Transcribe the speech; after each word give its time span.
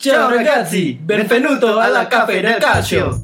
Ciao 0.00 0.30
ragazzi, 0.30 0.94
benvenuto 0.94 1.78
alla 1.78 2.06
Caffè 2.06 2.40
del 2.40 2.56
Calcio. 2.56 3.20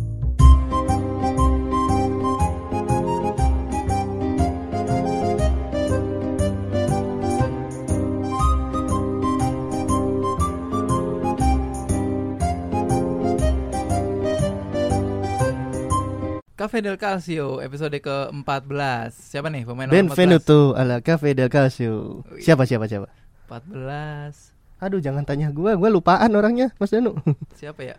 Cafe 16.55 16.81
del 16.83 16.97
Calcio 16.99 17.63
episode 17.63 18.01
ke-14 18.01 19.09
Siapa 19.17 19.49
nih 19.49 19.65
pemain 19.65 19.89
Benvenuto 19.89 20.75
alla 20.75 21.01
Cafe 21.01 21.33
del 21.33 21.49
Calcio. 21.49 22.23
Siapa 22.37 22.67
siapa 22.67 22.87
siapa? 22.87 23.09
14 23.49 24.56
Aduh 24.77 24.99
jangan 24.99 25.23
tanya 25.23 25.49
gua, 25.49 25.73
gua 25.75 25.89
lupaan 25.89 26.29
orangnya, 26.31 26.73
Mas 26.77 26.91
Danu. 26.91 27.17
Siapa 27.59 27.81
ya? 27.83 27.97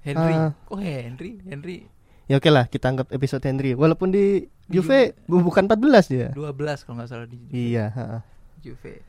Henry 0.00 0.34
Ah. 0.34 0.50
Oh 0.66 0.78
Henry 0.78 1.42
Henry 1.42 1.90
ya 2.26 2.38
oke 2.38 2.46
lah, 2.46 2.66
kita 2.66 2.90
anggap 2.90 3.10
episode 3.10 3.42
Henry. 3.42 3.74
Walaupun 3.74 4.10
di 4.10 4.46
Juve 4.66 5.14
bu- 5.24 5.42
bukan 5.42 5.66
14 5.66 6.06
dia. 6.06 6.28
12 6.32 6.82
kalau 6.82 6.98
nggak 6.98 7.08
salah 7.08 7.26
di 7.26 7.38
Iya, 7.50 7.90
ha-ha. 7.90 8.18
Juve 8.58 9.02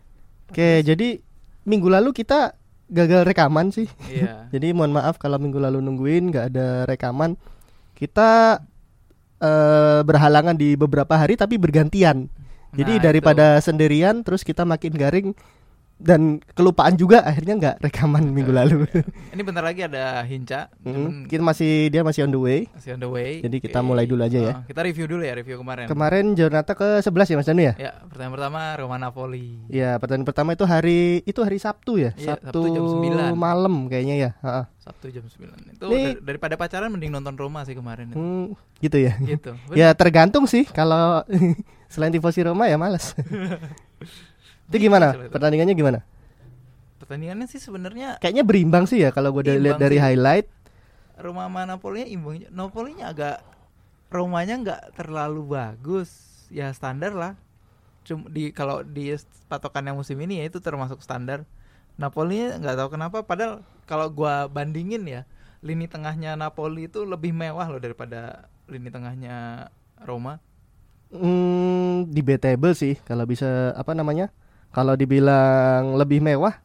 Oke, 0.47 0.81
jadi 0.81 1.17
minggu 1.63 1.89
lalu 1.89 2.13
kita 2.13 2.53
gagal 2.87 3.25
rekaman 3.25 3.69
sih. 3.69 3.89
Iya 4.05 4.45
Jadi 4.53 4.71
mohon 4.71 4.93
maaf 4.93 5.17
kalau 5.17 5.35
minggu 5.35 5.57
lalu 5.57 5.81
nungguin 5.81 6.29
nggak 6.29 6.45
ada 6.51 6.85
rekaman. 6.85 7.33
Kita 7.93 8.61
eh, 9.37 10.01
berhalangan 10.01 10.53
di 10.53 10.73
beberapa 10.73 11.13
hari 11.13 11.33
tapi 11.33 11.57
bergantian. 11.57 12.29
Jadi 12.71 12.93
Nah, 12.95 13.03
daripada 13.03 13.45
sendirian 13.57 14.21
terus 14.21 14.41
kita 14.41 14.61
makin 14.61 14.93
garing 14.93 15.27
dan 15.97 16.21
kelupaan 16.51 16.93
juga 16.93 17.19
akhirnya 17.19 17.53
nggak 17.55 17.75
rekaman 17.81 18.21
minggu 18.23 18.49
lalu. 18.51 18.85
itu. 18.85 19.01
Ini 19.33 19.41
bentar 19.41 19.61
lagi 19.61 19.81
ada 19.81 20.21
Hinca 20.21 20.69
Mm, 20.79 20.93
cuman 20.93 21.11
kita 21.25 21.41
masih 21.41 21.71
dia 21.87 22.01
masih 22.01 22.21
on 22.21 22.31
the 22.31 22.37
way. 22.37 22.59
masih 22.69 22.93
on 22.93 22.99
the 22.99 23.09
way 23.09 23.31
Jadi 23.39 23.57
kita 23.59 23.79
Oke. 23.79 23.87
mulai 23.87 24.05
dulu 24.05 24.21
aja 24.21 24.39
ya. 24.39 24.53
Ah, 24.53 24.61
Kita 24.63 24.81
review 24.81 25.05
dulu 25.05 25.21
ya 25.21 25.33
review 25.33 25.57
kemarin 25.57 25.85
Kemarin 25.85 26.25
Jornata 26.31 26.71
ke 26.71 27.01
11 27.01 27.09
ya 27.27 27.35
Mas 27.35 27.45
Danu 27.45 27.61
ya? 27.61 27.73
Ya 27.75 27.91
pertanyaan 28.03 28.33
pertama 28.33 28.59
Roma 28.73 28.97
Napoli 28.97 29.57
Ya, 29.67 29.97
pertandingan 29.97 30.27
pertama 30.27 30.49
itu 30.51 30.63
hari 30.63 30.99
itu 31.23 31.39
hari 31.39 31.57
Sabtu 31.57 31.97
ya? 31.97 32.13
Iya, 32.13 32.37
Sabtu, 32.37 32.61
Sabtu 32.61 32.69
jam 32.71 32.85
9. 32.85 33.33
malam 33.35 33.75
kayaknya 33.87 34.15
ya. 34.17 34.29
Ha-ha. 34.39 34.63
Sabtu 34.79 35.09
jam 35.09 35.25
9 35.25 35.49
Itu 35.71 35.85
Nih- 35.87 36.13
dar- 36.13 36.23
daripada 36.23 36.55
pacaran 36.55 36.87
mending 36.87 37.09
nonton 37.11 37.33
Roma 37.35 37.61
sih 37.63 37.73
kemarin 37.73 38.07
itu. 38.07 38.15
Hmm, 38.15 38.45
gitu 38.77 38.97
ya. 38.99 39.17
Gitu 39.17 39.51
ya 39.81 39.91
tergantung 39.91 40.45
sih 40.45 40.63
kalau 40.63 41.25
selain 41.91 42.11
tifosi 42.11 42.41
Roma 42.41 42.65
ya 42.65 42.77
males. 42.77 43.17
Itu 44.67 44.77
gimana? 44.87 45.15
Gitu, 45.15 45.31
Pertandingannya 45.31 45.75
gimana? 45.75 45.99
Pertandingannya 46.99 47.47
sih 47.47 47.61
sebenarnya 47.61 48.19
Kayaknya 48.19 48.43
berimbang 48.43 48.83
sih 48.83 48.99
ya 48.99 49.15
kalau 49.15 49.31
gue 49.31 49.47
lihat 49.47 49.79
dari 49.79 49.95
sih. 49.97 50.03
highlight. 50.03 50.47
Roma 51.17 51.49
sama 51.49 51.65
Napolinya 51.65 52.07
imbang. 52.07 52.45
Napolinya 52.53 53.09
agak 53.09 53.41
Romanya 54.07 54.55
nggak 54.59 54.81
terlalu 54.95 55.55
bagus. 55.55 56.09
Ya 56.51 56.71
standar 56.71 57.11
lah. 57.15 57.33
Cuma 58.07 58.27
di 58.31 58.51
kalau 58.55 58.83
di 58.83 59.11
patokannya 59.51 59.91
musim 59.95 60.15
ini 60.23 60.39
ya 60.43 60.47
itu 60.47 60.59
termasuk 60.63 60.99
standar. 61.03 61.43
Napolinya 61.97 62.59
nggak 62.61 62.75
tahu 62.77 62.89
kenapa 62.93 63.17
padahal 63.25 63.65
kalau 63.89 64.07
gua 64.11 64.47
bandingin 64.47 65.03
ya 65.07 65.21
lini 65.65 65.89
tengahnya 65.89 66.37
Napoli 66.37 66.85
itu 66.85 67.03
lebih 67.03 67.33
mewah 67.33 67.65
loh 67.67 67.81
daripada 67.81 68.47
lini 68.69 68.87
tengahnya 68.93 69.67
Roma. 70.05 70.39
Hmm, 71.07 72.07
debatable 72.11 72.75
sih 72.75 72.99
kalau 73.07 73.23
bisa 73.23 73.73
apa 73.73 73.95
namanya? 73.95 74.29
Kalau 74.69 74.93
dibilang 74.93 75.95
lebih 75.95 76.19
mewah 76.19 76.59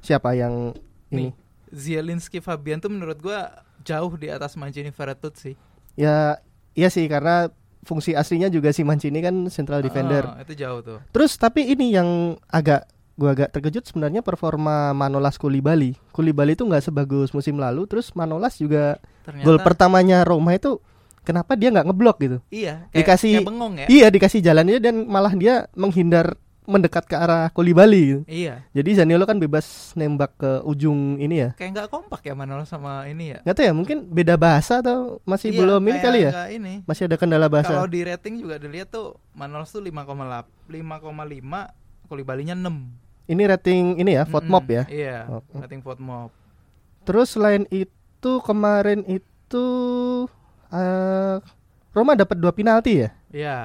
siapa 0.00 0.34
yang 0.34 0.74
ini? 1.08 1.30
Nih, 1.30 1.32
Zielinski 1.70 2.38
Fabian 2.40 2.78
tuh 2.78 2.90
menurut 2.90 3.18
gua 3.18 3.62
jauh 3.82 4.10
di 4.14 4.26
atas 4.26 4.54
Mancini 4.54 4.90
Vertut 4.90 5.34
sih. 5.36 5.54
Ya 5.94 6.42
iya 6.72 6.88
sih 6.90 7.06
karena 7.06 7.48
fungsi 7.86 8.18
aslinya 8.18 8.50
juga 8.50 8.74
si 8.74 8.82
Mancini 8.82 9.22
kan 9.22 9.46
central 9.46 9.78
defender. 9.80 10.26
Ah, 10.26 10.42
itu 10.42 10.58
jauh 10.58 10.82
tuh. 10.82 10.98
Terus 11.14 11.38
tapi 11.38 11.70
ini 11.70 11.94
yang 11.94 12.34
agak 12.50 12.86
gua 13.14 13.32
agak 13.32 13.54
terkejut 13.54 13.86
sebenarnya 13.86 14.20
performa 14.20 14.90
Manolas 14.90 15.38
Kulibali. 15.38 15.94
Kulibali 16.10 16.58
itu 16.58 16.66
nggak 16.66 16.82
sebagus 16.82 17.30
musim 17.30 17.56
lalu. 17.56 17.86
Terus 17.86 18.10
Manolas 18.12 18.58
juga 18.58 18.98
Ternyata 19.22 19.46
gol 19.46 19.58
pertamanya 19.62 20.26
Roma 20.26 20.54
itu 20.58 20.82
kenapa 21.22 21.54
dia 21.54 21.70
nggak 21.70 21.86
ngeblok 21.90 22.16
gitu? 22.22 22.38
Iya, 22.50 22.86
kayak, 22.90 22.96
Dikasih- 23.02 23.36
kayak 23.38 23.48
bengong 23.50 23.74
ya. 23.78 23.86
Iya 23.86 24.06
dikasih 24.10 24.40
jalannya 24.42 24.78
dan 24.82 24.94
malah 25.06 25.34
dia 25.34 25.66
menghindar 25.74 26.34
mendekat 26.66 27.06
ke 27.06 27.14
arah 27.14 27.48
Kulibali. 27.48 28.02
gitu. 28.04 28.20
Iya. 28.26 28.62
Jadi 28.70 28.90
Zaniolo 28.94 29.24
kan 29.24 29.38
bebas 29.38 29.64
nembak 29.94 30.36
ke 30.36 30.50
ujung 30.62 31.16
ini 31.16 31.40
ya. 31.40 31.50
kayak 31.54 31.70
nggak 31.72 31.88
kompak 31.88 32.20
ya 32.20 32.34
Manolas 32.34 32.66
sama 32.66 33.06
ini 33.06 33.32
ya. 33.32 33.38
Nggak 33.42 33.54
tahu 33.54 33.66
ya 33.66 33.72
mungkin 33.72 33.98
beda 34.04 34.34
bahasa 34.34 34.78
atau 34.78 35.18
masih 35.22 35.50
Iya, 35.50 35.58
belum 35.58 35.82
ini 35.82 35.98
kali 35.98 36.18
ya? 36.22 36.30
ini. 36.48 36.74
Masih 36.82 37.06
ada 37.06 37.16
kendala 37.16 37.46
bahasa. 37.46 37.70
Kalau 37.70 37.86
di 37.86 38.02
rating 38.02 38.38
juga 38.38 38.58
dilihat 38.58 38.88
tuh 38.88 39.16
Manolas 39.32 39.68
tuh 39.68 39.80
5,8 39.80 40.44
5,5 40.68 41.72
Kulibalinya 42.06 42.54
6. 42.54 43.02
Ini 43.26 43.42
rating 43.44 43.98
ini 43.98 44.14
ya, 44.14 44.22
vote 44.22 44.46
mob 44.46 44.62
ya. 44.66 44.86
Iya, 44.86 45.26
Oh. 45.26 45.42
rating 45.56 45.82
vote 45.82 45.98
mob. 45.98 46.30
Terus 47.02 47.34
selain 47.34 47.66
itu 47.68 48.32
kemarin 48.40 49.02
itu 49.02 49.66
eh 50.68 51.36
Roma 51.90 52.12
dapat 52.12 52.36
dua 52.36 52.52
penalti 52.52 53.02
ya. 53.02 53.08
Iya. 53.30 53.58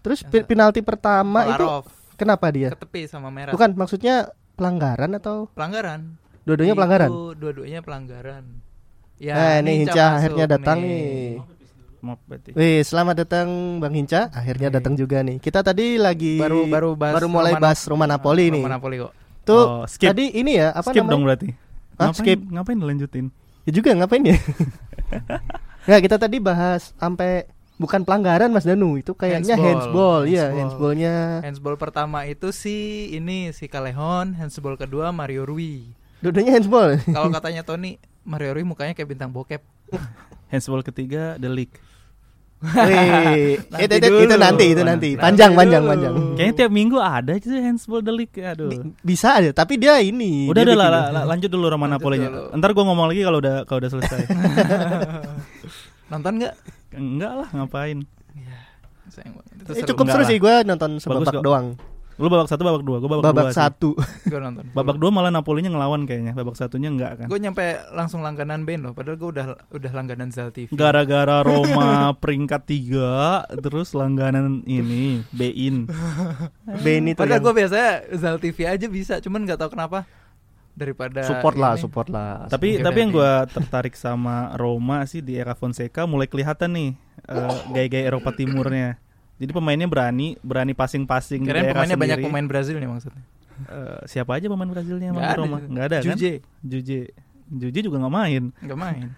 Terus 0.00 0.20
penalti 0.22 0.80
pertama 0.80 1.42
itu 1.46 1.62
Kolarov 1.62 1.86
kenapa 2.16 2.48
dia? 2.48 2.68
ke 2.70 2.78
tepi 2.78 3.04
sama 3.04 3.28
merah. 3.28 3.52
Bukan 3.52 3.72
maksudnya 3.74 4.28
pelanggaran 4.54 5.12
atau 5.14 5.52
pelanggaran. 5.52 6.16
dua-duanya 6.42 6.72
pelanggaran? 6.72 7.10
Dua-duanya 7.34 7.80
pelanggaran. 7.80 8.44
Ya, 9.16 9.32
Nah, 9.32 9.54
ini 9.60 9.72
Hinca 9.82 9.92
masuk 9.94 10.16
akhirnya 10.16 10.46
datang 10.46 10.78
nih. 10.78 11.40
Berarti. 11.98 12.50
Wih, 12.52 12.80
selamat 12.80 13.14
datang 13.18 13.48
Bang 13.76 13.90
Hinca. 13.90 14.30
Akhirnya 14.30 14.68
Oke. 14.68 14.76
datang 14.76 14.94
juga 14.94 15.20
nih. 15.20 15.36
Kita 15.38 15.58
tadi 15.60 15.96
lagi 15.96 16.38
Baru 16.38 16.64
baru 16.64 16.90
bahas 16.94 17.14
baru 17.16 17.26
mulai 17.26 17.52
Roma- 17.52 17.62
bahas 17.62 17.80
Roma 17.82 18.06
Napoli 18.06 18.46
nih. 18.48 18.62
Roma 18.62 18.72
Napoli 18.72 18.96
kok. 19.00 19.12
Tuh 19.42 19.58
Oh, 19.58 19.82
skip. 19.84 20.10
tadi 20.10 20.30
ini 20.32 20.54
ya 20.54 20.70
apa 20.70 20.86
skip 20.86 21.00
namanya? 21.00 21.10
dong 21.10 21.22
berarti. 21.24 21.48
Hah, 21.96 22.04
ngapain, 22.06 22.14
skip. 22.14 22.38
Ngapain 22.46 22.78
dilanjutin? 22.78 23.26
Ya 23.64 23.70
juga 23.72 23.90
ngapain 23.92 24.22
ya? 24.22 24.36
Nggak, 25.86 26.00
kita 26.02 26.16
tadi 26.18 26.36
bahas 26.38 26.94
sampai 26.94 27.46
bukan 27.76 28.02
pelanggaran 28.02 28.48
Mas 28.48 28.64
Danu, 28.64 28.96
itu 28.96 29.12
kayaknya 29.12 29.54
Handsball. 29.54 29.68
handsball, 29.68 30.20
iya, 30.24 30.44
Handsball. 30.48 30.60
handsballnya. 30.60 31.14
Handsball 31.44 31.76
pertama 31.76 32.18
itu 32.24 32.48
si 32.50 32.76
ini 33.10 33.52
si 33.52 33.68
Callejon, 33.68 34.32
handsball 34.34 34.76
kedua 34.76 35.12
Mario 35.12 35.44
Rui. 35.44 35.92
Dua-duanya 36.20 36.56
handsball. 36.56 36.96
Kalau 37.16 37.28
katanya 37.28 37.62
Tony, 37.62 38.00
Mario 38.22 38.56
Rui 38.56 38.64
mukanya 38.64 38.92
kayak 38.92 39.08
bintang 39.08 39.30
bokep. 39.30 39.60
Handsball 40.50 40.82
ketiga 40.82 41.34
The 41.36 41.50
League. 41.50 41.74
Wih, 42.56 43.60
Nanti 43.70 43.84
itu, 43.84 43.94
itu, 44.00 44.16
itu 44.24 44.36
nanti, 44.40 44.64
itu 44.72 44.80
nanti. 44.80 45.08
Nanti 45.12 45.20
Panjang, 45.20 45.52
dulu. 45.52 45.60
panjang, 45.60 45.82
panjang. 45.84 46.14
Kayaknya 46.40 46.54
tiap 46.56 46.70
minggu 46.72 46.96
ada 46.96 47.30
aja 47.36 47.44
tuh 47.44 47.60
Handsball 47.60 48.00
The 48.00 48.14
League. 48.14 48.32
Aduh. 48.40 48.70
Di- 48.72 48.94
bisa 49.04 49.36
aja, 49.36 49.50
tapi 49.52 49.76
dia 49.76 50.00
ini. 50.00 50.48
Udah 50.48 50.64
dia 50.64 50.72
udah 50.72 50.88
lah, 50.88 51.10
lah, 51.12 51.24
lanjut 51.28 51.52
dulu 51.52 51.68
Roma 51.68 51.84
Lanjut 51.84 52.00
Napolinya. 52.00 52.28
Ntar 52.56 52.70
gua 52.72 52.84
ngomong 52.88 53.12
lagi 53.12 53.20
kalau 53.22 53.38
udah 53.44 53.56
kalau 53.68 53.78
udah 53.84 53.90
selesai. 53.92 54.20
Nonton 56.06 56.32
nggak? 56.38 56.54
Enggak 56.92 57.32
lah, 57.34 57.48
ngapain? 57.52 57.98
Sayang 59.06 59.34
banget. 59.34 59.52
Itu 59.56 59.70
Eh, 59.70 59.74
seru. 59.76 59.88
cukup 59.90 60.06
seru 60.08 60.22
lah. 60.22 60.28
sih 60.28 60.38
gue 60.38 60.54
nonton 60.64 60.90
sebabak 60.98 61.38
doang. 61.40 61.68
Lu 62.16 62.32
babak 62.32 62.48
satu, 62.48 62.64
babak 62.64 62.80
dua. 62.80 62.96
Gua 62.96 63.10
babak, 63.12 63.24
Babak 63.28 63.44
dua 63.44 63.52
satu. 63.52 63.92
Gue 64.24 64.40
nonton. 64.40 64.64
Babak 64.72 64.96
dua 64.96 65.12
malah 65.12 65.28
Napolinya 65.28 65.68
ngelawan 65.68 66.08
kayaknya. 66.08 66.32
Babak 66.32 66.56
satunya 66.56 66.88
enggak 66.88 67.20
kan. 67.20 67.26
Gue 67.28 67.36
nyampe 67.36 67.60
langsung 67.92 68.24
langganan 68.24 68.64
band 68.64 68.88
loh. 68.88 68.92
Padahal 68.96 69.20
gue 69.20 69.36
udah 69.36 69.46
udah 69.68 69.90
langganan 69.92 70.32
Zal 70.32 70.48
TV. 70.48 70.72
Gara-gara 70.72 71.44
Roma 71.46 72.16
peringkat 72.16 72.64
tiga, 72.64 73.44
terus 73.60 73.92
langganan 73.92 74.64
ini 74.64 75.28
Bein. 75.28 75.92
Beni 76.80 77.12
tuh 77.12 77.20
Padahal 77.20 77.36
yang 77.36 77.44
gue 77.44 77.54
biasanya 77.54 77.90
Zal 78.16 78.40
TV 78.40 78.58
aja 78.64 78.86
bisa. 78.88 79.14
Cuman 79.20 79.44
nggak 79.44 79.60
tahu 79.60 79.76
kenapa 79.76 80.08
daripada 80.76 81.24
support 81.24 81.56
lah, 81.56 81.72
ini. 81.74 81.80
support 81.80 82.08
lah. 82.12 82.44
Tapi 82.52 82.84
tapi 82.84 82.98
yang 83.00 83.10
gue 83.16 83.32
tertarik 83.48 83.96
sama 83.96 84.52
Roma 84.60 85.08
sih 85.08 85.24
di 85.24 85.40
era 85.40 85.56
Fonseca 85.56 86.04
mulai 86.04 86.28
kelihatan 86.28 86.76
nih 86.76 86.90
eh, 87.26 87.56
gaya-gaya 87.72 88.04
Eropa 88.12 88.30
Timurnya. 88.36 89.00
Jadi 89.40 89.52
pemainnya 89.52 89.88
berani, 89.88 90.36
berani 90.40 90.72
passing-passing 90.72 91.44
daerah 91.44 91.72
pemainnya 91.72 91.96
banyak 91.96 92.18
sendiri. 92.20 92.28
pemain 92.28 92.46
Brazil 92.46 92.76
nih 92.76 92.88
maksudnya. 92.88 93.24
Eh, 93.56 94.00
siapa 94.04 94.36
aja 94.36 94.52
pemain 94.52 94.68
Brazilnya 94.68 95.16
ada. 95.16 95.40
Roma? 95.40 95.58
Nggak 95.64 95.84
ada 95.88 95.98
kan? 96.04 96.12
Juje 96.12 96.44
Juje. 96.60 97.00
Juje 97.48 97.80
juga 97.80 97.96
nggak 98.04 98.14
main. 98.14 98.42
nggak 98.60 98.78
main. 98.78 99.08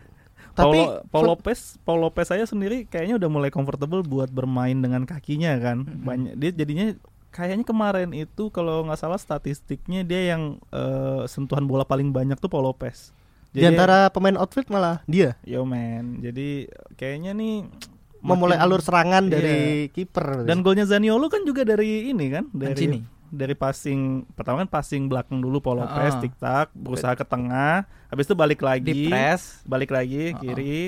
Tapi 0.59 0.79
Paulo, 0.83 1.07
Paul 1.11 1.25
Lopez, 1.35 1.79
Paul 1.87 1.99
Lopez 2.03 2.27
saya 2.35 2.43
sendiri 2.43 2.83
kayaknya 2.91 3.15
udah 3.15 3.31
mulai 3.31 3.51
comfortable 3.51 4.03
buat 4.03 4.27
bermain 4.31 4.75
dengan 4.75 5.07
kakinya 5.07 5.55
kan. 5.59 5.87
Banyak 5.87 6.35
dia 6.35 6.51
jadinya 6.51 6.99
kayaknya 7.31 7.63
kemarin 7.63 8.11
itu 8.13 8.49
kalau 8.49 8.83
nggak 8.83 8.99
salah 8.99 9.17
statistiknya 9.17 10.03
dia 10.03 10.33
yang 10.33 10.43
eh, 10.69 11.23
sentuhan 11.25 11.65
bola 11.65 11.83
paling 11.83 12.09
banyak 12.09 12.37
tuh 12.37 12.49
Paul 12.49 12.67
Lopez. 12.67 13.13
di 13.49 13.65
antara 13.65 14.07
pemain 14.09 14.37
outfield 14.37 14.69
malah 14.69 15.01
dia 15.05 15.33
Yo 15.43 15.65
man, 15.65 16.21
jadi 16.21 16.69
kayaknya 16.95 17.33
nih 17.33 17.65
memulai 18.21 18.55
makin- 18.55 18.65
alur 18.67 18.81
serangan 18.81 19.25
Iya. 19.25 19.33
dari 19.33 19.59
kiper. 19.89 20.45
dan 20.45 20.61
golnya 20.61 20.85
Zaniolo 20.85 21.27
kan 21.27 21.43
juga 21.43 21.63
dari 21.63 22.09
ini 22.09 22.29
kan, 22.29 22.45
dari 22.51 22.77
Mancini. 22.77 23.01
dari 23.27 23.55
passing 23.55 24.01
pertama 24.31 24.63
kan 24.63 24.71
passing 24.71 25.05
belakang 25.05 25.39
dulu 25.39 25.59
Paul 25.59 25.81
Lopez 25.81 26.13
Heeh. 26.13 26.23
tik 26.23 26.35
tak 26.37 26.71
berusaha 26.73 27.13
ke 27.13 27.25
tengah 27.25 27.83
habis 28.07 28.25
itu 28.25 28.35
balik 28.35 28.59
Di 28.59 28.67
lagi 28.67 29.01
press. 29.07 29.65
balik 29.65 29.91
lagi 29.91 30.23
Heeh. 30.29 30.39
kiri 30.39 30.79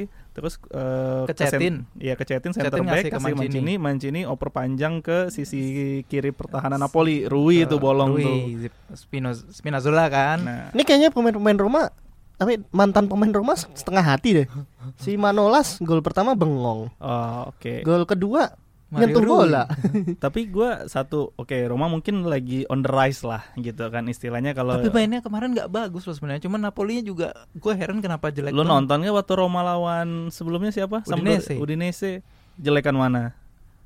terus 0.40 0.56
eh, 0.66 1.28
Ke 1.28 1.36
sen- 1.36 1.52
Cetin. 1.52 1.74
iya 1.94 2.16
ke 2.16 2.24
Cetin 2.24 2.50
center 2.50 2.72
Cetin 2.72 2.80
back 2.80 2.90
ngasih 2.96 3.04
ke 3.04 3.12
kasih 3.12 3.24
Mancini. 3.30 3.38
Mancini 3.38 3.72
Mancini 3.76 4.20
oper 4.24 4.48
panjang 4.48 4.98
ke 4.98 5.28
sisi 5.28 5.60
kiri 6.02 6.32
pertahanan 6.32 6.80
Napoli 6.80 7.24
Rui 7.24 7.62
itu 7.62 7.76
bolong 7.76 8.10
Rui, 8.10 8.24
tuh 8.24 8.36
Zip- 8.58 8.80
Spino 8.96 9.30
Spinazzola 9.30 10.08
kan. 10.08 10.38
nah 10.40 10.64
Ini 10.70 10.82
kayaknya 10.82 11.10
pemain-pemain 11.10 11.54
Roma 11.54 11.82
tapi 12.34 12.56
mantan 12.70 13.04
pemain 13.04 13.28
Roma 13.28 13.52
setengah 13.52 14.00
hati 14.02 14.32
deh. 14.34 14.46
Si 14.96 15.12
Manolas 15.14 15.76
gol 15.78 16.00
pertama 16.00 16.32
bengong. 16.32 16.88
oh, 16.90 17.40
oke 17.46 17.84
Gol 17.84 18.08
kedua 18.08 18.56
nyentuh 18.90 19.22
Rui. 19.22 19.30
bola. 19.30 19.64
tapi 20.24 20.50
gua 20.50 20.90
satu 20.90 21.30
oke 21.38 21.54
Roma 21.66 21.86
mungkin 21.86 22.26
lagi 22.26 22.66
on 22.66 22.82
the 22.82 22.90
rise 22.90 23.22
lah 23.22 23.46
gitu 23.54 23.86
kan 23.88 24.06
istilahnya 24.10 24.50
kalau 24.52 24.78
Tapi 24.78 24.90
mainnya 24.90 25.22
kemarin 25.22 25.54
nggak 25.54 25.70
bagus 25.70 26.04
loh 26.04 26.14
sebenarnya. 26.14 26.42
Cuman 26.44 26.60
Napoli 26.66 27.00
juga 27.06 27.32
gue 27.54 27.74
heran 27.74 28.02
kenapa 28.02 28.34
jelek. 28.34 28.50
Lu 28.50 28.66
banget. 28.66 28.70
nonton 28.74 28.96
nggak 29.06 29.14
waktu 29.14 29.32
Roma 29.38 29.60
lawan 29.62 30.28
sebelumnya 30.34 30.74
siapa? 30.74 31.06
Udinese. 31.06 31.54
Udinese. 31.56 32.12
Jelekan 32.60 32.92
mana? 32.92 33.39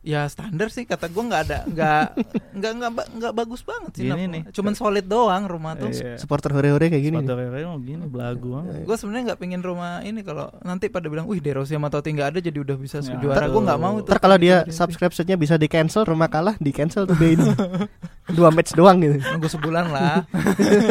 Ya 0.05 0.29
standar 0.29 0.69
sih 0.69 0.85
kata 0.85 1.09
gue 1.09 1.25
nggak 1.25 1.43
ada 1.49 1.59
nggak 1.65 2.05
nggak 2.61 2.73
nggak 2.77 2.91
nggak 3.17 3.33
bagus 3.33 3.65
banget 3.65 3.93
sih. 3.97 4.05
Gini 4.05 4.25
nih. 4.29 4.43
Cuman 4.53 4.77
solid 4.77 5.09
doang 5.09 5.49
rumah 5.49 5.75
tuh. 5.75 5.89
Iya. 5.89 6.21
Supporter 6.21 6.53
hore-hore 6.53 6.93
kayak 6.93 7.01
gini. 7.03 7.17
Sepatu 7.19 7.35
Rere 7.35 7.65
mau 7.65 7.81
gini 7.81 8.05
belagu 8.05 8.49
banget. 8.53 8.85
Gue 8.85 8.97
sebenarnya 8.97 9.25
nggak 9.33 9.41
pengen 9.41 9.61
rumah 9.61 10.01
ini 10.01 10.21
kalau 10.21 10.53
nanti 10.61 10.87
pada 10.87 11.09
bilang, 11.09 11.25
wih 11.25 11.41
De 11.41 11.51
Rossi 11.51 11.73
sama 11.73 11.89
Totti 11.89 12.13
nggak 12.13 12.29
ada 12.31 12.39
jadi 12.39 12.59
udah 12.61 12.77
bisa 12.77 13.01
Ya, 13.01 13.17
juara. 13.17 13.49
Gue 13.49 13.65
nggak 13.65 13.81
mau 13.81 13.97
tuh. 13.99 14.13
Ntar 14.13 14.21
kalau 14.21 14.37
dia 14.37 14.69
subscriptionnya 14.69 15.35
bisa 15.35 15.57
di 15.57 15.67
cancel, 15.67 16.05
rumah 16.05 16.29
kalah 16.29 16.55
di 16.61 16.69
cancel 16.69 17.09
tuh 17.09 17.17
ini. 17.19 17.49
Dua 18.37 18.49
match 18.49 18.73
doang 18.73 19.01
gitu. 19.01 19.21
nunggu 19.21 19.49
sebulan 19.49 19.85
lah. 19.89 20.25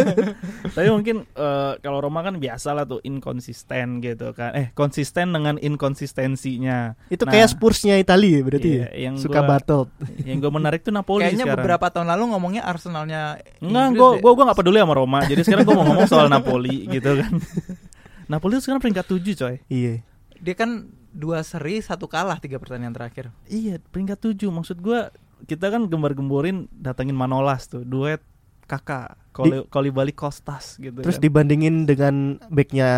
Tapi 0.76 0.90
mungkin 0.90 1.26
eh, 1.28 1.74
kalau 1.82 1.98
Roma 2.00 2.22
kan 2.22 2.38
biasa 2.38 2.74
lah 2.74 2.86
tuh 2.86 3.02
inkonsisten 3.02 4.02
gitu 4.02 4.34
kan. 4.34 4.54
Eh 4.54 4.68
konsisten 4.74 5.34
dengan 5.34 5.58
inkonsistensinya. 5.58 6.94
Itu 7.10 7.26
Nah, 7.26 7.32
kayak 7.34 7.56
Spursnya 7.56 7.98
Italia 7.98 8.38
ya 8.38 8.42
berarti 8.44 8.70
Iya, 8.70 8.88
ya. 8.94 9.03
Yang 9.04 9.16
Suka 9.20 9.40
gua- 9.40 9.50
battle. 9.52 9.84
Yang 10.24 10.38
gue 10.40 10.52
menarik 10.52 10.80
tuh 10.80 10.90
Napoli 10.90 11.24
Kayaknya 11.24 11.44
sekarang. 11.44 11.58
beberapa 11.60 11.86
tahun 11.90 12.08
lalu 12.10 12.24
ngomongnya 12.32 12.64
Arsenalnya. 12.64 13.22
Enggak, 13.60 13.84
Inggris 13.86 14.00
gue 14.00 14.10
deh. 14.10 14.22
gua 14.22 14.32
gua 14.32 14.44
nggak 14.48 14.60
peduli 14.60 14.80
sama 14.80 14.96
Roma. 14.96 15.20
Jadi 15.24 15.42
sekarang 15.42 15.64
gue 15.64 15.76
mau 15.76 15.86
ngomong 15.86 16.08
soal 16.08 16.28
Napoli 16.28 16.88
gitu 16.88 17.12
kan. 17.14 17.32
Napoli 18.32 18.52
tuh 18.58 18.64
sekarang 18.64 18.82
peringkat 18.82 19.06
7 19.06 19.36
coy. 19.36 19.56
Iya. 19.68 19.94
Dia 20.40 20.56
kan 20.56 20.70
dua 21.10 21.44
seri 21.44 21.78
satu 21.78 22.08
kalah 22.08 22.40
tiga 22.40 22.58
pertandingan 22.58 22.96
terakhir. 22.96 23.30
Iya, 23.46 23.78
peringkat 23.84 24.18
7. 24.34 24.50
Maksud 24.50 24.80
gua 24.80 25.12
kita 25.44 25.68
kan 25.68 25.86
gembar-gemborin 25.86 26.72
datengin 26.72 27.14
Manolas 27.14 27.68
tuh, 27.68 27.84
duet 27.84 28.24
kakak 28.74 29.22
Koli, 29.30 29.66
Kolibali 29.66 30.14
Kostas 30.14 30.78
gitu 30.78 31.02
Terus 31.02 31.18
kan. 31.18 31.24
dibandingin 31.26 31.86
dengan 31.86 32.38
backnya 32.48 32.90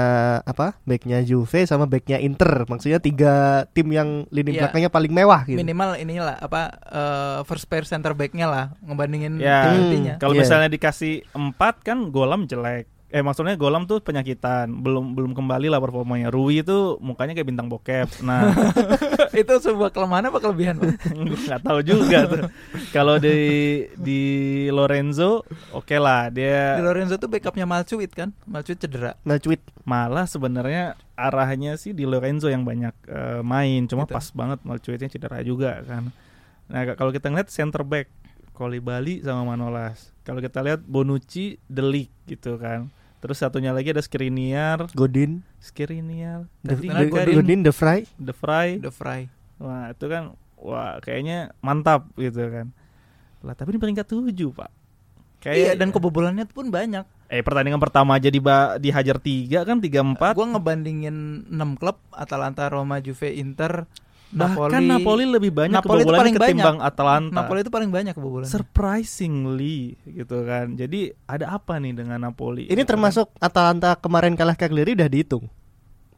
apa? 0.43 0.75
Backnya 0.83 1.23
Juve 1.23 1.63
sama 1.63 1.87
backnya 1.87 2.19
Inter. 2.19 2.67
Maksudnya 2.67 2.99
tiga 2.99 3.33
tim 3.71 3.87
yang 3.87 4.27
lini 4.29 4.51
Iya. 4.51 4.67
belakangnya 4.67 4.91
paling 4.91 5.11
mewah 5.11 5.47
gitu. 5.47 5.55
Minimal 5.55 5.95
inilah 5.95 6.35
apa 6.35 6.61
eh, 6.75 7.39
first 7.43 7.65
pair 7.65 7.83
center 7.83 8.11
backnya 8.11 8.47
lah 8.47 8.65
ngebandingin 8.79 9.39
Ya, 9.39 9.63
tim 9.63 9.71
Hmm. 9.71 9.83
intinya. 9.85 10.13
Kalau 10.19 10.35
Iya. 10.35 10.41
misalnya 10.43 10.69
dikasih 10.69 11.13
4 11.31 11.75
kan 11.81 12.11
Golam 12.11 12.43
jelek. 12.45 12.91
Eh 13.15 13.23
maksudnya 13.23 13.55
Golam 13.55 13.87
tuh 13.87 14.03
penyakitan, 14.03 14.67
belum 14.83 15.15
belum 15.15 15.31
kembali 15.31 15.71
lah 15.71 15.79
performanya. 15.79 16.27
Rui 16.27 16.59
itu 16.59 16.99
mukanya 16.99 17.31
kayak 17.31 17.47
bintang 17.47 17.71
bokep. 17.71 18.19
Nah, 18.27 18.51
itu 19.39 19.53
sebuah 19.55 19.95
kelemahan 19.95 20.27
apa 20.27 20.43
kelebihan? 20.43 20.75
Nggak 21.47 21.63
tahu 21.63 21.79
juga 21.79 22.27
tuh. 22.27 22.43
Kalau 22.91 23.15
di 23.15 23.39
di 23.95 24.21
Lorenzo, 24.67 25.47
oke 25.71 25.95
lah 25.95 26.27
Di 26.27 26.43
dia 26.43 26.75
Lorenzo 26.83 27.15
tuh 27.15 27.31
backupnya 27.31 27.63
Malcuit 27.63 28.11
kan? 28.11 28.35
Malcuit 28.43 28.83
cedera. 28.83 29.15
Nah, 29.23 29.39
cuit. 29.39 29.63
malah 29.85 30.25
sebenarnya 30.25 30.97
arahnya 31.15 31.77
sih 31.79 31.93
di 31.95 32.03
Lorenzo 32.03 32.49
yang 32.51 32.67
banyak 32.67 32.95
eh, 33.07 33.41
main 33.45 33.87
cuma 33.87 34.03
Gitu. 34.09 34.17
pas 34.17 34.27
banget 34.33 34.59
Malcuitnya 34.65 35.09
cedera 35.13 35.39
juga 35.45 35.79
kan 35.85 36.11
nah 36.65 36.81
kalau 36.97 37.13
kita 37.13 37.29
ngeliat 37.29 37.53
center 37.53 37.85
back 37.85 38.09
Bali 38.57 39.21
sama 39.21 39.53
Manolas 39.53 40.09
kalau 40.25 40.41
kita 40.41 40.65
lihat 40.65 40.81
Bonucci 40.81 41.61
Delik 41.69 42.09
gitu 42.25 42.57
kan 42.57 42.89
terus 43.25 43.41
satunya 43.41 43.73
lagi 43.73 43.89
ada 43.89 43.99
Skriniar. 43.99 44.85
Godin, 44.93 45.41
Skriniar. 45.57 46.45
Kan 46.61 46.77
Godin. 47.09 47.33
Godin, 47.33 47.59
De 47.65 47.73
Vrij. 47.73 48.05
De 48.15 48.29
Vrij 48.31 48.77
The 48.77 48.93
Fry. 48.93 49.25
wah 49.57 49.89
itu 49.89 50.05
kan 50.05 50.23
wah 50.55 51.01
kayaknya 51.01 51.49
mantap 51.59 52.05
gitu 52.13 52.45
kan. 52.45 52.69
Lah 53.41 53.57
tapi 53.57 53.73
di 53.73 53.79
peringkat 53.79 54.05
7 54.05 54.29
pak. 54.51 54.69
Kayak 55.41 55.55
Iya 55.55 55.71
dan 55.73 55.89
kebobolannya 55.89 56.45
pun 56.45 56.69
banyak. 56.69 57.05
eh 57.25 57.41
pertandingan 57.41 57.81
pertama 57.81 58.13
aja 58.13 58.29
diba- 58.29 58.77
dihajar 58.77 59.17
tiga 59.17 59.65
kan 59.65 59.81
tiga 59.81 59.99
empat. 59.99 60.33
Gue 60.33 60.45
ngebandingin 60.45 61.49
6 61.49 61.73
klub 61.75 61.97
Atalanta, 62.11 62.69
Roma, 62.69 63.01
Juve, 63.01 63.33
Inter, 63.33 63.89
Bahkan 64.35 64.81
Napoli, 64.83 65.23
lebih 65.23 65.51
banyak 65.55 65.79
Napoli 65.79 66.03
kebobolannya 66.03 66.19
paling 66.19 66.35
ketimbang 66.35 66.77
Atalanta. 66.83 67.35
Napoli 67.39 67.59
itu 67.63 67.71
paling 67.71 67.91
banyak 67.91 68.13
kebobolan. 68.13 68.47
Surprisingly 68.47 69.95
gitu 70.03 70.43
kan. 70.43 70.75
Jadi 70.75 71.15
ada 71.23 71.55
apa 71.55 71.79
nih 71.79 71.95
dengan 71.95 72.19
Napoli? 72.19 72.67
Ini 72.67 72.75
gitu 72.75 72.91
termasuk 72.91 73.31
Atalanta 73.39 73.95
kemarin 73.95 74.35
kalah 74.35 74.59
Cagliari 74.59 74.91
udah 74.93 75.07
dihitung. 75.07 75.47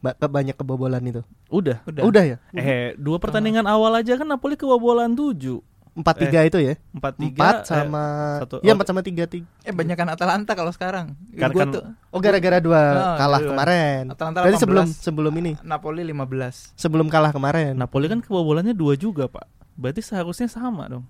Ba- 0.01 0.17
banyak 0.17 0.57
kebobolan 0.57 1.01
itu. 1.05 1.21
kan. 1.21 1.53
udah. 1.53 1.77
Udah. 1.85 2.03
Udah 2.05 2.23
ya? 2.25 2.37
Eh, 2.53 2.97
dua 2.97 3.17
pertandingan 3.21 3.65
awal 3.69 3.93
aja 4.01 4.17
kan 4.17 4.25
Napoli 4.25 4.57
kebobolan 4.57 5.13
7. 5.13 5.61
4-3 5.97 6.45
itu 6.45 6.57
ya? 6.61 6.73
4-3 6.93 7.33
4 7.33 7.41
eh, 7.41 7.55
sama 7.65 8.03
satu- 8.39 8.61
Iya 8.61 8.71
oh, 8.71 8.77
4 8.77 8.85
sama 8.85 9.01
3 9.01 9.25
tiga. 9.25 9.47
Eh 9.61 9.73
banyak 9.73 9.95
kan 9.95 10.07
Atalanta 10.07 10.53
kalau 10.53 10.69
sekarang. 10.69 11.17
Kan- 11.33 11.49
Gua 11.49 11.59
kan- 11.59 11.73
tuh 11.73 11.83
Oh 12.07 12.19
gara-gara 12.19 12.57
dua 12.57 12.77
Oh, 12.77 13.15
kalah 13.17 13.39
dua. 13.39 13.49
kemarin. 13.51 14.01
Atalanta 14.07 14.39
Berarti 14.39 14.55
18. 14.55 14.63
sebelum 14.63 14.85
sebelum 14.87 15.33
ini, 15.35 15.51
Napoli 15.59 16.01
15. 16.03 16.71
sebelum 16.73 17.07
kalah 17.07 17.29
kemarin. 17.29 17.73
Napoli 17.73 18.05
kan 18.05 18.21
kebobolannya 18.21 18.71
2 18.71 18.93
juga, 18.95 19.25
Pak. 19.25 19.45
Berarti 19.73 20.01
seharusnya 20.01 20.45
sama 20.45 20.85
dong. 20.87 21.05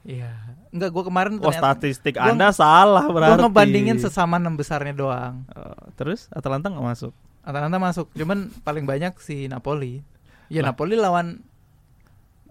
Iya. 0.00 0.32
Enggak 0.70 0.90
gua 0.90 1.04
kemarin 1.04 1.36
Oh, 1.36 1.44
ternyata 1.44 1.76
statistik 1.76 2.14
gua- 2.14 2.32
Anda 2.32 2.48
salah 2.50 3.04
berarti. 3.06 3.40
ngebandingin 3.42 4.00
sesama 4.00 4.36
enam 4.36 4.56
besarnya 4.56 4.92
doang. 4.92 5.44
Oh, 5.50 5.76
terus 5.94 6.24
Atalanta 6.30 6.66
nggak 6.66 6.86
masuk. 6.86 7.12
Atalanta 7.40 7.76
masuk, 7.76 8.08
cuman 8.12 8.48
paling 8.60 8.84
banyak 8.84 9.12
si 9.16 9.44
Napoli. 9.44 10.00
Ya 10.48 10.60
Lah. 10.60 10.72
Napoli 10.72 10.92
lawan 10.94 11.40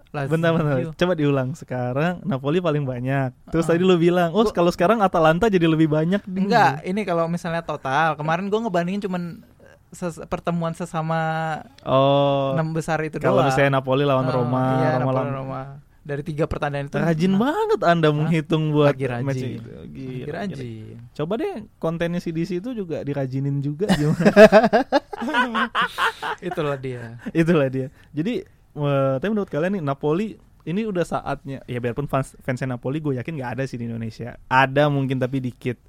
Lazio. 0.10 0.32
Bentar, 0.32 0.52
bentar. 0.52 0.78
Coba 0.92 1.14
diulang. 1.14 1.54
Sekarang 1.54 2.18
Napoli 2.24 2.58
paling 2.58 2.82
banyak. 2.82 3.30
Terus 3.48 3.64
Ah. 3.64 3.70
tadi 3.72 3.82
lu 3.82 3.94
bilang, 3.94 4.32
"Oh, 4.32 4.42
Gua- 4.42 4.50
kalau 4.52 4.70
sekarang 4.70 5.00
Atalanta 5.00 5.46
jadi 5.46 5.66
lebih 5.66 5.86
banyak." 5.88 6.22
Ding." 6.24 6.46
Enggak, 6.46 6.82
ini 6.82 7.02
kalau 7.04 7.26
misalnya 7.26 7.62
total. 7.62 8.16
Kemarin 8.16 8.48
gua 8.48 8.60
ngebandingin 8.64 9.06
cuman 9.06 9.46
ses- 9.90 10.22
pertemuan 10.26 10.74
sesama 10.74 11.20
Oh. 11.82 12.54
enam 12.54 12.70
besar 12.72 12.98
itu 13.02 13.18
Kalau 13.18 13.38
doang. 13.38 13.48
misalnya 13.48 13.72
Napoli 13.76 14.02
lawan 14.02 14.26
Ah, 14.26 14.34
Roma, 14.34 14.64
iya, 14.76 14.90
Roma 14.92 15.00
Napoli 15.00 15.14
lawan 15.16 15.34
Roma. 15.36 15.62
Dari 16.00 16.24
tiga 16.24 16.46
pertandingan 16.46 16.90
itu 16.90 16.98
Rajin 16.98 17.30
nah, 17.30 17.40
banget 17.44 17.80
Anda 17.86 18.10
menghitung 18.10 18.74
buat 18.74 18.98
Lagi 18.98 19.06
rajin. 19.06 19.26
match 19.30 19.44
itu. 19.44 19.62
lagi 19.70 20.10
rajin. 20.26 20.58
gila. 20.58 20.98
Coba 21.14 21.34
deh 21.38 21.54
kontennya 21.78 22.18
CDC 22.18 22.58
itu 22.58 22.74
juga 22.74 22.98
dirajinin 23.02 23.62
juga? 23.62 23.86
Itulah 26.42 26.78
dia. 26.78 27.20
Itulah 27.36 27.68
dia. 27.68 27.88
Jadi 28.10 28.42
eh, 28.76 29.16
tapi 29.18 29.30
menurut 29.32 29.50
kalian 29.50 29.80
nih 29.80 29.84
Napoli 29.84 30.28
ini 30.68 30.86
udah 30.86 31.02
saatnya 31.02 31.64
ya 31.66 31.80
biarpun 31.82 32.06
fans 32.06 32.36
fansnya 32.44 32.76
Napoli 32.78 33.00
gue 33.00 33.18
yakin 33.18 33.34
nggak 33.40 33.52
ada 33.58 33.64
sih 33.66 33.80
di 33.80 33.90
Indonesia. 33.90 34.38
Ada 34.46 34.92
mungkin 34.92 35.18
tapi 35.18 35.40
dikit. 35.42 35.80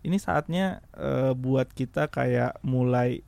Ini 0.00 0.16
saatnya 0.16 0.80
eh, 0.94 1.32
buat 1.34 1.72
kita 1.72 2.08
kayak 2.08 2.62
mulai 2.64 3.20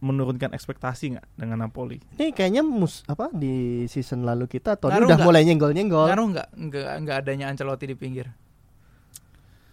menurunkan 0.00 0.56
ekspektasi 0.56 1.16
nggak 1.16 1.26
dengan 1.36 1.68
Napoli? 1.68 2.00
Ini 2.16 2.32
kayaknya 2.32 2.64
mus 2.64 3.04
apa 3.04 3.28
di 3.36 3.84
season 3.84 4.24
lalu 4.24 4.48
kita 4.48 4.80
atau 4.80 4.88
Ngaruh 4.88 5.06
udah 5.06 5.16
nggak? 5.20 5.28
mulai 5.28 5.42
nyenggol-nyenggol. 5.44 6.06
Ngaruh 6.08 6.26
nggak 6.32 6.48
nggak 6.56 6.94
nggak 7.04 7.16
adanya 7.20 7.46
Ancelotti 7.52 7.84
di 7.84 7.96
pinggir? 7.96 8.26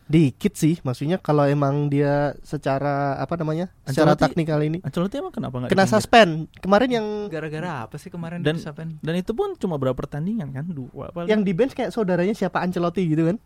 Dikit 0.08 0.56
sih, 0.56 0.80
maksudnya 0.82 1.20
kalau 1.20 1.44
emang 1.44 1.92
dia 1.92 2.32
secara 2.40 3.16
apa 3.16 3.36
namanya? 3.36 3.68
Secara 3.84 4.16
Ancelotti- 4.16 4.24
teknikal 4.24 4.60
ini 4.62 4.80
Ancelotti 4.80 5.20
emang 5.20 5.36
kenapa 5.36 5.56
nggak 5.58 5.70
kena 5.70 5.84
dipanggil? 5.84 5.96
suspend. 6.00 6.32
Kemarin 6.58 6.90
yang 6.96 7.08
Gara-gara 7.28 7.84
apa 7.84 7.96
sih 8.00 8.08
kemarin 8.08 8.40
Dan- 8.40 8.56
di 8.56 8.64
Sapen? 8.64 8.96
Dan 9.04 9.20
itu 9.20 9.36
pun 9.36 9.52
cuma 9.54 9.76
berapa 9.76 9.94
pertandingan 9.94 10.48
kan? 10.50 10.64
Dua 10.66 11.12
apa? 11.12 11.28
yang 11.28 11.44
di 11.44 11.52
bench 11.52 11.76
kayak 11.76 11.92
saudaranya 11.92 12.32
siapa 12.32 12.64
Ancelotti 12.64 13.04
gitu 13.04 13.28
kan? 13.28 13.38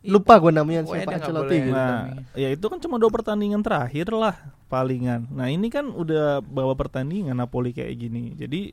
Itu- 0.00 0.16
Lupa 0.16 0.40
gue 0.40 0.50
namanya 0.50 0.80
Pokoknya 0.82 1.04
siapa 1.04 1.12
Ancelotti 1.20 1.56
gitu. 1.60 1.76
Nah, 1.76 2.00
ya 2.32 2.48
itu 2.48 2.66
kan 2.66 2.78
cuma 2.80 2.96
dua 2.96 3.10
pertandingan 3.12 3.60
terakhir 3.60 4.08
lah 4.10 4.34
palingan. 4.66 5.28
Nah 5.28 5.46
ini 5.46 5.68
kan 5.68 5.86
udah 5.86 6.40
bawa 6.40 6.72
pertandingan 6.72 7.36
Napoli 7.36 7.70
kayak 7.70 7.92
gini. 7.94 8.32
Jadi 8.34 8.72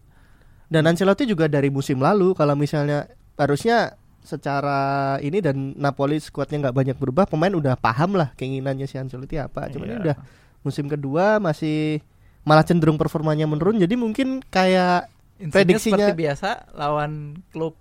Dan 0.65 0.85
Ancelotti 0.85 1.25
juga 1.25 1.49
dari 1.49 1.67
musim 1.67 1.99
lalu 1.99 2.31
kalau 2.31 2.53
misalnya 2.53 3.09
harusnya 3.35 3.98
secara 4.21 4.79
ini 5.19 5.39
dan 5.39 5.73
Napoli 5.73 6.17
skuadnya 6.17 6.67
nggak 6.67 6.75
banyak 6.75 6.95
berubah, 6.95 7.25
pemain 7.25 7.51
udah 7.51 7.73
paham 7.73 8.13
lah 8.13 8.31
keinginannya 8.33 8.85
si 8.85 8.95
Ancelotti 8.95 9.35
apa. 9.35 9.67
Cuman 9.67 9.85
ini 9.85 9.95
Iya. 9.95 10.03
udah 10.03 10.15
musim 10.59 10.85
kedua 10.85 11.37
masih 11.37 12.03
malah 12.41 12.63
cenderung 12.63 12.95
performanya 12.95 13.45
menurun. 13.45 13.77
Jadi 13.77 13.93
mungkin 13.93 14.39
kayak 14.43 15.07
Insinya 15.37 15.53
prediksinya- 15.53 16.07
seperti 16.07 16.19
biasa 16.19 16.49
lawan 16.73 17.11
klub 17.49 17.73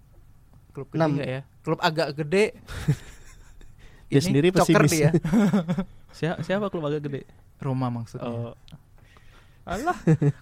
klub 0.70 0.86
gede 0.88 1.26
ya? 1.26 1.40
Klub 1.60 1.78
agak 1.78 2.14
gede 2.14 2.54
Dia 4.08 4.14
ini 4.14 4.24
sendiri 4.24 4.48
pesimis. 4.50 4.88
dia. 4.90 5.10
Siapa, 6.16 6.40
siapa 6.40 6.66
klub 6.66 6.82
agak 6.82 7.04
gede? 7.04 7.28
Roma 7.58 7.92
maksudnya. 7.92 8.24
Oh. 8.24 8.54
Alah, 9.68 9.98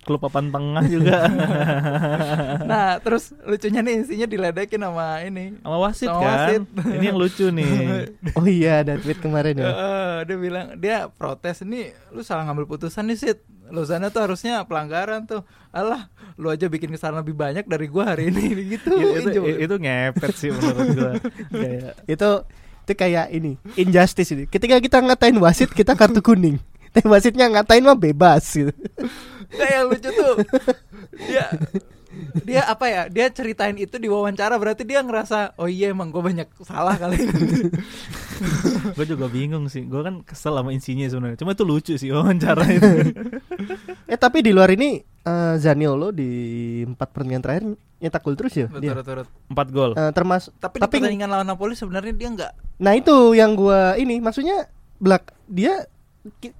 klub 0.06 0.22
papan 0.22 0.54
tengah 0.54 0.84
juga. 0.86 1.18
Nah, 2.70 3.02
terus 3.02 3.34
lucunya 3.42 3.82
nih 3.82 4.06
isinya 4.06 4.26
diledekin 4.30 4.78
sama 4.78 5.18
ini. 5.26 5.58
Sama 5.58 5.78
wasit 5.82 6.06
Sama 6.06 6.22
kan. 6.22 6.30
wasit. 6.30 6.62
Ini 6.94 7.04
yang 7.10 7.18
lucu 7.18 7.46
nih. 7.50 7.70
Oh 8.38 8.46
iya 8.46 8.86
ada 8.86 8.94
tweet 9.02 9.18
kemarin 9.18 9.58
ya. 9.58 9.66
Heeh, 9.66 10.14
dia 10.30 10.36
bilang 10.38 10.66
dia 10.78 10.96
protes 11.10 11.66
ini 11.66 11.90
lu 12.14 12.22
salah 12.22 12.46
ngambil 12.46 12.70
putusan 12.70 13.06
nih 13.10 13.18
Sid 13.18 13.38
Lozana 13.66 14.14
tuh 14.14 14.22
harusnya 14.22 14.62
pelanggaran 14.62 15.26
tuh 15.26 15.42
alah 15.74 16.06
lu 16.38 16.46
aja 16.46 16.70
bikin 16.70 16.94
kesalahan 16.94 17.26
lebih 17.26 17.34
banyak 17.34 17.66
dari 17.66 17.90
gua 17.90 18.14
hari 18.14 18.30
ini 18.30 18.54
gitu 18.78 18.94
itu, 18.94 19.30
itu, 19.34 19.40
itu 19.66 19.74
ngepet 19.74 20.32
sih 20.38 20.50
menurut 20.54 20.86
gua. 20.94 21.12
Kayak 21.50 21.92
Itu 22.06 22.30
itu 22.86 22.92
kayak 22.94 23.26
ini 23.34 23.58
injustice 23.74 24.30
ini. 24.30 24.44
Ketika 24.46 24.78
kita 24.78 25.02
ngatain 25.02 25.34
wasit 25.42 25.74
kita 25.74 25.98
kartu 25.98 26.22
kuning. 26.22 26.62
Tapi 27.00 27.12
wasitnya 27.12 27.52
ngatain 27.52 27.84
mah 27.84 27.98
bebas 27.98 28.44
gitu. 28.56 28.72
Nggak, 29.52 29.68
yang 29.68 29.84
lucu 29.92 30.10
tuh 30.10 30.34
dia 31.28 31.44
dia 32.48 32.64
apa 32.64 32.88
ya 32.88 33.02
dia 33.12 33.28
ceritain 33.28 33.76
itu 33.76 34.00
di 34.00 34.08
wawancara 34.08 34.56
berarti 34.56 34.88
dia 34.88 35.04
ngerasa 35.04 35.52
oh 35.60 35.68
iya 35.68 35.92
emang 35.92 36.08
gue 36.08 36.24
banyak 36.24 36.48
salah 36.64 36.96
kali 36.96 37.28
gue 38.96 39.06
juga 39.06 39.26
bingung 39.28 39.68
sih. 39.68 39.84
Gue 39.84 40.00
kan 40.00 40.24
kesel 40.24 40.56
sama 40.56 40.72
insinya 40.72 41.08
sebenarnya. 41.08 41.40
Cuma 41.40 41.52
itu 41.52 41.64
lucu 41.64 41.94
sih 41.96 42.08
wawancara 42.12 42.64
itu. 42.68 42.88
Eh 44.08 44.18
tapi 44.18 44.44
di 44.44 44.52
luar 44.52 44.72
ini 44.72 45.00
eh, 45.04 45.54
Zaniolo 45.60 46.12
di 46.12 46.30
empat 46.84 47.08
pertandingan 47.12 47.44
terakhir 47.44 47.64
nyetak 47.96 48.22
gol 48.24 48.36
terus 48.36 48.54
ya 48.56 48.66
dia. 48.80 48.92
Betul-betul. 48.92 49.24
Empat 49.52 49.68
gol. 49.72 49.90
Eh, 49.96 50.12
termasuk 50.12 50.52
tapi, 50.60 50.80
tapi 50.80 51.00
di 51.00 51.08
pertandingan 51.08 51.28
lawan 51.32 51.48
Napoli 51.48 51.74
sebenarnya 51.76 52.12
dia 52.16 52.28
nggak 52.32 52.52
Nah 52.76 52.92
itu 52.92 53.32
yang 53.32 53.56
gua 53.56 53.96
ini 53.96 54.20
maksudnya 54.20 54.68
belak 55.00 55.32
dia 55.48 55.88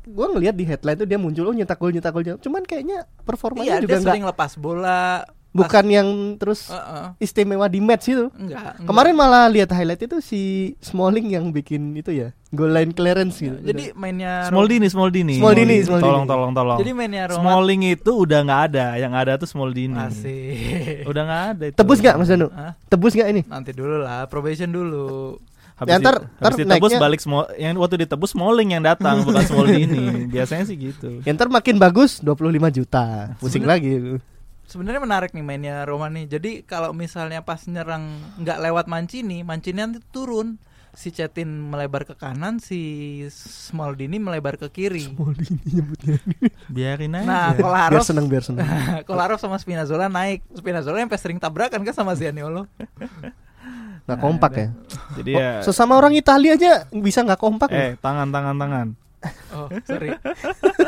gua 0.08 0.26
ngelihat 0.34 0.54
di 0.54 0.64
headline 0.64 0.98
tuh 0.98 1.08
dia 1.08 1.18
muncul 1.18 1.50
oh 1.50 1.54
nyetak 1.54 1.78
gol 1.78 1.92
nyetak 1.92 2.12
gol 2.12 2.22
cuman 2.22 2.62
kayaknya 2.66 3.04
performanya 3.22 3.78
iya 3.78 3.82
juga 3.82 4.00
sering 4.02 4.24
lepas 4.24 4.54
bola 4.58 5.24
bukan 5.56 5.84
yang 5.88 6.08
terus 6.36 6.68
Heeh. 6.68 7.16
istimewa 7.16 7.64
di 7.66 7.80
match 7.80 8.12
itu. 8.12 8.28
enggak, 8.36 8.76
enggak. 8.76 8.84
Kemarin 8.84 9.14
malah 9.16 9.48
lihat 9.48 9.72
highlight 9.72 10.04
itu 10.04 10.20
si 10.20 10.40
Smalling 10.84 11.32
yang 11.32 11.48
bikin 11.48 11.96
itu 11.96 12.12
ya 12.12 12.36
goal 12.52 12.72
line 12.72 12.92
clearance 12.94 13.40
gitu. 13.42 13.56
jadi 13.58 13.92
mainnya 13.96 14.48
Smoldini, 14.48 14.86
Smoldini. 14.88 15.36
Smoldini, 15.40 15.76
Smoldini. 15.82 16.06
Tolong, 16.08 16.24
tolong, 16.28 16.52
tolong. 16.52 16.78
jadi 16.78 16.92
mainnya 16.92 17.24
Roma 17.32 17.40
Smalling 17.42 17.82
itu 17.96 18.10
udah 18.12 18.38
nggak 18.44 18.60
ada, 18.72 18.86
yang 19.00 19.12
ada 19.16 19.32
tuh 19.40 19.48
Smoldini. 19.48 19.96
Asik. 19.96 21.04
Udah 21.10 21.22
nggak 21.26 21.42
ada. 21.56 21.64
Itu. 21.72 21.76
Tebus 21.76 21.98
nggak 22.00 22.16
Mas 22.16 22.28
Danu? 22.30 22.48
Hah? 22.52 22.72
Tebus 22.86 23.12
nggak 23.16 23.28
ini? 23.32 23.42
Nanti 23.48 23.70
dulu 23.72 24.00
lah, 24.04 24.28
probation 24.30 24.70
dulu. 24.70 25.36
Habis, 25.76 25.92
Ya, 25.92 25.98
di- 26.00 26.04
ntar- 26.08 26.20
habis 26.24 26.40
ntar 26.40 26.52
ditebus 26.56 26.88
naiknya- 26.88 27.02
balik 27.04 27.20
Smol, 27.20 27.44
yang 27.60 27.76
waktu 27.76 27.96
ditebus 28.00 28.30
Smalling 28.32 28.72
yang 28.72 28.80
datang 28.80 29.20
bukan 29.22 29.44
Smoldini. 29.52 30.24
Biasanya 30.26 30.64
sih 30.64 30.76
gitu. 30.80 31.20
Yang 31.20 31.34
ntar 31.36 31.48
makin 31.52 31.76
bagus 31.76 32.16
25 32.18 32.72
juta. 32.72 33.36
Pusing 33.36 33.68
lagi. 33.68 34.16
Sebenarnya 34.64 34.98
menarik 34.98 35.30
nih 35.30 35.44
mainnya 35.44 35.84
Roma 35.84 36.08
nih. 36.08 36.26
Jadi 36.26 36.64
kalau 36.64 36.90
misalnya 36.90 37.44
pas 37.44 37.60
nyerang 37.68 38.08
nggak 38.40 38.58
lewat 38.58 38.88
Mancini, 38.88 39.44
Mancini 39.44 39.78
nanti 39.78 40.00
turun. 40.10 40.56
Si 40.96 41.12
Cetin 41.12 41.44
melebar 41.68 42.08
ke 42.08 42.16
kanan, 42.16 42.56
si 42.56 43.20
Smaldini 43.28 44.16
melebar 44.16 44.56
ke 44.56 44.72
kiri. 44.72 45.04
Smalling 45.04 45.60
nyebutnya. 45.68 46.16
Biarin 46.72 47.12
aja. 47.12 47.28
Nah, 47.28 47.46
biar 47.52 47.60
Kolarov 47.60 48.00
seneng 48.00 48.26
biar 48.32 48.40
seneng. 48.40 48.64
Kolarov 49.08 49.36
sama 49.36 49.60
Spinazzola 49.60 50.08
naik. 50.08 50.40
Spinazzola 50.56 51.04
yang 51.04 51.12
sering 51.12 51.36
tabrakan 51.36 51.84
kan 51.84 51.92
sama 51.92 52.16
Zaniolo. 52.16 52.64
Nggak 54.06 54.18
kompak 54.18 54.52
ya. 54.54 54.68
Jadi 55.14 55.32
Oh, 55.34 55.40
ya 55.40 55.50
Sesama 55.60 55.94
orang 55.94 56.14
Italia 56.14 56.54
aja 56.54 56.72
bisa 56.88 57.20
nggak 57.20 57.36
kompak. 57.36 57.68
loh. 57.68 57.76
eh 57.76 57.92
tangan 57.98 58.30
tangan 58.30 58.56
tangan. 58.56 58.88
Oh, 59.50 59.66
sorry. 59.82 60.14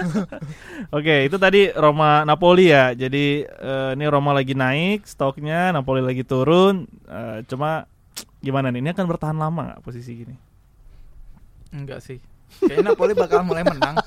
Oke, 0.96 1.26
itu 1.26 1.36
tadi 1.36 1.74
Roma 1.74 2.22
Napoli 2.22 2.70
ya. 2.70 2.94
Jadi 2.94 3.42
eh, 3.42 3.90
ini 3.92 4.04
Roma 4.06 4.30
lagi 4.30 4.54
naik 4.54 5.02
stoknya, 5.02 5.74
Napoli 5.74 5.98
lagi 5.98 6.22
turun. 6.22 6.86
Eh, 7.04 7.42
cuma 7.44 7.90
gimana 8.38 8.70
nih? 8.70 8.78
Ini 8.78 8.94
akan 8.94 9.06
bertahan 9.08 9.34
lama 9.34 9.74
nggak 9.74 9.82
posisi 9.82 10.14
gini? 10.14 10.34
Enggak 11.74 11.98
sih. 11.98 12.22
Kayaknya 12.60 12.94
Napoli 12.94 13.12
bakal 13.12 13.42
mulai 13.42 13.66
menang. 13.66 13.98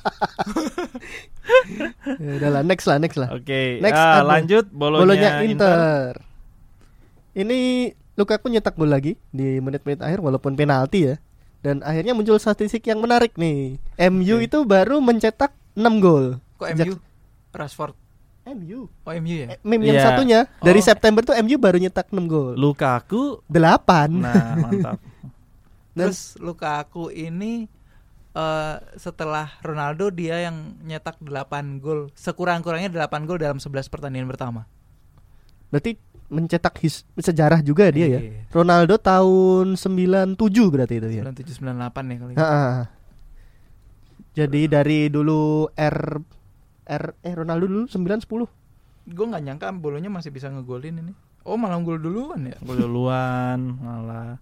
Ya 2.18 2.32
udah 2.38 2.50
lah 2.52 2.64
next 2.64 2.86
lah 2.90 2.98
next 2.98 3.18
lah. 3.18 3.30
Oke, 3.32 3.78
Next 3.80 3.98
ah, 3.98 4.22
ada 4.22 4.26
lanjut 4.26 4.66
bolonya, 4.70 5.02
Bolonya 5.04 5.30
Inter. 5.44 5.52
Inter. 5.52 6.12
Ini 7.34 7.60
Lukaku 8.22 8.48
nyetak 8.48 8.74
gol 8.74 8.88
lagi 8.88 9.18
di 9.30 9.58
menit-menit 9.58 10.00
akhir 10.00 10.22
walaupun 10.22 10.54
penalti 10.54 11.10
ya. 11.10 11.16
Dan 11.60 11.82
akhirnya 11.82 12.14
muncul 12.14 12.38
statistik 12.38 12.82
yang 12.84 12.98
menarik 12.98 13.34
nih. 13.34 13.82
MU 14.04 14.36
Oke. 14.36 14.46
itu 14.46 14.58
baru 14.62 14.98
mencetak 14.98 15.54
6 15.74 15.98
gol. 15.98 16.38
Kok 16.56 16.68
Sejak- 16.68 16.88
MU? 16.88 16.96
Rashford. 17.52 17.96
MU. 18.44 18.90
Oh 18.90 19.14
MU 19.14 19.36
ya? 19.36 19.48
Eh, 19.54 19.60
Meme 19.62 19.86
yang 19.86 19.98
Iya. 19.98 20.06
satunya 20.08 20.40
dari 20.60 20.82
Oh. 20.82 20.86
September 20.86 21.22
tuh 21.22 21.38
MU 21.38 21.58
baru 21.58 21.78
nyetak 21.78 22.10
6 22.10 22.26
gol. 22.26 22.54
Lukaku. 22.56 23.42
8. 23.46 24.10
Nah, 24.18 24.58
mantap. 24.60 24.98
Dan- 25.94 26.10
Terus 26.10 26.38
Lukaku 26.38 27.10
ini 27.10 27.70
eh 28.32 28.76
setelah 28.96 29.52
Ronaldo 29.60 30.08
dia 30.08 30.42
yang 30.42 30.56
nyetak 30.82 31.20
8 31.20 31.78
gol. 31.78 32.10
Sekurang-kurangnya 32.14 32.90
8 32.90 33.26
gol 33.26 33.38
dalam 33.38 33.58
11 33.58 33.86
pertandingan 33.86 34.26
pertama. 34.26 34.66
Berarti 35.70 36.00
mencetak 36.32 36.80
his- 36.80 37.04
sejarah 37.20 37.60
juga 37.60 37.92
dia 37.92 38.08
ya. 38.08 38.20
Iya. 38.24 38.48
Ronaldo 38.56 38.96
tahun 38.96 39.76
97 39.76 40.40
berarti 40.72 41.04
itu 41.04 41.10
ya. 41.12 41.24
97 41.28 41.60
98 41.60 42.08
ya 42.16 42.18
ha, 42.40 42.48
ha. 42.48 42.84
Jadi 44.32 44.72
dari 44.72 45.12
dulu 45.12 45.68
R 45.76 45.98
R 46.88 47.04
eh 47.20 47.34
Ronaldo 47.36 47.68
dulu 47.68 47.86
9 47.86 48.24
10. 48.24 48.48
Gue 49.12 49.26
nggak 49.28 49.44
nyangka 49.44 49.68
bolonya 49.76 50.08
masih 50.08 50.32
bisa 50.32 50.48
ngegolin 50.48 51.04
ini. 51.04 51.12
Oh 51.44 51.58
malah 51.60 51.82
gol 51.82 51.98
duluan 52.00 52.48
ya? 52.48 52.56
Gol 52.64 52.80
duluan 52.80 53.76
malah. 53.82 54.38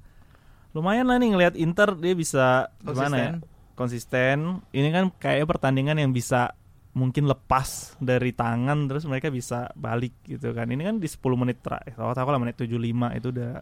Lumayan 0.77 1.09
lah 1.09 1.17
nih 1.17 1.33
ngelihat 1.33 1.55
Inter 1.57 1.97
dia 1.97 2.13
bisa 2.13 2.69
gimana 2.85 3.15
ya? 3.17 3.31
Konsisten. 3.33 3.33
Konsisten. 3.73 4.37
Ini 4.75 4.89
kan 4.93 5.05
kayak 5.17 5.47
pertandingan 5.49 5.97
yang 5.97 6.11
bisa 6.13 6.53
mungkin 6.93 7.29
lepas 7.29 7.95
dari 8.01 8.33
tangan 8.33 8.89
terus 8.89 9.05
mereka 9.05 9.29
bisa 9.29 9.69
balik 9.77 10.13
gitu 10.25 10.51
kan. 10.51 10.69
Ini 10.69 10.89
kan 10.89 10.95
di 10.97 11.07
10 11.07 11.21
menit 11.37 11.61
terakhir. 11.61 11.95
Tahu-tahu 11.95 12.29
lah 12.33 12.39
menit 12.41 12.55
75 12.57 13.17
itu 13.17 13.27
udah 13.29 13.53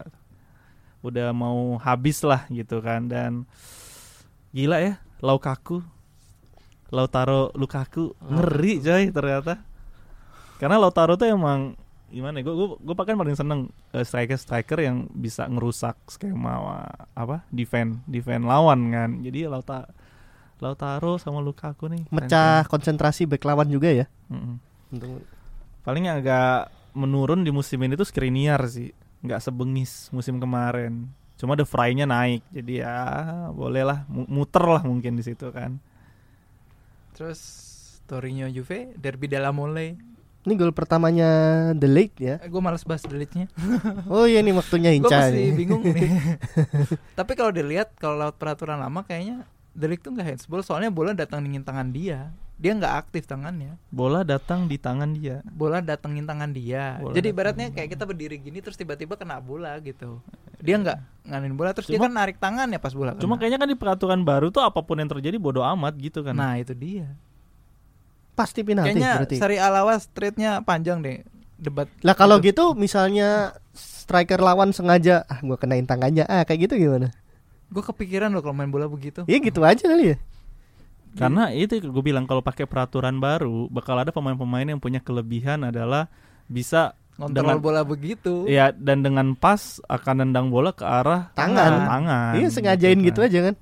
udah 1.02 1.30
mau 1.30 1.78
habis 1.78 2.26
lah 2.26 2.46
gitu 2.50 2.82
kan 2.82 3.06
dan 3.06 3.46
gila 4.50 4.82
ya 4.82 4.94
Lukaku 5.22 5.78
Lautaro 6.90 7.54
Lukaku 7.54 8.18
ngeri 8.18 8.82
coy 8.82 9.04
ternyata 9.14 9.62
karena 10.58 10.76
Lautaro 10.80 11.14
tuh 11.14 11.30
emang 11.30 11.78
gimana 12.08 12.40
gue 12.40 12.50
gue 12.50 12.68
gue 12.80 12.94
kan 12.96 13.20
paling 13.20 13.36
seneng 13.36 13.68
striker 13.92 14.40
striker 14.40 14.78
yang 14.80 15.06
bisa 15.12 15.44
ngerusak 15.44 15.94
skema 16.08 16.88
apa 17.12 17.44
defend 17.52 18.00
defend 18.08 18.48
lawan 18.48 18.88
kan 18.90 19.20
jadi 19.20 19.52
Lauta 19.52 19.86
Lautaro 20.58 21.16
sama 21.16 21.38
Lukaku 21.38 21.86
nih 21.86 22.02
Mecah 22.08 22.66
konsentrasi 22.66 23.24
back 23.24 23.42
lawan 23.42 23.66
juga 23.66 23.88
ya. 23.88 24.06
Mm-mm. 24.26 24.58
Untuk 24.90 25.22
paling 25.80 26.04
yang 26.04 26.18
agak 26.18 26.68
menurun 26.92 27.40
di 27.40 27.50
musim 27.50 27.78
ini 27.80 27.94
tuh 27.94 28.04
Skriniar 28.04 28.60
sih 28.66 28.90
nggak 29.18 29.40
sebengis 29.40 30.08
musim 30.08 30.36
kemarin 30.36 31.10
cuma 31.34 31.54
the 31.54 31.62
fry-nya 31.62 32.02
naik 32.04 32.42
jadi 32.48 32.72
ya 32.80 32.94
bolehlah 33.48 34.02
mu- 34.06 34.26
muter 34.26 34.62
lah 34.62 34.82
mungkin 34.82 35.14
di 35.14 35.22
situ 35.22 35.48
kan 35.48 35.78
Terus 37.14 37.40
Torino 38.04 38.46
Juve, 38.46 38.94
Derby 38.94 39.26
della 39.26 39.50
Mole. 39.50 39.98
Ini 40.40 40.54
gol 40.54 40.70
pertamanya 40.70 41.28
The 41.74 41.88
Lake 41.88 42.16
ya. 42.16 42.38
Eh, 42.38 42.46
gue 42.46 42.62
males 42.62 42.80
bahas 42.80 43.02
delete-nya. 43.02 43.50
Oh 44.06 44.22
iya 44.22 44.38
nih 44.38 44.54
waktunya 44.54 44.90
Gue 44.90 45.02
Hinca 45.02 45.18
masih 45.26 45.34
nih. 45.34 45.50
bingung 45.52 45.82
nih. 45.82 46.08
Tapi 47.18 47.32
kalau 47.34 47.50
dilihat 47.50 47.92
kalau 47.96 48.16
lewat 48.18 48.38
peraturan 48.38 48.78
lama 48.78 49.02
kayaknya 49.02 49.44
Delik 49.78 50.02
tuh 50.02 50.10
nggak 50.10 50.26
handsball 50.28 50.60
soalnya 50.60 50.90
bola 50.90 51.14
datang 51.14 51.38
dingin 51.40 51.62
tangan 51.62 51.88
dia. 51.88 52.34
Dia 52.58 52.74
nggak 52.74 52.94
aktif 52.98 53.22
tangannya. 53.24 53.78
bola 53.88 54.26
datang 54.26 54.66
di 54.66 54.74
tangan 54.74 55.14
dia 55.14 55.46
Bola 55.46 55.78
datengin 55.78 56.26
tangan 56.26 56.50
dia. 56.50 56.98
Bola 56.98 57.14
Jadi 57.14 57.30
ibaratnya 57.30 57.70
kayak 57.70 57.94
kita 57.94 58.02
berdiri 58.02 58.34
gini 58.36 58.58
terus 58.58 58.74
tiba-tiba 58.74 59.14
kena 59.14 59.38
bola 59.38 59.78
gitu. 59.78 60.18
Dia 60.58 60.74
nggak 60.76 60.98
nganin 61.24 61.54
bola 61.54 61.70
terus 61.70 61.86
dia 61.86 61.94
Cuma- 61.94 62.10
kan 62.10 62.18
narik 62.18 62.42
tangan 62.42 62.66
ya 62.66 62.76
pas 62.76 62.90
bola. 62.90 63.14
cuma 63.14 63.38
kena. 63.38 63.46
kayaknya 63.46 63.58
kan 63.60 63.68
di 63.70 63.78
peraturan 63.78 64.20
baru 64.20 64.50
tuh 64.50 64.60
apa 64.60 64.82
pun 64.82 64.98
yang 64.98 65.06
terjadi 65.06 65.38
bodoh 65.38 65.62
amat 65.62 65.94
gitu 65.96 66.26
kan 66.26 66.34
Nah 66.34 66.58
itu 66.58 66.74
dia. 66.74 67.14
Pasti 68.34 68.62
penalti 68.62 68.90
Kayaknya 68.92 69.10
berarti. 69.16 69.36
Sari 69.38 69.56
Alawas 69.56 70.06
trade-nya 70.08 70.58
panjang 70.60 70.98
deh 70.98 71.22
debat. 71.54 71.86
Lah 72.02 72.14
kalau 72.14 72.38
Gitu. 72.38 72.50
gitu 72.52 72.64
misalnya 72.74 73.54
striker 73.72 74.38
lawan 74.38 74.70
sengaja 74.70 75.22
ah 75.26 75.38
gua 75.40 75.54
kenain 75.54 75.82
tangannya 75.84 76.22
ah 76.22 76.42
kayak 76.42 76.66
gitu 76.66 76.74
gimana? 76.76 77.10
Gue 77.68 77.82
kepikiran 77.82 78.28
loh 78.28 78.40
kalau 78.40 78.52
main 78.52 78.68
bola 78.68 78.84
begitu. 78.84 79.24
Iya 79.24 79.38
gitu 79.38 79.60
aja 79.60 79.84
kali 79.84 80.12
ya. 80.12 80.16
Karena 81.14 81.50
itu 81.50 81.80
gue 81.80 82.04
bilang 82.04 82.24
kalau 82.24 82.40
pakai 82.40 82.64
peraturan 82.64 83.16
baru 83.16 83.66
bakal 83.68 83.96
ada 83.96 84.08
pemain-pemain 84.08 84.64
yang 84.64 84.78
punya 84.78 85.00
kelebihan 85.00 85.64
adalah 85.64 86.06
bisa 86.46 86.92
Ngontrol 87.18 87.34
dengan- 87.34 87.58
bola 87.58 87.82
begitu. 87.82 88.46
ya 88.46 88.70
dan 88.70 89.02
dengan 89.02 89.34
pas 89.34 89.82
akan 89.84 90.22
nendang 90.22 90.48
bola 90.48 90.70
ke 90.70 90.86
arah 90.86 91.34
Tangan. 91.34 91.72
tangan. 91.82 92.32
iya 92.38 92.48
sengajain 92.48 93.00
gitu 93.02 93.20
kan. 93.20 93.28
aja 93.28 93.38
kan. 93.50 93.54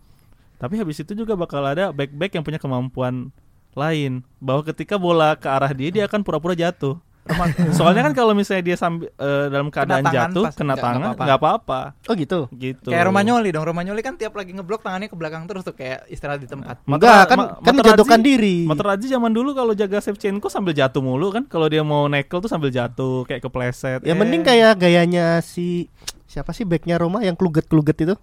Tapi 0.56 0.74
habis 0.76 1.00
itu 1.00 1.12
juga 1.12 1.32
bakal 1.34 1.64
ada 1.64 1.88
back-back 1.88 2.36
yang 2.36 2.44
punya 2.44 2.60
kemampuan 2.60 3.32
lain 3.72 4.20
bahwa 4.38 4.60
ketika 4.64 4.96
bola 4.96 5.36
ke 5.36 5.48
arah 5.48 5.72
dia 5.72 5.88
dia 5.88 6.04
akan 6.04 6.20
pura-pura 6.20 6.52
jatuh. 6.52 7.00
Soalnya 7.76 8.02
kan 8.02 8.12
kalau 8.12 8.32
misalnya 8.32 8.64
dia 8.64 8.76
sambil 8.76 9.10
eh, 9.10 9.46
dalam 9.46 9.68
keadaan 9.68 10.02
tangan 10.02 10.14
jatuh 10.30 10.44
pas- 10.44 10.56
kena 10.56 10.74
tangan 10.74 11.12
nggak 11.12 11.38
apa-apa. 11.38 11.80
Oh 12.06 12.14
gitu. 12.14 12.46
gitu. 12.52 12.88
Kayak 12.88 13.10
Romagnoli 13.10 13.48
dong. 13.50 13.64
Romagnoli 13.64 14.00
kan 14.00 14.14
tiap 14.14 14.32
lagi 14.32 14.50
ngeblok 14.50 14.80
tangannya 14.80 15.06
ke 15.06 15.16
belakang 15.16 15.44
terus 15.44 15.62
tuh 15.62 15.72
kayak 15.72 16.06
istirahat 16.06 16.38
di 16.38 16.46
tempat. 16.46 16.80
Enggak, 16.84 17.26
kan 17.26 17.36
Ma- 17.36 17.58
kan 17.58 17.72
menjatuhkan 17.74 18.20
diri. 18.20 18.64
Materazzi 18.64 19.06
zaman 19.06 19.30
dulu 19.30 19.52
kalau 19.52 19.72
jaga 19.72 19.98
Shevchenko 19.98 20.46
sambil 20.46 20.72
jatuh 20.72 21.00
mulu 21.00 21.30
kan. 21.30 21.44
Kalau 21.44 21.66
dia 21.66 21.82
mau 21.82 22.06
nekel 22.06 22.38
tuh 22.38 22.48
sambil 22.48 22.70
jatuh 22.70 23.24
kayak 23.24 23.42
kepleset. 23.42 24.00
Ya 24.02 24.12
Eh, 24.12 24.16
mending 24.16 24.42
kayak 24.42 24.78
gayanya 24.78 25.40
si 25.40 25.90
siapa 26.26 26.50
sih 26.50 26.62
backnya 26.62 26.96
Roma 26.96 27.20
yang 27.20 27.34
kluget-kluget 27.34 27.96
itu? 28.00 28.14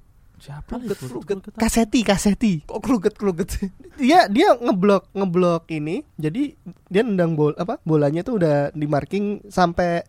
Siapa 0.44 0.76
Kluget, 0.76 1.00
itu? 1.00 1.08
kluget. 1.08 1.38
Kaseti, 1.56 2.00
Kaseti. 2.04 2.54
Kok 2.68 2.84
kluget-kluget 2.84 3.48
sih? 3.48 3.68
Dia 3.96 4.28
dia 4.28 4.52
ngeblok 4.54 5.08
ngeblok 5.12 5.72
ini. 5.72 6.04
Jadi 6.16 6.60
dia 6.86 7.02
nendang 7.02 7.34
bol 7.34 7.56
apa? 7.56 7.80
Bolanya 7.82 8.22
tuh 8.22 8.36
udah 8.36 8.70
di 8.70 8.84
marking 8.84 9.40
sampai 9.48 10.04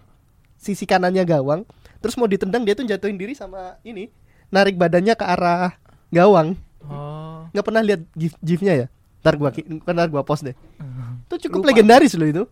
sisi 0.56 0.82
kanannya 0.82 1.22
gawang. 1.22 1.62
Terus 2.02 2.18
mau 2.18 2.26
ditendang 2.26 2.66
dia 2.66 2.74
tuh 2.74 2.82
jatuhin 2.82 3.14
diri 3.14 3.32
sama 3.32 3.78
ini, 3.80 4.10
narik 4.50 4.74
badannya 4.74 5.14
ke 5.14 5.22
arah 5.22 5.78
gawang. 6.10 6.58
Oh. 6.82 7.46
Nggak 7.48 7.64
pernah 7.64 7.80
lihat 7.80 8.02
gif 8.12 8.34
gifnya 8.40 8.74
ya? 8.74 8.86
Ntar 9.22 9.38
gua 9.38 9.54
ntar 9.86 10.08
gua 10.10 10.20
post 10.20 10.44
deh. 10.44 10.56
Itu 11.24 11.48
cukup 11.48 11.62
Lupa. 11.62 11.68
legendaris 11.70 12.12
loh 12.18 12.26
itu. 12.26 12.42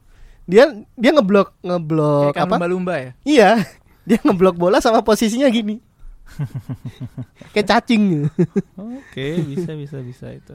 Dia 0.47 0.71
dia 0.95 1.11
ngeblok 1.11 1.59
ngeblok 1.61 2.33
Kayak 2.33 2.47
apa? 2.47 2.55
lumba-lumba 2.57 2.95
ya. 2.97 3.11
Iya, 3.23 3.51
dia 4.09 4.19
ngeblok 4.23 4.57
bola 4.57 4.79
sama 4.79 5.03
posisinya 5.03 5.51
gini. 5.51 5.83
Kayak 7.53 7.67
cacing. 7.69 8.29
Oke, 8.77 9.27
bisa 9.45 9.73
bisa 9.77 9.99
bisa 10.01 10.27
itu. 10.33 10.55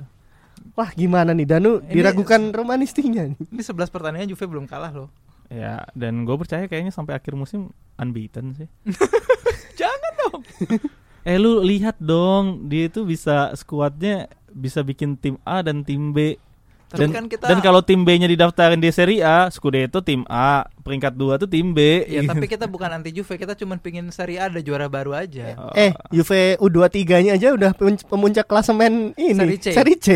Wah, 0.74 0.90
gimana 0.94 1.32
nih 1.34 1.48
Danu 1.48 1.80
Ini- 1.82 2.02
diragukan 2.02 2.52
romanistinya 2.52 3.24
nih. 3.30 3.38
Ini 3.38 3.62
11 3.64 3.94
pertandingan 3.94 4.30
Juve 4.34 4.46
belum 4.50 4.66
kalah 4.66 4.92
loh. 4.94 5.10
Ya, 5.48 5.88
dan 5.96 6.28
gue 6.28 6.36
percaya 6.36 6.68
kayaknya 6.68 6.92
sampai 6.92 7.16
akhir 7.16 7.38
musim 7.40 7.72
unbeaten 7.96 8.52
sih. 8.58 8.68
Jangan 9.80 10.12
dong. 10.28 10.42
Eh 11.28 11.36
lu 11.36 11.60
lihat 11.60 12.00
dong, 12.00 12.72
dia 12.72 12.88
itu 12.88 13.04
bisa 13.04 13.52
skuadnya 13.52 14.32
bisa 14.48 14.80
bikin 14.80 15.20
tim 15.20 15.36
A 15.44 15.60
dan 15.60 15.84
tim 15.84 16.16
B. 16.16 16.40
Tapi 16.88 17.03
dan 17.03 17.10
kan 17.12 17.25
kita 17.27 17.46
dan 17.46 17.60
kalau 17.60 17.84
tim 17.84 18.01
B-nya 18.01 18.25
didaftarin 18.25 18.79
di 18.79 18.88
Serie 18.89 19.20
A, 19.20 19.48
Scudetto 19.48 20.00
tim 20.00 20.24
A, 20.25 20.63
peringkat 20.79 21.13
2 21.13 21.36
tuh 21.38 21.46
tim 21.46 21.72
B. 21.72 22.08
Ya 22.08 22.24
tapi 22.24 22.48
kita 22.48 22.63
bukan 22.63 22.88
anti 22.89 23.12
Juve, 23.12 23.36
kita 23.36 23.53
cuma 23.53 23.75
pingin 23.75 24.08
Serie 24.08 24.39
A 24.39 24.48
ada 24.48 24.60
juara 24.60 24.88
baru 24.88 25.12
aja. 25.12 25.51
Oh, 25.58 25.72
Eh, 25.74 25.91
Juve 26.10 26.56
U23-nya 26.58 27.36
aja 27.36 27.51
udah 27.51 27.72
pemun- 27.72 28.00
pemuncak 28.01 28.46
klasemen 28.46 29.12
ini, 29.13 29.36
Serie 29.36 29.60
C. 29.60 29.67
Serie 29.72 29.98
C. 29.98 30.08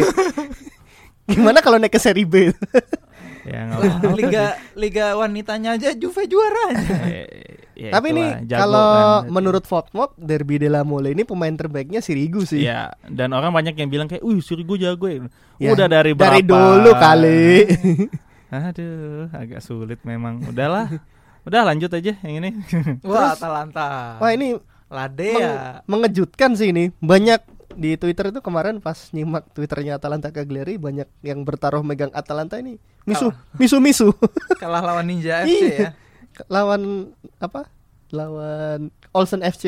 Gimana 1.27 1.59
kalau 1.59 1.75
naik 1.75 1.91
ke 1.91 1.99
Serie 1.99 2.23
B? 2.23 2.55
ya. 3.43 3.67
Liga 4.11 4.45
Liga 4.73 5.05
wanitanya 5.15 5.75
aja 5.75 5.91
Juve 5.91 6.23
juaranya. 6.23 6.87
Eh, 7.05 7.60
ya 7.81 7.91
Tapi 7.91 8.11
nih 8.11 8.45
kalau 8.47 8.89
kan. 9.19 9.31
menurut 9.31 9.63
Fotmob 9.63 10.13
Derby 10.15 10.55
della 10.57 10.81
Mole 10.81 11.11
ini 11.11 11.23
pemain 11.23 11.49
terbaiknya 11.51 11.97
Sirigu 11.97 12.43
sih. 12.43 12.61
Iya, 12.61 12.93
dan 13.03 13.31
orang 13.31 13.49
banyak 13.49 13.73
yang 13.73 13.87
bilang 13.87 14.05
kayak, 14.05 14.21
"Wih, 14.21 14.37
Sirigu 14.37 14.75
jago 14.75 15.05
ya." 15.05 15.25
Ya, 15.57 15.71
Udah 15.71 15.87
dari 15.87 16.11
berapa? 16.11 16.29
Dari 16.29 16.41
dulu 16.43 16.91
kali. 16.93 17.45
Aduh, 18.51 19.31
agak 19.31 19.59
sulit 19.59 19.99
memang. 20.01 20.43
Udahlah. 20.43 20.91
Udah 21.47 21.61
lanjut 21.63 21.89
aja 21.89 22.13
yang 22.19 22.35
ini. 22.37 22.49
Wah, 23.03 23.33
Atalanta. 23.33 24.17
Wah, 24.17 24.29
ini 24.29 24.59
Lade 24.85 25.31
meng- 25.31 25.41
ya. 25.41 25.53
mengejutkan 25.85 26.53
sih 26.53 26.69
ini. 26.69 26.91
Banyak 26.97 27.41
di 27.71 27.95
Twitter 27.95 28.27
itu 28.27 28.39
kemarin 28.39 28.77
pas 28.77 29.07
nyimak 29.09 29.47
Twitternya 29.49 29.95
Atalanta 29.95 30.27
Cagliari 30.29 30.75
banyak 30.75 31.07
yang 31.21 31.41
bertaruh 31.41 31.79
megang 31.79 32.11
Atalanta 32.11 32.59
ini. 32.59 32.75
Misu, 33.01 33.31
misu, 33.55 33.79
misu. 33.79 34.07
Kalah 34.59 34.83
lawan 34.83 35.07
Ninja 35.07 35.41
FC 35.41 35.49
Iya. 35.49 35.71
ya. 35.71 35.89
Lawan 36.47 37.13
apa? 37.37 37.67
Lawan 38.11 38.89
Olsen 39.11 39.41
FC. 39.43 39.65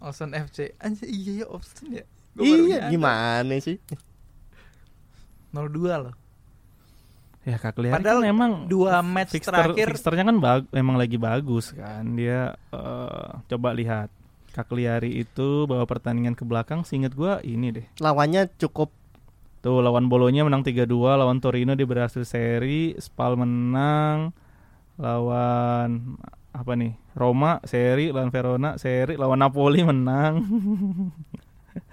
Olsen 0.00 0.32
FC. 0.32 0.76
Anjir, 0.80 1.08
iya 1.08 1.44
ya 1.44 1.46
Olsen 1.48 1.86
ya. 1.92 2.04
Gua 2.32 2.44
Iya, 2.44 2.88
gimana 2.88 3.52
sih? 3.60 3.76
0-2 5.52 5.68
loh. 6.00 6.14
ya 7.42 7.58
Cagliari 7.58 7.98
Padahal 7.98 8.22
kan 8.22 8.30
emang 8.30 8.52
dua 8.70 9.02
match 9.02 9.34
fixture, 9.34 9.50
terakhir 9.50 9.98
fixturenya 9.98 10.30
kan 10.30 10.38
bag, 10.38 10.62
memang 10.70 10.94
lagi 10.94 11.18
bagus 11.18 11.74
kan. 11.74 12.14
Dia 12.14 12.54
eh, 12.70 13.28
coba 13.50 13.74
lihat 13.74 14.08
Cagliari 14.54 15.18
itu 15.18 15.66
bawa 15.66 15.82
pertandingan 15.82 16.38
ke 16.38 16.46
belakang 16.46 16.86
seingat 16.86 17.18
gua 17.18 17.42
ini 17.42 17.74
deh. 17.74 17.86
Lawannya 17.98 18.46
cukup 18.56 18.94
Tuh 19.62 19.78
lawan 19.78 20.10
Bolonya 20.10 20.42
menang 20.42 20.66
3-2, 20.66 20.90
lawan 21.22 21.38
Torino 21.38 21.78
dia 21.78 21.86
berhasil 21.86 22.26
seri, 22.26 22.98
Spal 22.98 23.38
menang, 23.38 24.34
lawan 25.02 26.14
apa 26.54 26.72
nih? 26.72 26.94
Roma 27.12 27.58
seri, 27.62 28.08
lawan 28.08 28.30
Verona 28.30 28.78
seri, 28.78 29.18
lawan 29.18 29.36
Napoli 29.36 29.82
menang. 29.82 30.40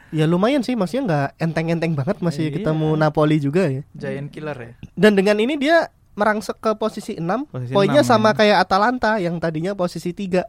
ya 0.10 0.26
lumayan 0.26 0.62
sih 0.62 0.74
maksudnya 0.74 1.04
nggak 1.06 1.30
enteng-enteng 1.39 1.93
banget 1.93 2.17
masih 2.19 2.50
Iya. 2.50 2.56
ketemu 2.62 2.88
Napoli 2.93 3.38
juga 3.38 3.65
ya. 3.65 3.82
Giant 3.91 4.30
Killer 4.30 4.58
ya. 4.58 4.72
Dan 4.93 5.13
dengan 5.13 5.38
ini 5.38 5.56
dia 5.56 5.89
merangsek 6.13 6.60
ke 6.60 6.72
posisi 6.76 7.15
6 7.15 7.48
Posisi 7.48 7.72
Poinnya 7.72 8.04
enam, 8.04 8.10
sama 8.10 8.30
ya. 8.32 8.36
kayak 8.36 8.58
Atalanta 8.60 9.12
yang 9.17 9.39
tadinya 9.39 9.74
posisi 9.74 10.12
3 10.12 10.45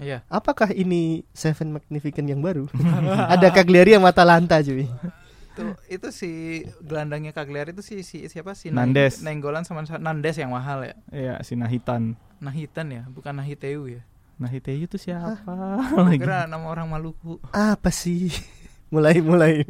Iya. 0.00 0.24
Apakah 0.26 0.72
ini 0.72 1.22
Seven 1.30 1.76
Magnificent 1.76 2.26
yang 2.26 2.40
baru? 2.40 2.66
Ada 3.34 3.52
Cagliari 3.52 3.92
sama 3.92 4.10
Atalanta 4.10 4.58
cuy 4.58 4.88
Itu 5.52 5.76
itu 5.92 6.08
si 6.10 6.30
gelandangnya 6.80 7.36
Cagliari 7.36 7.76
itu 7.76 7.84
si, 7.84 8.00
si 8.00 8.24
siapa 8.26 8.56
sih? 8.56 8.72
Nandes. 8.72 9.20
Nenggolan 9.20 9.68
sama 9.68 9.84
Nandes 10.00 10.40
yang 10.40 10.56
mahal 10.56 10.88
ya. 10.88 10.96
Iya, 11.12 11.34
si 11.44 11.54
Nahitan. 11.54 12.16
Nahitan 12.40 12.88
ya, 12.88 13.04
bukan 13.12 13.36
Nahiteu 13.36 13.86
ya. 13.86 14.02
Nahiteyu 14.40 14.90
itu 14.90 14.98
siapa 14.98 15.78
lagi? 16.08 16.18
Kira 16.18 16.48
nama 16.48 16.66
orang 16.66 16.88
Maluku. 16.88 17.38
Apa 17.52 17.92
sih? 17.92 18.32
Mulai-mulai 18.92 19.64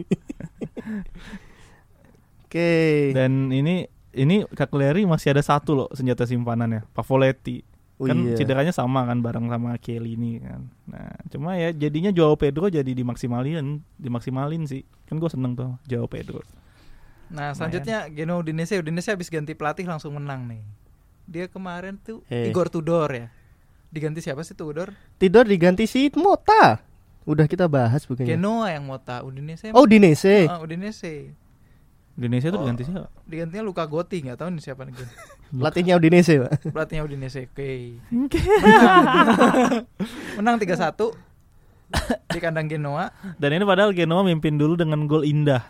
Oke 2.42 3.14
Dan 3.14 3.54
ini 3.54 3.86
ini 4.12 4.44
Cagliari 4.52 5.08
masih 5.08 5.32
ada 5.32 5.42
satu 5.44 5.72
loh 5.72 5.88
senjata 5.92 6.28
simpanannya, 6.28 6.84
Pavoletti. 6.92 7.64
Oh 8.02 8.06
kan 8.06 8.18
iya. 8.18 8.34
cederanya 8.34 8.74
sama 8.74 9.06
kan 9.06 9.22
bareng 9.22 9.46
sama 9.46 9.78
Chiellini 9.78 10.42
kan. 10.42 10.66
Nah, 10.84 11.14
cuma 11.30 11.54
ya 11.54 11.70
jadinya 11.70 12.10
Joao 12.10 12.34
Pedro 12.34 12.66
jadi 12.66 12.90
dimaksimalin, 12.90 13.78
dimaksimalin 13.94 14.66
sih. 14.66 14.82
Kan 15.06 15.16
gue 15.16 15.30
seneng 15.30 15.54
tuh 15.54 15.78
Joao 15.86 16.04
Pedro. 16.04 16.42
Nah, 17.30 17.54
selanjutnya 17.54 18.10
Geno 18.10 18.42
Udinese, 18.42 18.76
Udinese 18.76 19.08
habis 19.08 19.30
ganti 19.30 19.54
pelatih 19.54 19.86
langsung 19.86 20.12
menang 20.12 20.44
nih. 20.44 20.60
Dia 21.24 21.46
kemarin 21.46 21.96
tuh 21.96 22.26
Eh. 22.26 22.50
Igor 22.50 22.66
Tudor 22.66 23.08
ya. 23.08 23.30
Diganti 23.88 24.18
siapa 24.18 24.42
sih 24.42 24.52
Tudor? 24.52 24.90
Tidor 25.16 25.46
diganti 25.46 25.84
si 25.84 26.10
Mota 26.16 26.82
Udah 27.22 27.46
kita 27.46 27.70
bahas 27.70 28.02
bukannya 28.02 28.34
Genoa 28.34 28.74
yang 28.74 28.82
Mota, 28.82 29.22
Udinese. 29.22 29.70
Oh 29.70 29.86
Dinese 29.86 30.50
Ah, 30.50 30.58
Udinese. 30.58 31.30
Indonesia 32.12 32.50
tuh 32.50 32.58
Oh. 32.58 32.62
diganti 32.66 32.82
siapa? 32.84 33.08
Digantinya 33.24 33.62
Luka 33.62 33.84
Gotti, 33.86 34.20
nggak 34.20 34.36
tahu 34.36 34.48
nih 34.52 34.60
siapa 34.60 34.82
nih. 34.84 34.92
Pelatihnya 35.52 36.00
Udinese 36.00 36.40
pak 36.40 36.64
Pelatihnya 36.64 37.02
Udinese. 37.04 37.44
Oke. 37.44 38.40
Menang 40.40 40.56
3-1 40.56 40.96
di 42.32 42.38
kandang 42.40 42.72
Genoa. 42.72 43.12
Dan 43.36 43.52
ini 43.52 43.64
padahal 43.68 43.92
Genoa 43.92 44.24
mimpin 44.24 44.56
dulu 44.56 44.80
dengan 44.80 45.04
gol 45.04 45.28
indah. 45.28 45.60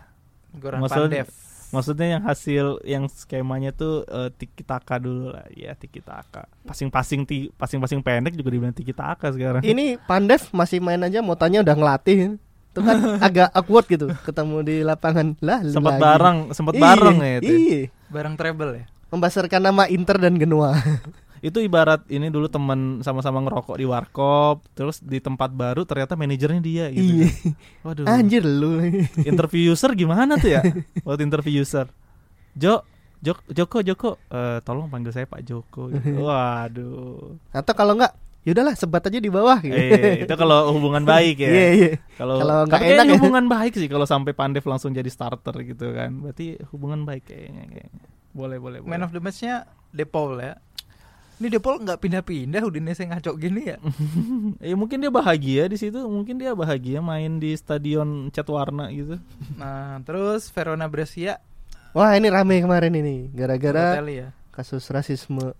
Goran 0.55 0.79
Maksud- 0.79 1.11
Pandev. 1.11 1.27
Maksudnya 1.73 2.05
yang 2.05 2.21
hasil 2.21 2.65
yang 2.85 3.03
skemanya 3.09 3.73
tuh 3.73 4.05
eh, 4.05 4.29
tiki 4.29 4.61
taka 4.61 5.01
dulu 5.01 5.33
lah, 5.33 5.41
ya 5.49 5.73
tiki 5.73 6.05
taka. 6.05 6.45
Passing-passing 6.69 7.25
ti 7.25 7.49
passing-passing 7.49 7.97
pendek 8.05 8.37
juga 8.37 8.53
dibilang 8.53 8.77
tiki 8.77 8.93
taka 8.93 9.33
sekarang. 9.33 9.65
Ini 9.65 9.97
Pandev 10.05 10.53
masih 10.53 10.77
main 10.77 11.01
aja 11.01 11.25
Motanya 11.25 11.65
udah 11.65 11.73
ngelatih 11.73 12.37
Itu 12.69 12.79
kan 12.85 12.97
agak 13.25 13.49
awkward 13.57 13.89
gitu 13.89 14.05
Ketemu 14.21 14.57
di 14.61 14.75
lapangan 14.85 15.33
Lah 15.41 15.65
sempat 15.65 15.97
bareng, 15.97 16.53
sempat 16.53 16.77
Iya, 16.77 16.81
bareng 16.85 17.17
ya 17.17 17.33
itu. 17.41 17.49
Iya 17.49 17.81
Bareng 18.13 18.33
treble 18.37 18.71
ya. 18.77 18.85
Membasarkan 19.13 19.61
nama 19.61 19.85
Inter 19.85 20.17
dan 20.17 20.41
Genoa 20.41 20.73
Itu 21.43 21.59
ibarat 21.59 22.07
ini 22.07 22.31
dulu 22.31 22.47
teman 22.47 23.03
sama-sama 23.03 23.43
ngerokok 23.43 23.75
di 23.75 23.83
warkop, 23.83 24.63
terus 24.79 25.03
di 25.03 25.19
tempat 25.19 25.51
baru 25.51 25.83
ternyata 25.83 26.15
manajernya 26.15 26.61
dia 26.63 26.87
gitu. 26.87 27.03
Iya 27.03 27.27
kan. 27.27 27.51
Waduh. 27.83 28.05
Anjir 28.07 28.43
lu 28.47 28.79
Interview 29.27 29.75
user 29.75 29.91
gimana 29.91 30.39
tuh 30.39 30.55
ya? 30.55 30.63
Waktu 31.05 31.27
interview 31.27 31.59
user. 31.59 31.91
Jo, 32.55 32.87
Jok, 33.19 33.43
Joko, 33.51 33.83
Joko, 33.83 34.09
eh, 34.31 34.63
tolong 34.63 34.87
panggil 34.87 35.11
saya 35.11 35.27
Pak 35.27 35.43
Joko. 35.43 35.91
gitu. 35.91 36.23
Waduh. 36.31 37.35
Atau 37.51 37.75
kalau 37.75 37.99
enggak 37.99 38.15
Yaudahlah 38.43 38.75
sebat 38.75 38.99
aja 39.07 39.23
di 39.23 39.31
bawah 39.31 39.55
gitu. 39.63 39.71
Eh, 39.71 40.27
itu 40.27 40.33
kalau 40.35 40.75
hubungan 40.75 41.07
baik 41.07 41.39
ya. 41.39 41.47
Iya 41.47 41.67
iya 41.79 41.91
Kalau 42.19 42.43
Kalau 42.43 42.67
nggak 42.67 42.75
tapi 42.75 42.83
kayaknya 42.83 42.99
enak 42.99 43.07
ya. 43.07 43.15
hubungan 43.15 43.45
baik 43.47 43.73
sih 43.79 43.87
kalau 43.87 44.03
sampai 44.03 44.35
Pandev 44.35 44.67
langsung 44.67 44.91
jadi 44.91 45.07
starter 45.07 45.55
gitu 45.63 45.95
kan. 45.95 46.11
Berarti 46.19 46.59
hubungan 46.75 47.07
baik 47.07 47.23
kayaknya 47.23 47.63
kayaknya. 47.71 48.03
Boleh, 48.33 48.57
boleh, 48.57 48.81
boleh. 48.81 48.89
Man 48.89 49.05
of 49.05 49.13
the 49.13 49.21
match-nya 49.21 49.69
De 49.93 50.03
Paul 50.03 50.41
ya. 50.41 50.57
Ini 51.41 51.59
Depol 51.59 51.81
nggak 51.81 51.99
pindah-pindah 51.99 52.61
Udinese 52.61 53.03
ngacok 53.09 53.35
gini 53.41 53.73
ya. 53.73 53.77
ya 54.69 54.75
mungkin 54.77 55.01
dia 55.01 55.09
bahagia 55.09 55.65
di 55.65 55.75
situ, 55.81 55.97
mungkin 56.05 56.37
dia 56.37 56.53
bahagia 56.53 57.01
main 57.01 57.41
di 57.41 57.51
stadion 57.57 58.29
cat 58.29 58.45
warna 58.47 58.87
gitu. 58.93 59.17
Nah, 59.57 59.99
terus 60.05 60.47
Verona 60.53 60.85
Brescia 60.85 61.41
Wah 61.93 62.17
ini 62.17 62.25
rame 62.25 62.57
kemarin 62.57 62.89
ini 62.97 63.29
gara-gara 63.29 64.01
ya. 64.01 64.33
kasus 64.49 64.81
rasisme. 64.89 65.53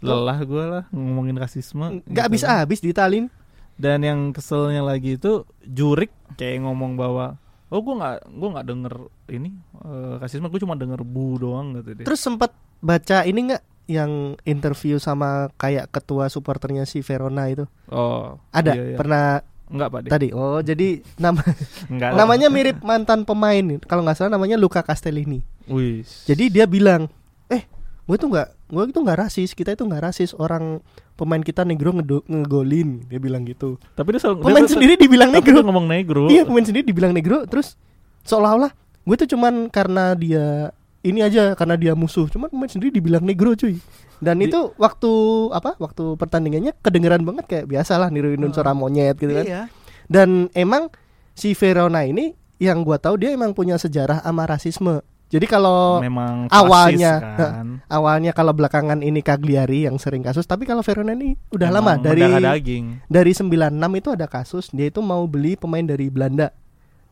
Lelah 0.00 0.40
gue 0.40 0.64
lah 0.64 0.84
ngomongin 0.88 1.36
rasisme. 1.36 2.00
Nggak 2.08 2.26
gitu 2.32 2.34
bisa 2.40 2.46
kan. 2.48 2.56
habis 2.64 2.80
di 2.80 2.96
Tallinn. 2.96 3.28
Dan 3.76 4.00
yang 4.00 4.32
keselnya 4.32 4.80
lagi 4.80 5.20
itu 5.20 5.44
Jurik 5.60 6.08
kayak 6.40 6.64
ngomong 6.64 6.96
bahwa 6.96 7.36
oh 7.70 7.80
gue 7.82 7.94
nggak 7.98 8.16
gue 8.30 8.48
nggak 8.54 8.66
denger 8.66 8.94
ini 9.34 9.50
eh, 9.82 10.14
rasisme 10.22 10.46
gue 10.46 10.60
cuma 10.62 10.78
denger 10.78 11.02
bu 11.02 11.38
doang 11.40 11.78
gitu 11.82 11.98
deh. 11.98 12.06
Terus 12.06 12.20
sempat 12.22 12.54
baca 12.78 13.26
ini 13.26 13.52
nggak 13.52 13.62
yang 13.86 14.34
interview 14.42 14.98
sama 14.98 15.50
kayak 15.54 15.90
ketua 15.94 16.26
supporternya 16.26 16.86
si 16.86 17.02
Verona 17.06 17.46
itu? 17.46 17.64
oh 17.90 18.38
Ada 18.50 18.74
iya, 18.74 18.84
iya. 18.94 18.98
pernah 18.98 19.26
Enggak 19.66 19.88
pak 19.90 20.00
tadi. 20.06 20.30
Oh 20.30 20.62
jadi 20.62 21.02
nama 21.18 21.42
Enggak. 21.90 22.10
namanya 22.14 22.46
mirip 22.46 22.78
mantan 22.86 23.26
pemain. 23.26 23.82
Kalau 23.82 24.06
nggak 24.06 24.14
salah 24.14 24.38
namanya 24.38 24.54
Luca 24.54 24.78
Castellini. 24.86 25.42
Wih. 25.66 26.06
Jadi 26.06 26.54
dia 26.54 26.70
bilang, 26.70 27.10
eh 27.50 27.66
gue 28.06 28.16
tuh 28.16 28.30
nggak 28.30 28.48
gue 28.66 28.82
itu 28.84 28.98
nggak 28.98 29.18
rasis. 29.22 29.50
Kita 29.52 29.70
itu 29.70 29.82
nggak 29.82 30.02
rasis. 30.04 30.30
Orang 30.32 30.82
pemain 31.14 31.40
kita 31.40 31.62
negro 31.62 31.90
ngegolin. 32.22 33.06
Dia 33.06 33.18
bilang 33.18 33.42
gitu. 33.42 33.78
tapi 33.92 34.12
dia 34.12 34.20
selalu 34.20 34.42
Pemain 34.42 34.62
dia- 34.62 34.72
sendiri 34.72 34.94
dibilang 34.94 35.30
tapi 35.30 35.38
negro. 35.40 35.56
dia 35.56 35.66
ngomong 35.66 35.86
negro. 35.86 36.22
Iya 36.26 36.42
pemain 36.44 36.62
sendiri 36.62 36.84
dibilang 36.84 37.12
negro 37.12 37.46
terus 37.46 37.78
seolah-olah 38.22 38.74
gue 39.06 39.16
tuh 39.16 39.28
cuman 39.32 39.70
karena 39.70 40.18
dia 40.18 40.74
ini 41.00 41.22
aja 41.22 41.54
karena 41.54 41.78
dia 41.78 41.94
musuh 41.94 42.26
cuman 42.26 42.50
pemain 42.50 42.66
sendiri 42.66 42.90
dibilang 42.90 43.22
negro 43.22 43.54
cuy 43.54 43.78
dan 44.18 44.42
Di- 44.42 44.50
itu 44.50 44.74
waktu 44.74 45.12
apa 45.54 45.78
waktu 45.78 46.18
pertandingannya 46.18 46.74
kedengeran 46.76 47.22
banget 47.22 47.46
kayak 47.46 47.66
biasalah 47.70 48.10
niruin 48.10 48.42
Oh. 48.42 48.50
unsur 48.50 48.66
monyet 48.74 49.14
gitu 49.14 49.30
kan 49.30 49.46
Iya. 49.46 49.62
dan 50.10 50.50
emang 50.52 50.90
si 51.32 51.54
Verona 51.54 52.02
ini 52.02 52.34
yang 52.58 52.82
gua 52.82 52.98
tahu 52.98 53.14
dia 53.14 53.30
emang 53.30 53.54
punya 53.54 53.78
sejarah 53.78 54.26
sama 54.26 54.42
rasisme 54.42 55.06
jadi 55.26 55.42
kalau 55.44 55.98
Memang 55.98 56.46
awalnya, 56.48 57.18
kan. 57.34 57.82
awalnya 57.86 58.30
kalau 58.30 58.54
belakangan 58.54 59.02
ini 59.02 59.20
Cagliari 59.20 59.82
yang 59.84 59.98
sering 59.98 60.22
kasus 60.22 60.46
tapi 60.46 60.62
kalau 60.62 60.86
Verona 60.86 61.12
ini 61.12 61.34
udah 61.50 61.68
lama 61.68 61.94
Memang 61.94 62.04
dari 62.06 62.22
mendarah 62.22 62.54
daging. 62.54 62.84
dari 63.06 63.32
96 63.34 63.50
itu 63.98 64.08
ada 64.14 64.26
kasus 64.26 64.70
dia 64.70 64.86
itu 64.86 65.02
mau 65.02 65.26
beli 65.26 65.58
pemain 65.58 65.82
dari 65.82 66.06
Belanda 66.06 66.54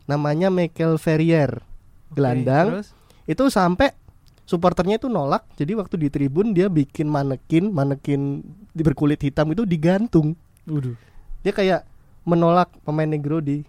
namanya 0.05 0.47
Michael 0.47 0.95
Ferrier 0.95 1.59
gelandang 2.09 2.79
terus? 2.79 2.87
itu 3.25 3.43
sampai 3.49 3.91
supporternya 4.43 4.95
itu 4.95 5.09
nolak 5.09 5.43
jadi 5.53 5.75
waktu 5.75 5.97
di 5.97 6.07
tribun 6.07 6.53
dia 6.53 6.69
bikin 6.69 7.09
manekin 7.09 7.73
manekin 7.73 8.45
berkulit 8.71 9.19
hitam 9.19 9.49
itu 9.49 9.65
digantung 9.65 10.37
Waduh. 10.63 10.93
dia 11.41 11.51
kayak 11.51 11.81
menolak 12.23 12.69
pemain 12.81 13.05
negro 13.05 13.37
di 13.37 13.65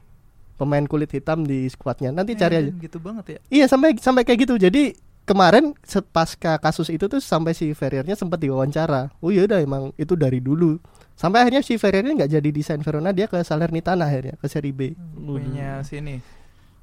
pemain 0.56 0.82
kulit 0.82 1.08
hitam 1.08 1.42
di 1.42 1.64
skuadnya 1.66 2.10
nanti 2.10 2.32
cari 2.32 2.58
aja 2.58 2.68
Eh, 2.68 2.76
gitu 2.80 2.98
banget 2.98 3.24
ya. 3.28 3.38
iya 3.52 3.64
sampai 3.64 3.94
sampai 3.94 4.22
kayak 4.22 4.40
gitu 4.42 4.56
jadi 4.58 4.96
kemarin 5.22 5.74
pasca 6.06 6.56
kasus 6.56 6.88
itu 6.88 7.04
tuh 7.04 7.18
sampai 7.18 7.50
si 7.50 7.70
Ferriernya 7.70 8.14
sempat 8.14 8.38
diwawancara 8.38 9.12
oh 9.16 9.28
iya 9.28 9.44
udah 9.44 9.58
emang 9.58 9.90
itu 9.94 10.12
dari 10.12 10.38
dulu 10.38 10.78
sampai 11.12 11.40
akhirnya 11.40 11.60
si 11.60 11.74
Ferriernya 11.74 12.14
nggak 12.16 12.32
jadi 12.32 12.48
desain 12.48 12.78
Verona 12.78 13.10
dia 13.10 13.24
ke 13.24 13.36
Salernitana 13.38 14.04
akhirnya 14.04 14.34
ke 14.34 14.46
Serie 14.46 14.70
B 14.70 14.92
Punya 15.14 15.82
sini. 15.82 16.20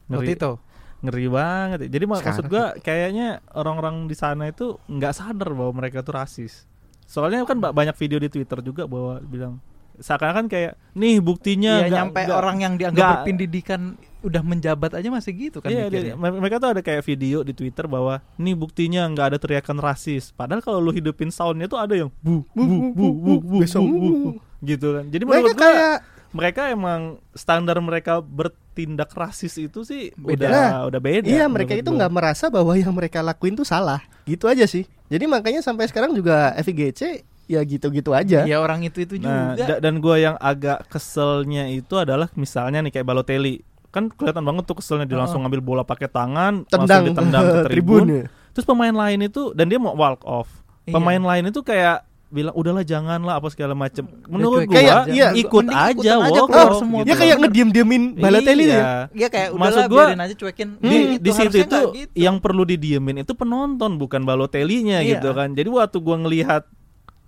Ngeri. 0.05 0.27
Otito. 0.29 0.51
ngeri 0.99 1.27
banget 1.27 1.79
ya. 1.81 1.89
Jadi 1.91 2.05
mak- 2.05 2.19
maksud 2.21 2.43
Sekarang. 2.43 2.47
gua 2.49 2.79
kayaknya 2.79 3.27
orang-orang 3.51 4.07
di 4.07 4.13
sana 4.13 4.47
itu 4.47 4.79
nggak 4.85 5.11
sadar 5.11 5.51
bahwa 5.51 5.71
mereka 5.73 5.99
tuh 5.99 6.13
rasis. 6.13 6.63
Soalnya 7.03 7.43
kan 7.43 7.57
ba- 7.57 7.71
banyak 7.71 7.91
video 7.93 8.17
di 8.17 8.27
Twitter 8.27 8.59
juga 8.59 8.83
bahwa 8.83 9.19
bilang 9.19 9.59
seakan-akan 9.95 10.45
kayak 10.47 10.73
nih 10.93 11.19
buktinya 11.19 11.79
Iya, 11.79 11.85
nggak- 11.85 11.95
nyampe 11.95 12.19
nggak- 12.21 12.37
orang 12.37 12.57
yang 12.59 12.73
dianggap 12.75 12.97
nggak- 12.97 13.13
berpendidikan 13.19 13.81
udah 14.23 14.39
menjabat 14.39 14.91
aja 14.93 15.07
masih 15.07 15.31
gitu 15.35 15.59
kan 15.59 15.67
Iya, 15.67 15.91
mikirnya. 15.91 16.15
mereka 16.15 16.55
tuh 16.55 16.69
ada 16.71 16.81
kayak 16.81 17.03
video 17.03 17.43
di 17.43 17.51
Twitter 17.51 17.85
bahwa 17.85 18.23
nih 18.35 18.55
buktinya 18.55 19.03
nggak 19.05 19.27
ada 19.27 19.37
teriakan 19.37 19.77
rasis. 19.77 20.31
Padahal 20.31 20.63
kalau 20.63 20.79
lu 20.79 20.89
hidupin 20.89 21.27
soundnya 21.27 21.67
tuh 21.67 21.75
ada 21.75 21.91
yang 21.93 22.07
bu 22.19 22.47
bu 22.49 22.63
bu 22.63 22.63
bu 22.63 22.79
bu 22.87 23.05
bu, 23.11 23.33
bu, 23.43 23.83
bu, 23.83 24.09
bu. 24.15 24.29
gitu 24.61 24.95
kan. 24.95 25.05
Jadi 25.07 25.23
mereka 25.23 25.39
menurut 25.43 25.53
gua 25.53 25.65
kayak 25.67 25.95
mereka 26.33 26.61
emang 26.67 27.01
standar 27.31 27.77
mereka 27.77 28.13
bertindak 28.17 29.11
rasis 29.13 29.53
itu 29.59 29.83
sih 29.83 30.09
Beda. 30.15 30.49
udah 30.49 30.65
udah 30.89 30.99
beda. 30.99 31.27
iya 31.27 31.45
mereka 31.45 31.75
itu 31.75 31.85
nggak 31.85 32.09
merasa 32.09 32.49
bahwa 32.49 32.73
yang 32.73 32.89
mereka 32.89 33.21
lakuin 33.21 33.53
tuh 33.53 33.61
salah 33.63 34.01
gitu 34.23 34.47
aja 34.47 34.65
sih 34.65 34.81
jadi 35.05 35.29
makanya 35.29 35.61
sampai 35.61 35.85
sekarang 35.85 36.09
juga 36.09 36.49
FIGC 36.57 37.21
ya 37.45 37.59
gitu-gitu 37.61 38.11
aja 38.11 38.43
Iya 38.43 38.57
orang 38.57 38.81
itu 38.81 39.01
itu 39.01 39.17
Nah, 39.17 39.53
juga. 39.53 39.65
da- 39.67 39.79
dan 39.79 39.97
gua 39.97 40.15
yang 40.15 40.35
agak 40.37 40.87
keselnya 40.87 41.67
itu 41.67 41.93
adalah 41.93 42.31
misalnya 42.33 42.79
nih 42.79 42.91
kayak 42.91 43.05
Balotelli. 43.05 43.59
Kan 43.89 44.09
kelihatan 44.09 44.41
banget 44.41 44.63
tuh 44.63 44.75
keselnya 44.75 45.03
dia 45.03 45.15
Oh. 45.15 45.21
langsung 45.21 45.41
ngambil 45.41 45.61
bola 45.61 45.83
pakai 45.83 46.07
tangan, 46.07 46.65
tendang 46.65 46.87
langsung 47.03 47.07
ditendang 47.09 47.43
ke 47.43 47.53
tribun 47.67 48.01
tribun. 48.01 48.05
ya. 48.09 48.23
Terus 48.51 48.65
pemain 48.65 48.95
lain 48.95 49.19
itu 49.23 49.51
dan 49.51 49.65
dia 49.65 49.77
mau 49.77 49.93
walk 49.93 50.23
off. 50.23 50.49
Iya. 50.83 50.93
Pemain 50.93 51.21
lain 51.21 51.43
itu 51.47 51.59
kayak 51.59 52.01
bilang 52.27 52.49
udahlah 52.51 52.81
janganlah 52.81 53.37
apa 53.37 53.45
segala 53.47 53.73
macem. 53.73 54.09
Menurut 54.25 54.65
gua 54.65 54.73
Kayak, 54.73 55.05
iya, 55.07 55.29
ikut 55.33 55.69
aja 55.69 56.17
walk 56.19 56.49
off 56.49 56.73
semua. 56.79 56.99
gitu. 57.01 57.09
ya 57.09 57.15
kayak 57.15 57.37
ngediem-diemin 57.39 58.03
Balotelli 58.15 58.63
tuh 58.63 58.67
ya 58.67 58.73
Iya. 58.73 58.93
Iya 59.13 59.27
kayak 59.29 59.47
Maksud 59.51 59.61
udahlah 59.61 59.85
gua, 59.87 60.03
biarin 60.07 60.21
aja 60.21 60.35
cuekin. 60.35 60.69
Di, 60.75 60.87
Hmm, 60.89 61.13
di 61.21 61.29
situ 61.31 61.57
itu 61.59 61.77
gitu. 61.93 62.13
yang 62.15 62.35
perlu 62.39 62.63
didiemin 62.63 63.21
itu 63.21 63.33
penonton 63.33 63.91
bukan 63.95 64.25
Balotellinya 64.25 64.99
Iya. 64.99 65.21
gitu 65.21 65.29
kan. 65.31 65.53
Jadi 65.53 65.69
waktu 65.69 65.97
gua 65.99 66.17
ngelihat 66.19 66.65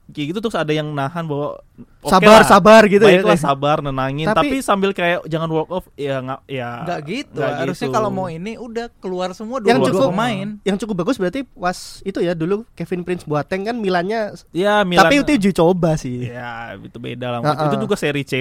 kayak 0.05 0.27
gitu 0.29 0.39
terus 0.39 0.53
ada 0.53 0.69
yang 0.69 0.85
nahan 0.87 1.25
bahwa 1.25 1.57
oke 1.99 2.07
sabar 2.07 2.39
lah, 2.39 2.45
sabar 2.45 2.81
gitu 2.85 3.01
ya 3.01 3.17
baiklah 3.17 3.33
kayak. 3.33 3.41
sabar 3.41 3.77
nenangin 3.79 4.25
Tapi- 4.25 4.37
tapi, 4.37 4.57
sambil 4.61 4.89
kayak 4.91 5.25
jangan 5.25 5.49
walk 5.49 5.69
off 5.71 5.85
ya 5.93 6.19
nggak 6.19 6.41
ya 6.45 6.69
Nggak 6.81 6.99
gitu. 7.03 7.35
nggak 7.35 7.53
Harusnya 7.57 7.87
gitu. 7.87 7.95
kalau 7.95 8.09
mau 8.09 8.27
ini 8.27 8.53
udah 8.55 8.85
keluar 8.95 9.29
semua 9.31 9.57
yang 9.59 9.77
dua 9.77 9.89
cukup 9.89 10.09
pemain. 10.09 10.47
yang 10.61 10.77
cukup 10.77 10.95
bagus 11.01 11.17
berarti 11.17 11.41
was 11.53 11.79
itu 12.01 12.19
ya 12.19 12.31
dulu 12.31 12.63
Kevin 12.71 13.01
Prince 13.01 13.25
Boateng 13.25 13.65
kan 13.65 13.75
Milannya 13.75 14.37
ya 14.51 14.83
Milan 14.83 15.03
tapi 15.03 15.19
itu 15.19 15.31
uji 15.35 15.51
coba 15.51 15.95
sih 15.95 16.29
ya 16.29 16.77
itu 16.77 16.95
beda 16.95 17.27
lah 17.27 17.39
Heeh. 17.41 17.65
itu 17.65 17.75
juga 17.81 17.95
seri 17.95 18.21
C 18.21 18.33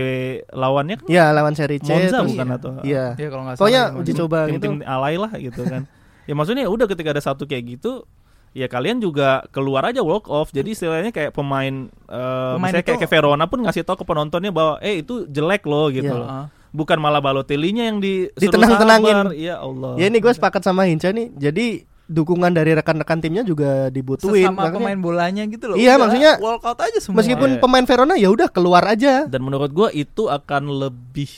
lawannya 0.49 1.01
kan 1.01 1.07
ya 1.07 1.31
lawan 1.31 1.53
seri 1.53 1.79
C 1.79 1.89
Monza 1.89 2.21
terus- 2.21 2.29
bukan 2.31 2.49
atau 2.53 2.71
iya 2.83 3.17
Iya 3.17 3.29
kalau 3.29 3.43
nggak 3.43 3.57
pokoknya 3.57 3.83
uji 3.97 4.13
coba 4.15 4.39
gitu 4.47 4.53
tim-tim 4.61 4.75
alay 4.85 5.17
lah 5.17 5.33
gitu 5.33 5.65
kan 5.65 5.89
ya 6.25 6.33
maksudnya 6.33 6.65
udah 6.67 6.85
ketika 6.85 7.11
ada 7.11 7.21
satu 7.21 7.45
kayak 7.45 7.65
gitu 7.75 8.05
ya 8.55 8.67
kalian 8.67 8.99
juga 8.99 9.43
keluar 9.51 9.83
aja 9.85 9.99
walk 10.01 10.27
off 10.27 10.49
jadi 10.49 10.71
istilahnya 10.71 11.11
kayak 11.11 11.31
pemain, 11.31 11.91
eh, 11.91 12.53
Pemain 12.55 12.71
misalnya 12.71 12.85
kayak 12.85 12.97
itu- 12.97 13.05
ke 13.05 13.11
Verona 13.11 13.45
pun 13.45 13.59
ngasih 13.61 13.83
tahu 13.83 13.99
ke 14.01 14.07
penontonnya 14.07 14.49
bahwa 14.49 14.79
eh 14.79 15.03
itu 15.03 15.27
jelek 15.27 15.63
loh 15.65 15.91
gitu 15.91 16.07
Iya. 16.07 16.17
loh 16.17 16.29
bukan 16.71 16.99
malah 16.99 17.19
Balotellinya 17.19 17.85
yang 17.85 17.99
di 17.99 18.31
Ditenang-tenangin. 18.33 19.35
ya 19.37 19.59
Allah 19.59 19.95
ya 19.95 20.07
ini 20.07 20.19
gue 20.19 20.31
sepakat 20.31 20.63
sama 20.63 20.87
Hinca 20.87 21.11
nih 21.11 21.31
jadi 21.33 21.67
dukungan 22.05 22.51
dari 22.51 22.73
rekan-rekan 22.73 23.17
timnya 23.19 23.41
juga 23.41 23.89
dibutuhin 23.89 24.45
Sesama 24.45 24.69
Makanya- 24.69 24.77
pemain 24.77 24.99
bolanya 25.01 25.43
gitu 25.47 25.65
loh. 25.67 25.75
Iya, 25.75 25.97
Udah, 25.97 26.01
maksudnya 26.05 26.33
walk 26.37 26.63
out 26.63 26.79
aja 26.79 26.99
semua. 27.01 27.17
meskipun 27.17 27.51
Iya. 27.51 27.61
pemain 27.61 27.81
Verona 27.83 28.15
ya 28.15 28.29
udah 28.29 28.49
keluar 28.49 28.85
aja 28.85 29.25
dan 29.25 29.41
menurut 29.41 29.71
gua 29.71 29.89
itu 29.89 30.29
akan 30.29 30.69
lebih 30.71 31.33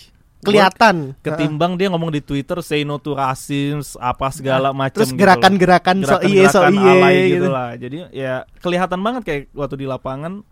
kelihatan. 0.46 0.96
Ketimbang 1.20 1.74
dia 1.74 1.88
ngomong 1.88 2.09
di 2.09 2.20
Twitter 2.20 2.59
say 2.61 2.82
no 2.82 2.96
to 2.96 3.12
racism 3.12 3.82
apa 3.98 4.30
segala 4.30 4.70
macam 4.70 5.02
terus 5.02 5.11
gerakan-gerakan 5.12 5.96
so 6.00 6.16
iye 6.20 6.46
so 6.46 6.62
iye 6.64 6.78
alay 6.78 7.16
gitu. 7.30 7.35
gitu. 7.37 7.46
Lah 7.48 7.74
jadi 7.74 7.96
ya 8.11 8.35
kelihatan 8.59 8.98
banget 8.98 9.22
kayak 9.22 9.42
waktu 9.50 9.76
di 9.76 9.87
lapangan 9.87 10.46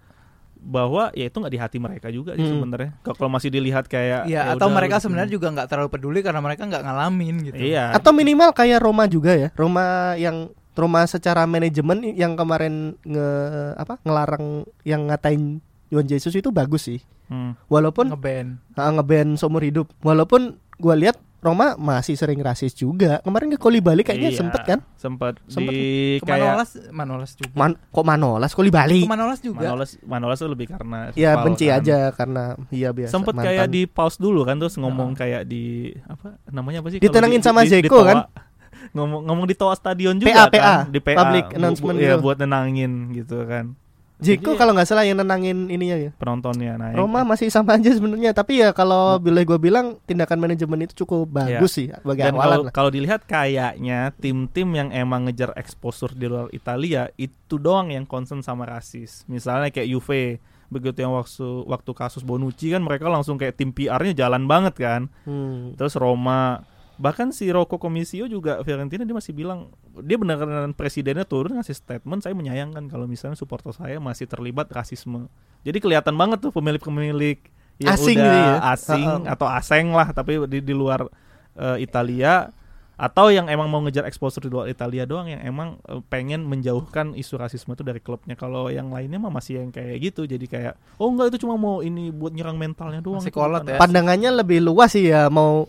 bahwa 0.57 1.13
ya 1.13 1.29
itu 1.29 1.37
nggak 1.37 1.53
di 1.53 1.61
hati 1.61 1.77
mereka 1.77 2.09
juga 2.09 2.33
sih 2.35 2.43
Hmm. 2.43 2.57
sebenarnya. 2.57 2.91
Kalau- 3.01 3.17
kalau 3.21 3.31
masih 3.31 3.53
dilihat 3.53 3.85
kayak 3.85 4.25
Iya, 4.25 4.49
ya 4.49 4.57
atau 4.57 4.73
udah, 4.73 4.77
mereka 4.81 4.97
sebenarnya 4.97 5.31
juga 5.31 5.53
nggak 5.53 5.69
terlalu 5.69 5.89
peduli 5.93 6.21
karena 6.25 6.41
mereka 6.41 6.65
nggak 6.65 6.83
ngalamin 6.83 7.37
gitu. 7.45 7.61
iya. 7.61 7.93
Atau 7.93 8.17
minimal 8.17 8.57
kayak 8.57 8.81
Roma 8.81 9.05
juga 9.05 9.37
ya 9.37 9.53
Roma 9.53 10.17
yang 10.17 10.49
Roma 10.75 11.05
secara 11.05 11.45
manajemen 11.45 12.03
yang 12.17 12.35
kemarin 12.35 12.97
nge 13.05 13.29
apa 13.77 13.95
ngelarang 14.03 14.65
yang 14.83 15.07
ngatain 15.07 15.61
Juan 15.87 16.07
Jesus 16.09 16.33
itu 16.33 16.49
bagus 16.51 16.89
sih 16.89 16.99
Hmm. 17.25 17.57
walaupun 17.67 18.09
ngeband. 18.09 18.61
ah, 18.73 18.91
ngeband 18.91 19.37
seumur 19.37 19.61
hidup 19.61 19.89
walaupun 19.99 20.55
gua 20.77 20.95
lihat 20.95 21.17
Roma 21.41 21.73
masih 21.75 22.15
sering 22.15 22.37
rasis 22.39 22.73
juga 22.73 23.21
kemarin 23.21 23.49
ke 23.49 23.59
Koli 23.59 23.77
Bali 23.77 24.01
kayaknya 24.01 24.29
Iya, 24.29 24.39
sempet 24.39 24.63
kan 24.63 24.79
sempet, 24.95 25.37
Sempet. 25.45 25.69
di 25.69 25.81
Ke 26.17 26.25
kayak 26.27 26.41
Manolas, 26.47 26.71
Manolas 26.89 27.31
juga. 27.35 27.53
Man- 27.53 27.77
kok 27.85 28.01
Manolas 28.03 28.51
Koli 28.51 28.71
Bali 28.71 29.01
Ke 29.01 29.11
Manolas 29.11 29.39
juga. 29.39 29.61
Manolas 29.63 29.91
Manolas 30.01 30.37
tuh 30.39 30.49
lebih 30.49 30.67
karena 30.69 31.13
ya 31.13 31.37
benci 31.39 31.69
kan. 31.69 31.79
aja 31.79 31.97
karena 32.11 32.45
iya 32.71 32.89
biasa 32.91 33.13
sempet 33.13 33.33
mantan. 33.33 33.45
kayak 33.47 33.67
di 33.69 33.83
pause 33.85 34.17
dulu 34.17 34.41
kan 34.43 34.57
terus 34.57 34.73
ngomong 34.75 35.13
kayak 35.13 35.45
di 35.45 35.93
apa 36.03 36.41
namanya 36.49 36.81
apa 36.81 36.89
sih 36.91 36.99
Ditenangin 36.99 37.39
di- 37.39 37.47
sama 37.47 37.61
di- 37.61 37.69
di 37.71 37.73
Zeko 37.79 37.99
kan? 38.03 38.25
ngomong 38.97 39.21
ngomong 39.23 39.45
di 39.45 39.55
toa 39.55 39.73
stadion 39.75 40.17
juga 40.17 40.33
PA, 40.35 40.45
kan 40.47 40.49
PA, 40.51 40.77
di 40.87 40.99
PA 40.99 41.17
public 41.19 41.45
bu- 41.47 41.57
announcement 41.57 41.93
bu- 41.95 42.03
ya 42.03 42.09
gitu. 42.11 42.23
buat 42.23 42.37
nenangin 42.39 42.93
gitu 43.13 43.37
kan 43.45 43.77
Jeko 44.15 44.55
Jadi- 44.55 44.61
kalau 44.63 44.73
nggak 44.79 44.87
salah 44.87 45.03
yang 45.03 45.19
nenangin 45.19 45.67
ininya 45.67 45.99
ya. 45.99 46.11
penontonnya. 46.15 46.79
Nah, 46.79 46.95
yang- 46.95 47.03
Roma 47.03 47.27
masih 47.27 47.51
sama 47.51 47.75
aja 47.75 47.91
sebenarnya, 47.91 48.31
tapi 48.31 48.63
ya 48.63 48.71
kalau 48.71 49.19
boleh 49.19 49.43
gue 49.43 49.59
bilang 49.59 49.99
tindakan 50.07 50.39
manajemen 50.39 50.87
itu 50.87 51.03
cukup 51.03 51.27
bagus 51.27 51.75
sih 51.75 51.91
bagi 52.07 52.23
Dan 52.23 52.39
awalan 52.39 52.71
kalau 52.71 52.95
dilihat 52.95 53.27
kayaknya 53.27 54.15
tim-tim 54.17 54.71
yang 54.71 54.95
emang 54.95 55.27
ngejar 55.27 55.51
exposure 55.59 56.15
di 56.15 56.31
luar 56.31 56.47
Italia 56.55 57.11
itu 57.19 57.59
doang 57.59 57.91
yang 57.91 58.07
concern 58.07 58.39
sama 58.41 58.65
rasis. 58.65 59.27
Misalnya 59.27 59.75
kayak 59.75 59.91
Juve 59.91 60.39
begitu 60.71 61.03
yang 61.03 61.15
waktu 61.15 61.67
waktu 61.67 61.91
kasus 61.93 62.23
Bonucci 62.23 62.71
kan 62.71 62.83
mereka 62.83 63.07
langsung 63.07 63.35
kayak 63.35 63.55
tim 63.55 63.71
PR-nya 63.71 64.15
jalan 64.15 64.47
banget 64.47 64.75
kan. 64.79 65.03
Hmm. 65.27 65.75
Terus 65.75 65.95
Roma 65.95 66.63
bahkan 66.95 67.35
si 67.35 67.51
Rocco 67.51 67.77
Comisio 67.77 68.31
juga 68.31 68.63
Fiorentina 68.63 69.03
dia 69.03 69.17
masih 69.17 69.35
bilang 69.35 69.75
dia 70.03 70.15
benar-benar 70.15 70.71
presidennya 70.79 71.27
turun 71.27 71.59
ngasih 71.59 71.75
statement 71.75 72.23
saya 72.23 72.35
menyayangkan 72.39 72.87
kalau 72.87 73.11
misalnya 73.11 73.35
supporter 73.35 73.75
saya 73.75 73.99
masih 73.99 74.31
terlibat 74.31 74.71
rasisme. 74.71 75.27
Jadi 75.67 75.83
kelihatan 75.83 76.15
banget 76.15 76.45
tuh 76.45 76.55
pemilik-pemilik 76.55 77.39
yang 77.83 77.99
Asing 77.99 78.19
udah 78.23 78.31
gitu 78.31 78.39
ya? 78.39 78.59
asing 78.71 79.09
Ha-ha. 79.11 79.33
atau 79.35 79.47
aseng 79.51 79.87
lah 79.91 80.09
tapi 80.15 80.39
di 80.47 80.63
di 80.63 80.75
luar 80.75 81.11
eh, 81.59 81.83
Italia 81.83 82.55
atau 82.95 83.27
yang 83.27 83.51
emang 83.51 83.67
mau 83.67 83.83
ngejar 83.83 84.07
exposure 84.07 84.47
di 84.47 84.55
luar 84.55 84.71
Italia 84.71 85.03
doang 85.03 85.27
yang 85.27 85.43
emang 85.43 85.83
eh, 85.91 85.99
pengen 86.07 86.47
menjauhkan 86.47 87.19
isu 87.19 87.35
rasisme 87.35 87.75
itu 87.75 87.83
dari 87.83 87.99
klubnya. 87.99 88.39
Kalau 88.39 88.71
yang 88.71 88.95
lainnya 88.95 89.19
mah 89.19 89.35
masih 89.35 89.59
yang 89.59 89.75
kayak 89.75 89.99
gitu. 89.99 90.31
Jadi 90.31 90.47
kayak 90.47 90.79
oh 91.03 91.11
enggak 91.11 91.35
itu 91.35 91.43
cuma 91.43 91.59
mau 91.59 91.83
ini 91.83 92.15
buat 92.15 92.31
nyerang 92.31 92.55
mentalnya 92.55 93.03
doang. 93.03 93.19
Masih 93.19 93.35
kolot 93.35 93.67
ya. 93.67 93.83
Pandangannya 93.83 94.31
lebih 94.31 94.63
luas 94.63 94.95
sih 94.95 95.11
ya 95.11 95.27
mau 95.27 95.67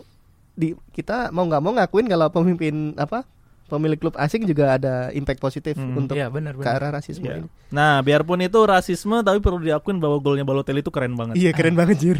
di 0.56 0.68
kita 0.90 1.30
mau 1.30 1.44
nggak 1.44 1.60
mau 1.60 1.74
ngakuin 1.74 2.08
kalau 2.08 2.28
pemimpin 2.30 2.74
apa 2.96 3.28
pemilik 3.66 3.98
klub 3.98 4.16
asing 4.16 4.44
juga 4.44 4.74
ada 4.74 5.10
impact 5.12 5.38
positif 5.38 5.74
Hmm. 5.74 5.98
untuk 5.98 6.14
Iya 6.14 6.30
benar 6.30 6.54
ke 6.54 6.62
benar. 6.62 6.78
arah 6.78 6.92
rasisme 6.96 7.24
Iya. 7.24 7.36
ini. 7.40 7.50
Nah, 7.70 7.98
biarpun 8.00 8.40
itu 8.40 8.60
rasisme 8.62 9.20
tapi 9.20 9.40
perlu 9.40 9.58
diakuin 9.60 9.98
bahwa 9.98 10.16
golnya 10.18 10.44
Balotelli 10.44 10.80
itu 10.80 10.90
keren 10.90 11.14
banget. 11.14 11.36
Iya 11.36 11.50
keren 11.52 11.74
banget 11.80 11.98
jir. 11.98 12.18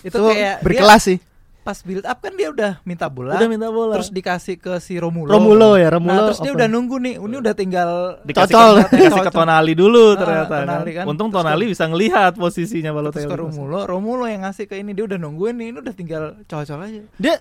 Itu 0.00 0.12
Itu 0.12 0.20
kayak 0.24 0.60
berkelas 0.60 1.02
sih. 1.04 1.18
dia 1.18 1.32
pas 1.64 1.80
build 1.80 2.04
up 2.04 2.20
kan 2.20 2.30
dia 2.30 2.46
udah 2.46 2.72
minta 2.82 3.08
bola. 3.08 3.34
Udah 3.34 3.48
minta 3.48 3.68
bola. 3.68 3.96
Terus 3.96 4.12
dikasih 4.12 4.54
ke 4.54 4.76
si 4.78 4.94
Romulo. 4.94 5.32
Romulo 5.32 5.74
ya, 5.74 5.88
Romulo. 5.88 6.12
Nah, 6.12 6.28
terus 6.28 6.38
dia 6.38 6.52
open. 6.52 6.60
udah 6.60 6.68
nunggu 6.68 6.96
nih. 7.00 7.14
Ini 7.18 7.36
udah 7.40 7.54
tinggal 7.54 7.90
dikasih 8.22 8.52
Cocol. 8.52 8.72
ke, 8.76 8.84
dikasih 9.00 9.22
ke 9.22 9.32
Tonali 9.32 9.72
dulu 9.72 10.04
Ah, 10.06 10.14
ternyata 10.14 10.54
Tonali 10.60 10.90
kan. 10.92 10.98
kan. 11.00 11.04
Untung 11.08 11.28
Terus 11.28 11.40
Tonali 11.40 11.64
ke- 11.64 11.70
bisa 11.72 11.84
ngelihat 11.86 12.32
posisinya 12.36 12.92
terus 12.92 12.98
Balotelli. 13.00 13.26
ke 13.26 13.36
Romulo. 13.40 13.78
Romulo 13.82 14.24
yang 14.26 14.44
ngasih 14.44 14.64
ke 14.64 14.76
ini 14.76 14.92
dia 14.92 15.04
udah 15.06 15.16
nungguin 15.16 15.56
nih. 15.56 15.66
Ini 15.66 15.78
udah 15.80 15.94
tinggal 15.96 16.22
cocol 16.44 16.78
aja. 16.78 17.00
Dia 17.16 17.34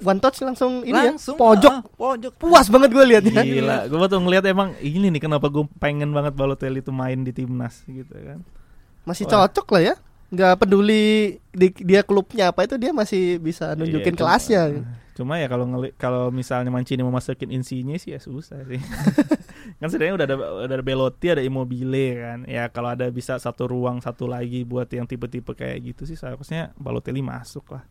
one 0.00 0.18
touch 0.18 0.38
langsung 0.40 0.82
ini 0.82 0.94
Langsung 0.94 1.34
ya 1.34 1.40
pojok. 1.40 1.72
ah, 1.72 1.80
pojok. 1.90 2.32
Puas 2.36 2.66
banget 2.66 2.90
gue 2.90 3.04
liatnya. 3.04 3.42
Gila, 3.42 3.76
gue 3.86 4.06
tuh 4.06 4.20
ngeliat 4.20 4.44
emang 4.44 4.74
ini 4.78 5.08
nih 5.08 5.20
kenapa 5.20 5.46
gue 5.46 5.66
pengen 5.76 6.10
banget 6.10 6.32
Balotelli 6.32 6.78
itu 6.78 6.90
main 6.90 7.20
di 7.20 7.30
timnas 7.30 7.82
gitu 7.82 8.12
kan. 8.12 8.40
Masih 9.02 9.24
Wah. 9.24 9.44
cocok 9.44 9.66
lah 9.74 9.82
ya. 9.82 9.94
Nggak 10.28 10.60
peduli 10.60 11.04
di, 11.48 11.66
dia 11.78 12.02
klubnya 12.02 12.52
apa 12.52 12.62
itu 12.62 12.76
dia 12.76 12.92
masih 12.92 13.38
bisa 13.38 13.72
nunjukin 13.72 14.12
Iya, 14.12 14.18
kelasnya. 14.18 14.62
cuma- 14.70 14.96
Cuma 15.18 15.34
ya 15.34 15.50
kalau 15.50 15.66
kalau 15.98 16.22
misalnya 16.30 16.70
Mancini 16.70 17.02
mau 17.02 17.10
masukin 17.10 17.50
Insigne 17.50 17.98
sih 17.98 18.14
ya 18.14 18.22
susah 18.22 18.62
sih. 18.62 18.78
kan 19.82 19.90
sebenarnya 19.90 20.14
udah 20.14 20.26
ada 20.26 20.36
udah 20.62 20.76
ada 20.78 20.84
Belotti, 20.84 21.26
ada 21.28 21.42
Immobile 21.42 22.06
kan. 22.16 22.38
Ya 22.46 22.70
kalau 22.70 22.94
ada 22.94 23.10
bisa 23.10 23.34
satu 23.34 23.66
ruang 23.66 23.98
satu 23.98 24.30
lagi 24.30 24.62
buat 24.62 24.86
yang 24.88 25.10
tipe-tipe 25.10 25.50
kayak 25.52 25.90
gitu 25.90 26.06
sih 26.06 26.14
seharusnya 26.14 26.70
Balotelli 26.78 27.18
masuk 27.18 27.66
lah. 27.74 27.82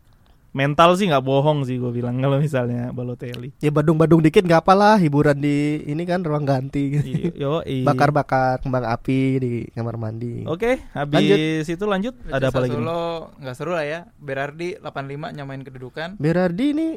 Mental 0.50 0.96
sih 0.96 1.04
nggak 1.04 1.20
bohong 1.20 1.62
sih 1.62 1.76
gue 1.76 1.92
bilang 1.92 2.16
kalau 2.16 2.38
misalnya 2.38 2.88
Balotelli. 2.88 3.52
Ya 3.58 3.68
Badung-badung 3.68 4.18
dikit 4.18 4.40
nggak 4.40 4.62
apalah 4.62 4.96
hiburan 4.96 5.36
di 5.36 5.56
ini 5.84 6.02
kan 6.02 6.20
ruang 6.20 6.42
ganti. 6.42 6.96
I- 6.96 7.36
Yo, 7.36 7.60
i- 7.62 7.84
Bakar-bakar 7.84 8.58
kembang 8.58 8.82
api 8.82 9.18
di 9.36 9.50
kamar 9.70 9.94
mandi. 9.94 10.42
Oke, 10.44 10.80
habis 10.90 11.64
itu 11.64 11.84
lanjut 11.84 12.16
ada 12.26 12.48
apa 12.48 12.58
lagi? 12.58 12.72
Sassuolo 12.72 13.04
nggak 13.36 13.54
seru 13.54 13.72
lah 13.72 13.84
ya. 13.84 14.00
Berardi 14.16 14.74
85 14.74 14.88
nyamain 15.30 15.60
kedudukan. 15.60 16.16
Berardi 16.16 16.66
ini 16.70 16.88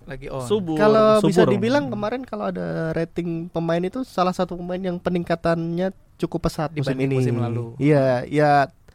Lagi 0.00 0.26
on. 0.26 0.42
Subur. 0.42 0.74
kalau 0.74 1.20
bisa 1.20 1.44
dibilang 1.44 1.86
kemarin 1.86 2.24
kalau 2.24 2.48
ada 2.48 2.90
rating 2.90 3.46
pemain 3.46 3.78
itu 3.78 4.00
salah 4.02 4.32
satu 4.32 4.56
pemain 4.56 4.80
yang 4.80 4.96
peningkatannya 4.96 5.92
cukup 6.16 6.48
pesat 6.48 6.68
musim 6.70 6.96
Dibanding 6.96 7.06
ini. 7.06 7.16
musim 7.16 7.36
lalu. 7.36 7.64
Iya, 7.76 8.24
ya 8.26 8.50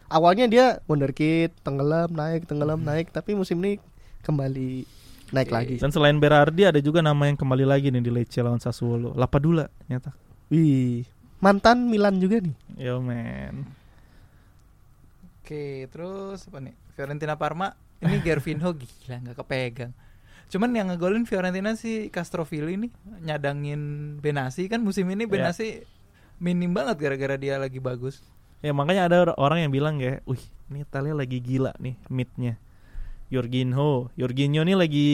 awalnya 0.07 0.45
dia 0.45 0.65
wonderkid, 0.85 1.53
tenggelam, 1.61 2.11
naik, 2.13 2.45
tenggelam, 2.45 2.81
naik, 2.81 3.09
tapi 3.09 3.33
musim 3.33 3.61
ini 3.63 3.81
kembali 4.21 4.85
naik 5.33 5.49
Oke. 5.49 5.55
lagi. 5.55 5.75
Dan 5.81 5.91
selain 5.93 6.17
Berardi 6.17 6.65
ada 6.65 6.79
juga 6.81 7.01
nama 7.01 7.25
yang 7.25 7.37
kembali 7.37 7.65
lagi 7.65 7.89
nih 7.89 8.01
di 8.01 8.11
Lecce 8.13 8.41
lawan 8.41 8.61
Sassuolo. 8.61 9.13
Lapadula 9.17 9.69
nyata. 9.89 10.13
Wih, 10.53 11.05
mantan 11.41 11.89
Milan 11.89 12.21
juga 12.21 12.41
nih. 12.41 12.55
Yo 12.77 13.01
man. 13.01 13.65
Oke, 15.41 15.85
terus 15.93 16.49
apa 16.49 16.57
nih? 16.57 16.73
Fiorentina 16.97 17.37
Parma 17.37 17.77
ini 18.01 18.17
Gervinho 18.21 18.73
gila 18.79 19.17
nggak 19.21 19.37
kepegang. 19.41 19.93
Cuman 20.49 20.73
yang 20.77 20.93
ngegolin 20.93 21.25
Fiorentina 21.25 21.73
si 21.73 22.13
Castrovilli 22.13 22.77
nih 22.77 22.91
nyadangin 23.25 23.81
Benassi 24.21 24.69
kan 24.69 24.81
musim 24.81 25.09
ini 25.09 25.25
Iya. 25.25 25.31
Benassi 25.31 25.81
minim 26.37 26.69
banget 26.73 27.01
gara-gara 27.01 27.37
dia 27.37 27.57
lagi 27.57 27.81
bagus. 27.81 28.21
Ya 28.65 28.73
makanya 28.73 29.05
ada 29.05 29.17
or- 29.21 29.37
orang 29.37 29.61
yang 29.61 29.69
bilang 29.69 30.01
kayak, 30.01 30.25
"Wih, 30.25 30.41
ini 30.73 30.81
Italia 30.81 31.13
lagi 31.13 31.37
gila 31.37 31.69
nih 31.77 32.01
midnya." 32.09 32.57
Jorginho, 33.29 34.09
Jorginho 34.17 34.65
nih 34.65 34.73
lagi 34.73 35.09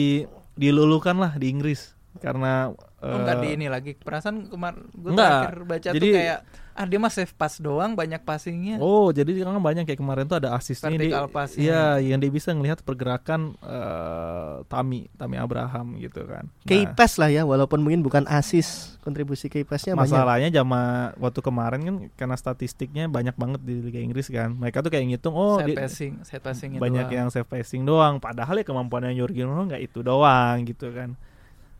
dilulukan 0.54 1.16
lah 1.16 1.32
di 1.36 1.52
Inggris 1.52 1.92
karena 2.20 2.72
Oh, 3.02 3.08
eh, 3.08 3.18
enggak 3.18 3.36
di 3.42 3.48
ini 3.56 3.66
lagi. 3.66 3.92
Perasaan 3.98 4.46
kemarin 4.46 4.86
gue 4.94 5.10
terakhir 5.10 5.58
baca 5.66 5.88
tuh 5.90 5.96
Jadi- 5.98 6.14
kayak 6.14 6.40
ah 6.72 6.84
dia 6.84 6.96
mah 6.96 7.08
save 7.08 7.30
pass 7.32 7.56
doang 7.56 7.92
banyak 7.92 8.20
passingnya. 8.20 8.76
Oh, 8.78 9.08
jadi 9.08 9.28
kan 9.40 9.56
banyak 9.56 9.84
kayak 9.84 9.96
kemarin 9.96 10.24
tuh 10.24 10.40
ada 10.40 10.52
asisnya 10.52 10.88
Vertical 10.88 11.24
dia. 11.24 11.32
passing. 11.32 11.60
Iya, 11.60 11.84
yang 12.02 12.16
dia 12.16 12.28
bisa 12.28 12.50
ngelihat 12.50 12.80
pergerakan 12.80 13.54
eh, 13.60 14.54
Tami, 14.66 15.12
Tami 15.12 15.36
Abraham 15.36 15.96
gitu 15.96 16.24
kan. 16.24 16.48
Nah, 16.48 16.64
Keypass 16.64 17.20
lah 17.20 17.28
ya, 17.28 17.44
walaupun 17.44 17.78
mungkin 17.78 18.00
bukan 18.00 18.24
asis, 18.24 18.96
kontribusi 19.00 19.46
Keypassnya 19.46 19.92
banyak. 19.92 20.08
masalahnya 20.08 20.48
jama 20.50 20.82
waktu 21.16 21.40
kemarin 21.40 21.80
kan 21.82 21.96
karena 22.16 22.36
statistiknya 22.36 23.04
banyak 23.06 23.36
banget 23.36 23.60
di 23.60 23.74
Liga 23.82 24.00
Inggris 24.00 24.26
kan. 24.26 24.52
Mereka 24.52 24.80
tuh 24.80 24.88
kayak 24.88 25.04
ngitung 25.08 25.34
oh 25.34 25.60
set 25.60 25.68
di- 25.68 25.76
passing, 25.76 26.12
set 26.22 26.40
passingnya 26.40 26.78
banyak 26.78 27.04
doang. 27.04 27.18
yang 27.18 27.28
save 27.28 27.44
passing 27.44 27.82
doang 27.82 28.16
padahal 28.16 28.56
ya 28.56 28.64
kemampuannya 28.64 29.12
Jorginho 29.12 29.52
nggak 29.66 29.82
itu 29.82 30.00
doang 30.00 30.64
gitu 30.64 30.88
kan 30.90 31.14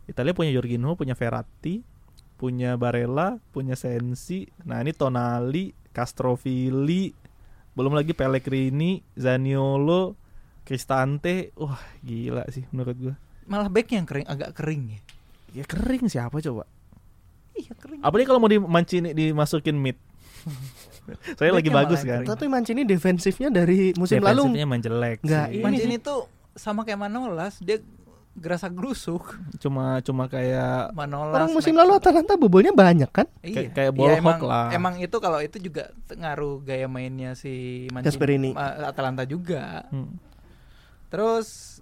Italia 0.02 0.34
punya 0.34 0.50
Jorginho 0.50 0.92
punya 0.92 1.14
Verratti 1.14 1.80
punya 2.42 2.74
Barella 2.74 3.38
punya 3.54 3.78
Sensi 3.78 4.50
nah 4.66 4.82
ini 4.82 4.90
Tonali 4.90 5.70
Castrovilli 5.94 7.14
belum 7.72 7.94
lagi 7.94 8.10
Pellegrini 8.12 8.98
Zaniolo 9.14 10.18
Cristante 10.66 11.54
wah 11.54 11.78
gila 12.02 12.42
sih 12.50 12.66
menurut 12.74 12.96
gua 12.98 13.14
Malah 13.46 13.70
backnya 13.70 14.02
yang 14.02 14.08
kering 14.10 14.26
agak 14.26 14.50
kering 14.58 14.82
ya. 14.90 15.00
ya 15.54 15.64
kering 15.70 16.10
siapa 16.10 16.42
coba 16.42 16.66
Iya 17.54 17.78
kering. 17.78 18.02
apalagi 18.02 18.26
kalau 18.26 18.40
mau 18.42 18.50
dimancini 18.50 19.14
dimasukin 19.14 19.78
mid 19.78 19.94
saya 21.38 21.54
lagi 21.54 21.70
bagus 21.70 22.02
kan. 22.02 22.26
Tapi 22.26 22.50
Mancini 22.50 22.82
defensifnya 22.82 23.46
dari 23.46 23.94
musim 23.94 24.18
lalu 24.18 24.50
Defensifnya 24.50 24.66
main 24.66 24.82
jelek 24.82 25.18
nggak 25.22 25.46
sih. 25.46 25.54
ini 25.54 25.62
Mancini 25.62 25.96
tuh 26.02 26.26
sama 26.58 26.82
kayak 26.82 26.98
Manolas, 26.98 27.62
dia 27.62 27.78
gerasa 28.32 28.66
gerusuk. 28.66 29.36
cuma 29.56 30.00
cuma 30.00 30.24
kayak 30.24 30.90
Manolas. 30.92 31.36
orang 31.36 31.50
musim 31.52 31.72
lalu 31.72 31.94
Atalanta 31.94 32.32
bobolnya 32.34 32.72
banyak 32.72 33.08
kan? 33.08 33.28
Iya. 33.40 33.68
kayak- 33.68 33.92
Iya, 33.92 34.18
emang, 34.18 34.40
hawk 34.40 34.44
lah. 34.44 34.66
Emang 34.72 34.94
itu 34.96 35.16
kalau 35.18 35.38
itu 35.38 35.56
juga 35.58 35.92
ngaruh 36.08 36.60
gaya 36.60 36.88
mainnya 36.88 37.32
si 37.32 37.86
Mancini. 37.88 38.56
Atalanta 38.56 39.22
juga. 39.22 39.84
hmm, 39.88 40.16
Terus 41.08 41.80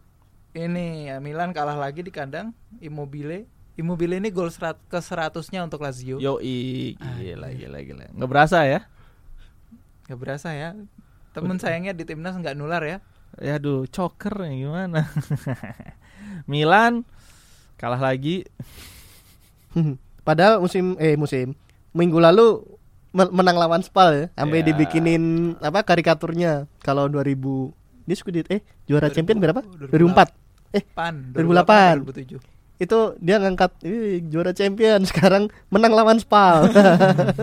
ini 0.51 1.07
ya 1.07 1.23
Milan 1.23 1.55
kalah 1.55 1.79
lagi 1.79 2.03
di 2.03 2.11
kandang 2.11 2.51
Immobile. 2.79 3.47
Immobile 3.79 4.19
ini 4.19 4.29
gol 4.29 4.51
serat 4.51 4.77
ke 4.85 4.99
seratusnya 4.99 5.63
untuk 5.63 5.81
Lazio. 5.81 6.19
Yo 6.19 6.43
gila 6.43 7.49
gila 7.49 7.79
gila. 7.81 8.05
Nggak 8.11 8.27
berasa 8.29 8.67
ya? 8.67 8.91
Gak 10.05 10.19
berasa 10.19 10.51
ya. 10.51 10.75
Temen 11.31 11.57
sayangnya 11.57 11.95
di 11.95 12.03
timnas 12.03 12.35
nggak 12.35 12.59
nular 12.59 12.83
ya. 12.83 12.99
Ya 13.39 13.57
aduh, 13.57 13.87
choker 13.87 14.35
ya 14.43 14.51
gimana? 14.51 15.07
Milan 16.45 17.03
kalah 17.77 17.99
lagi. 17.99 18.45
Padahal 20.21 20.61
musim 20.61 20.95
eh 20.97 21.15
musim 21.15 21.57
minggu 21.91 22.17
lalu 22.17 22.63
men- 23.11 23.33
menang 23.33 23.57
lawan 23.57 23.83
Spal 23.83 24.11
ya, 24.13 24.27
sampai 24.33 24.63
Ya. 24.63 24.67
dibikinin 24.71 25.23
apa 25.59 25.83
karikaturnya 25.83 26.69
kalau 26.79 27.07
2000 27.07 27.73
dia 28.05 28.15
suka 28.15 28.31
di 28.31 28.43
eh 28.49 28.61
juara 28.85 29.07
2000, 29.07 29.17
champion 29.17 29.39
berapa? 29.39 29.61
2004. 29.63 29.91
2004. 29.91 30.31
Eh, 30.71 30.83
Pan 30.87 31.15
2008. 31.35 32.07
2007. 32.07 32.39
itu 32.81 32.97
dia 33.21 33.37
ngangkat 33.37 33.77
"Ih, 33.83 34.25
juara 34.25 34.51
champion 34.51 35.05
sekarang 35.11 35.53
menang 35.69 35.93
lawan 35.93 36.17
Spal. 36.17 36.65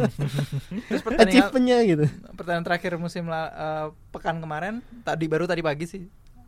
Terus 0.90 1.02
Achievementnya 1.14 1.78
gitu. 1.86 2.06
pertandingan 2.34 2.66
terakhir 2.66 2.98
musim 2.98 3.28
la- 3.28 3.54
eh, 3.54 3.86
pekan 4.10 4.40
kemarin 4.40 4.82
tadi 5.04 5.26
baru 5.26 5.46
tadi 5.46 5.62
pagi 5.62 5.86
sih. 5.86 6.04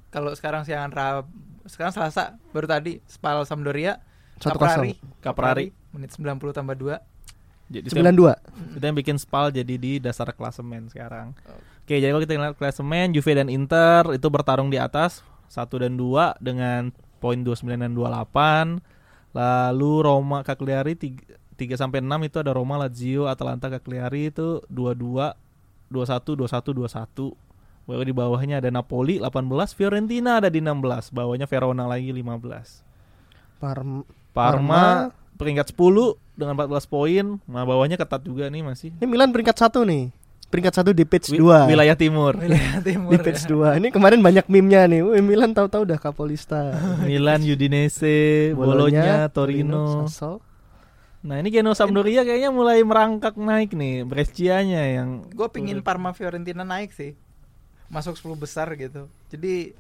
Kalau 0.10 0.34
sekarang 0.34 0.66
siangan 0.66 0.90
Rab 0.90 1.26
sekarang 1.68 1.92
Selasa 1.92 2.40
baru 2.56 2.68
tadi 2.70 3.04
Spal 3.10 3.44
Sampdoria 3.44 4.00
1-0. 4.40 4.56
Caprari 4.56 4.94
Caprari. 5.20 5.66
menit 5.92 6.16
90 6.16 6.56
tambah 6.56 6.76
2 6.78 7.00
Jadi 7.70 7.86
92. 7.94 8.80
Itu 8.80 8.84
yang 8.84 8.98
bikin 8.98 9.18
Spal 9.22 9.54
jadi 9.54 9.76
di 9.78 10.02
dasar 10.02 10.34
klasemen 10.34 10.90
sekarang. 10.90 11.38
Oke, 11.86 12.02
jadi 12.02 12.10
kalau 12.10 12.22
kita 12.26 12.34
lihat 12.34 12.58
klasemen 12.58 13.14
Juve 13.14 13.38
dan 13.38 13.46
Inter 13.46 14.10
itu 14.14 14.26
bertarung 14.30 14.74
di 14.74 14.82
atas 14.82 15.22
1 15.54 15.70
dan 15.78 15.94
2 15.94 16.42
dengan 16.42 16.90
poin 17.22 17.38
29 17.38 17.78
dan 17.78 17.94
28. 17.94 18.82
Lalu 19.38 19.92
Roma 20.02 20.42
Cagliari 20.42 20.98
3, 20.98 21.58
3 21.60 21.78
sampai 21.78 22.02
6 22.02 22.26
itu 22.26 22.38
ada 22.42 22.58
Roma, 22.58 22.82
Lazio, 22.82 23.30
Atalanta, 23.30 23.70
Cagliari 23.70 24.34
itu 24.34 24.66
22, 24.74 25.38
21, 25.94 26.42
21, 26.42 26.74
21. 26.74 27.49
Baru 27.90 28.06
di 28.06 28.14
bawahnya 28.14 28.62
ada 28.62 28.70
Napoli 28.70 29.18
18, 29.18 29.50
Fiorentina 29.74 30.38
ada 30.38 30.46
di 30.46 30.62
16, 30.62 31.10
bawahnya 31.10 31.50
Verona 31.50 31.90
lagi 31.90 32.14
15. 32.14 32.86
Parm 33.58 34.06
Parma, 34.30 35.10
peringkat 35.42 35.74
10 35.74 36.14
dengan 36.38 36.54
14 36.54 36.86
poin. 36.86 37.26
Nah, 37.50 37.66
bawahnya 37.66 37.98
ketat 37.98 38.22
juga 38.22 38.46
nih 38.46 38.62
masih. 38.62 38.94
Ini 38.94 39.10
Milan 39.10 39.34
peringkat 39.34 39.58
satu 39.58 39.82
nih. 39.82 40.14
Peringkat 40.54 40.74
satu 40.78 40.94
di 40.94 41.02
page 41.02 41.34
Wi- 41.34 41.42
2 41.42 41.66
Wilayah 41.66 41.98
timur. 41.98 42.38
Wilayah 42.46 42.78
timur. 42.82 43.10
Di 43.10 43.18
page 43.22 43.46
2 43.46 43.82
Ini 43.82 43.88
kemarin 43.90 44.22
banyak 44.22 44.46
meme-nya 44.50 44.86
nih 44.86 45.02
Wih, 45.02 45.22
Milan 45.22 45.54
tahu-tahu 45.54 45.86
udah 45.86 45.98
Kapolista 45.98 46.74
Milan, 47.10 47.42
Udinese, 47.42 48.54
Bologna, 48.54 49.30
Torino. 49.30 50.06
Sassuolo. 50.06 50.46
Nah, 51.20 51.42
ini 51.42 51.50
Genoa 51.50 51.74
Sampdoria 51.74 52.22
kayaknya 52.22 52.54
mulai 52.54 52.80
merangkak 52.86 53.34
naik 53.34 53.74
nih. 53.74 54.06
Brescianya 54.06 55.02
yang 55.02 55.26
Gue 55.34 55.50
pingin 55.50 55.82
Parma 55.82 56.14
Fiorentina 56.14 56.62
naik 56.62 56.94
sih. 56.94 57.18
Masuk 57.90 58.14
10 58.16 58.38
besar 58.38 58.70
gitu. 58.78 59.10
Jadi 59.28 59.74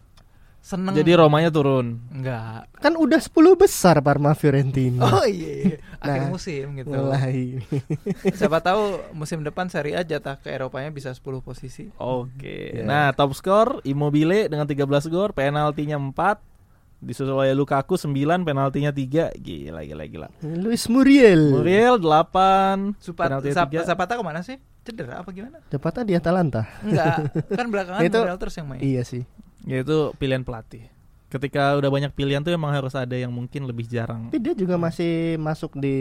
seneng. 0.60 0.92
jadi 0.92 1.16
Romanya 1.16 1.48
turun. 1.48 2.04
enggak. 2.12 2.68
Kan 2.84 3.00
udah 3.00 3.16
10 3.16 3.32
besar 3.56 3.96
Parma 4.04 4.36
Fiorentina 4.36 5.08
Oh 5.08 5.24
iya, 5.24 5.52
iya. 5.64 5.78
akhir 6.04 6.20
Nah, 6.26 6.32
musim 6.34 6.66
gitu. 6.76 6.90
Mulai 6.92 7.64
Siapa 8.40 8.60
tahu 8.60 9.00
musim 9.16 9.40
depan 9.40 9.72
Serie 9.72 9.96
A 9.96 10.04
jatah 10.04 10.36
ke 10.36 10.52
Eropanya 10.52 10.92
bisa 10.92 11.14
10 11.14 11.22
posisi. 11.40 11.88
Oke. 11.96 12.76
Ya. 12.76 12.84
Nah, 12.84 13.06
top 13.16 13.32
skor 13.32 13.80
Immobile 13.88 14.52
dengan 14.52 14.68
13 14.68 14.84
gol, 15.08 15.32
penaltinya 15.32 15.96
4. 15.96 16.44
Disusul 17.00 17.32
oleh 17.32 17.56
Lukaku 17.56 17.96
9, 17.96 18.12
penaltinya 18.44 18.92
3. 18.92 19.32
Gila 19.40 19.88
gila 19.88 20.04
gila. 20.04 20.28
Luis 20.44 20.84
Muriel 20.92 21.56
Muriel 21.56 21.96
8, 21.96 23.00
Supat, 23.00 23.32
penaltinya 23.32 23.56
Zap, 23.56 23.72
3. 23.72 23.88
Zapata 23.88 24.20
ke 24.20 24.24
mana 24.28 24.44
sih? 24.44 24.60
Cedera 24.90 25.22
apa 25.22 25.30
gimana? 25.30 25.62
Zapata 25.68 26.02
di 26.02 26.14
Atalanta 26.14 26.66
Enggak, 26.82 27.30
kan 27.60 27.68
belakangan 27.68 28.02
Itu- 28.02 28.20
Muriel 28.20 28.40
terus 28.40 28.56
yang 28.56 28.68
main. 28.68 28.82
Iya 28.82 29.02
sih 29.04 29.24
Ya 29.64 29.80
itu 29.80 30.16
pilihan 30.16 30.42
pelatih. 30.42 30.88
Ketika 31.30 31.78
udah 31.78 31.88
banyak 31.88 32.10
pilihan 32.10 32.42
tuh 32.42 32.50
emang 32.50 32.74
harus 32.74 32.98
ada 32.98 33.14
yang 33.14 33.30
mungkin 33.30 33.64
lebih 33.64 33.86
jarang. 33.86 34.34
Tapi 34.34 34.42
dia 34.42 34.58
juga 34.58 34.82
masih 34.82 35.38
masuk 35.38 35.78
di 35.78 35.94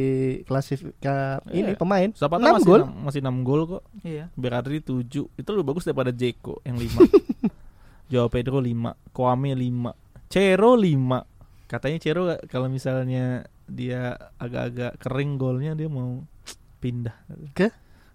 klasifika 0.48 1.44
Iya. 1.44 1.52
ini 1.52 1.72
pemain 1.76 2.08
Zapata 2.16 2.48
6 2.48 2.56
masih 2.56 2.64
gol 2.64 2.82
6, 2.88 3.04
masih 3.04 3.20
6 3.20 3.36
gol 3.44 3.62
kok. 3.68 3.82
Iya. 4.00 4.32
Berarti 4.32 4.80
7. 4.80 5.28
Itu 5.28 5.48
lebih 5.52 5.66
bagus 5.68 5.84
daripada 5.84 6.08
Jeko 6.08 6.64
yang 6.64 6.80
5. 6.80 7.04
Joao 8.10 8.32
Pedro 8.32 8.56
5, 8.56 8.72
Koame 9.12 9.52
5, 9.52 9.92
Cero 10.26 10.72
5. 10.72 11.68
Katanya 11.68 11.98
Cero 12.00 12.22
kalau 12.48 12.72
misalnya 12.72 13.44
dia 13.68 14.16
agak-agak 14.40 14.96
kering 14.96 15.36
golnya 15.36 15.76
dia 15.76 15.92
mau 15.92 16.24
pindah. 16.80 17.12
Ke? 17.52 17.68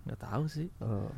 Nggak 0.04 0.20
tahu 0.20 0.44
sih. 0.48 0.68
Oh. 0.80 1.12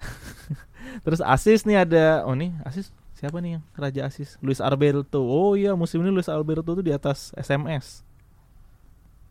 Terus 1.04 1.20
asis 1.20 1.68
nih 1.68 1.84
ada 1.84 2.24
oh 2.24 2.32
nih 2.32 2.56
asis 2.64 2.88
siapa 3.12 3.36
nih 3.44 3.60
yang 3.60 3.64
raja 3.76 4.08
asis? 4.08 4.40
Luis 4.40 4.64
Alberto. 4.64 5.20
Oh 5.20 5.52
iya 5.52 5.76
musim 5.76 6.00
ini 6.00 6.08
Luis 6.08 6.28
Alberto 6.28 6.72
tuh 6.72 6.84
di 6.84 6.92
atas 6.92 7.36
SMS. 7.36 8.00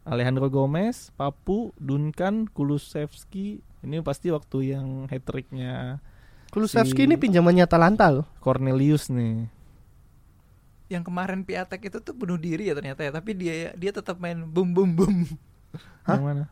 Alejandro 0.10 0.50
Gomez, 0.50 1.14
Papu, 1.14 1.70
Duncan, 1.78 2.50
Kulusevski. 2.50 3.62
Ini 3.86 4.02
pasti 4.02 4.34
waktu 4.34 4.74
yang 4.74 5.06
hat 5.08 5.24
tricknya 5.24 6.02
Kulusevski 6.50 7.06
Si- 7.06 7.08
ini 7.08 7.16
pinjamannya 7.16 7.64
Atalanta 7.64 8.10
loh 8.10 8.26
Cornelius 8.42 9.08
nih. 9.14 9.46
Yang 10.90 11.04
kemarin 11.06 11.46
Piatek 11.46 11.94
itu 11.94 11.98
tuh 12.02 12.18
bunuh 12.18 12.36
diri 12.42 12.68
ya 12.68 12.74
ternyata 12.74 13.06
ya, 13.06 13.14
tapi 13.14 13.38
dia 13.38 13.72
dia 13.78 13.92
tetap 13.94 14.18
main 14.18 14.42
bum 14.42 14.74
bum 14.74 14.90
bum. 14.98 15.16
Hah? 16.10 16.18
Yang 16.18 16.26
mana? 16.26 16.44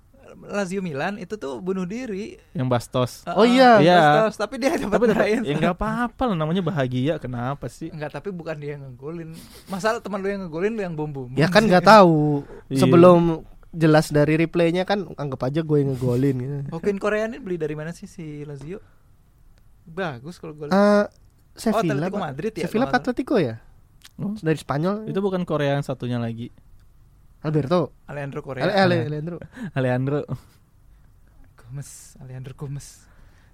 Lazio 0.47 0.79
Milan 0.79 1.15
itu 1.15 1.35
tuh 1.35 1.59
bunuh 1.59 1.83
diri. 1.83 2.35
Yang 2.51 2.67
Bastos. 2.67 3.11
Oh 3.29 3.43
iya. 3.43 3.79
Iya. 3.79 3.97
Bastos, 4.27 4.35
tapi 4.37 4.57
dia 4.57 4.75
dapat 4.75 5.11
main. 5.11 5.41
ya 5.41 5.53
nggak 5.53 5.75
apa-apa 5.75 6.31
lah 6.31 6.35
namanya 6.35 6.61
bahagia. 6.61 7.17
Kenapa 7.17 7.67
sih? 7.67 7.87
Enggak, 7.89 8.17
tapi 8.17 8.29
bukan 8.29 8.55
dia 8.57 8.75
yang 8.75 8.89
ngegolin. 8.91 9.31
Masalah 9.67 9.99
teman 9.99 10.19
lu 10.19 10.27
yang 10.27 10.41
ngegolin 10.47 10.73
lu 10.75 10.81
yang 10.83 10.95
bum 10.95 11.09
bum. 11.09 11.29
Ya 11.35 11.47
kan 11.47 11.65
nggak 11.65 11.85
tahu 11.85 12.43
Iya. 12.67 12.83
Sebelum 12.83 13.47
jelas 13.71 14.09
dari 14.09 14.39
replaynya 14.39 14.87
kan 14.87 15.05
Anggap 15.19 15.51
aja 15.51 15.59
gue 15.61 15.77
yang 15.77 15.93
ngegolin 15.93 16.35
gitu 16.39 16.55
Hokin 16.71 16.97
Korea 16.97 17.27
ini 17.27 17.37
beli 17.37 17.59
dari 17.59 17.75
mana 17.75 17.91
sih 17.93 18.07
si 18.09 18.41
Lazio? 18.47 18.79
Bagus 19.87 20.39
kalau 20.39 20.55
gol. 20.55 20.71
Eh, 20.71 21.05
Sevilla 21.53 22.07
Atletico 22.07 22.17
Pak. 22.17 22.23
Madrid 22.23 22.53
ya, 22.53 22.65
Sevilla 22.67 22.87
Atletico 22.89 23.35
ya 23.37 23.55
Oh, 24.17 24.33
Dari 24.33 24.57
Spanyol 24.57 25.05
itu 25.05 25.19
bukan 25.21 25.45
Korea 25.45 25.77
yang 25.77 25.85
satunya 25.85 26.17
lagi. 26.17 26.49
Alberto 27.41 27.93
Alejandro 28.05 28.41
Korea. 28.41 28.63
Ale, 28.65 28.73
Ale, 28.75 28.97
Alejandro. 29.05 29.37
Alejandro. 29.77 30.19
Gomez, 31.57 31.89
Alejandro 32.19 32.53
Gomez. 32.55 32.87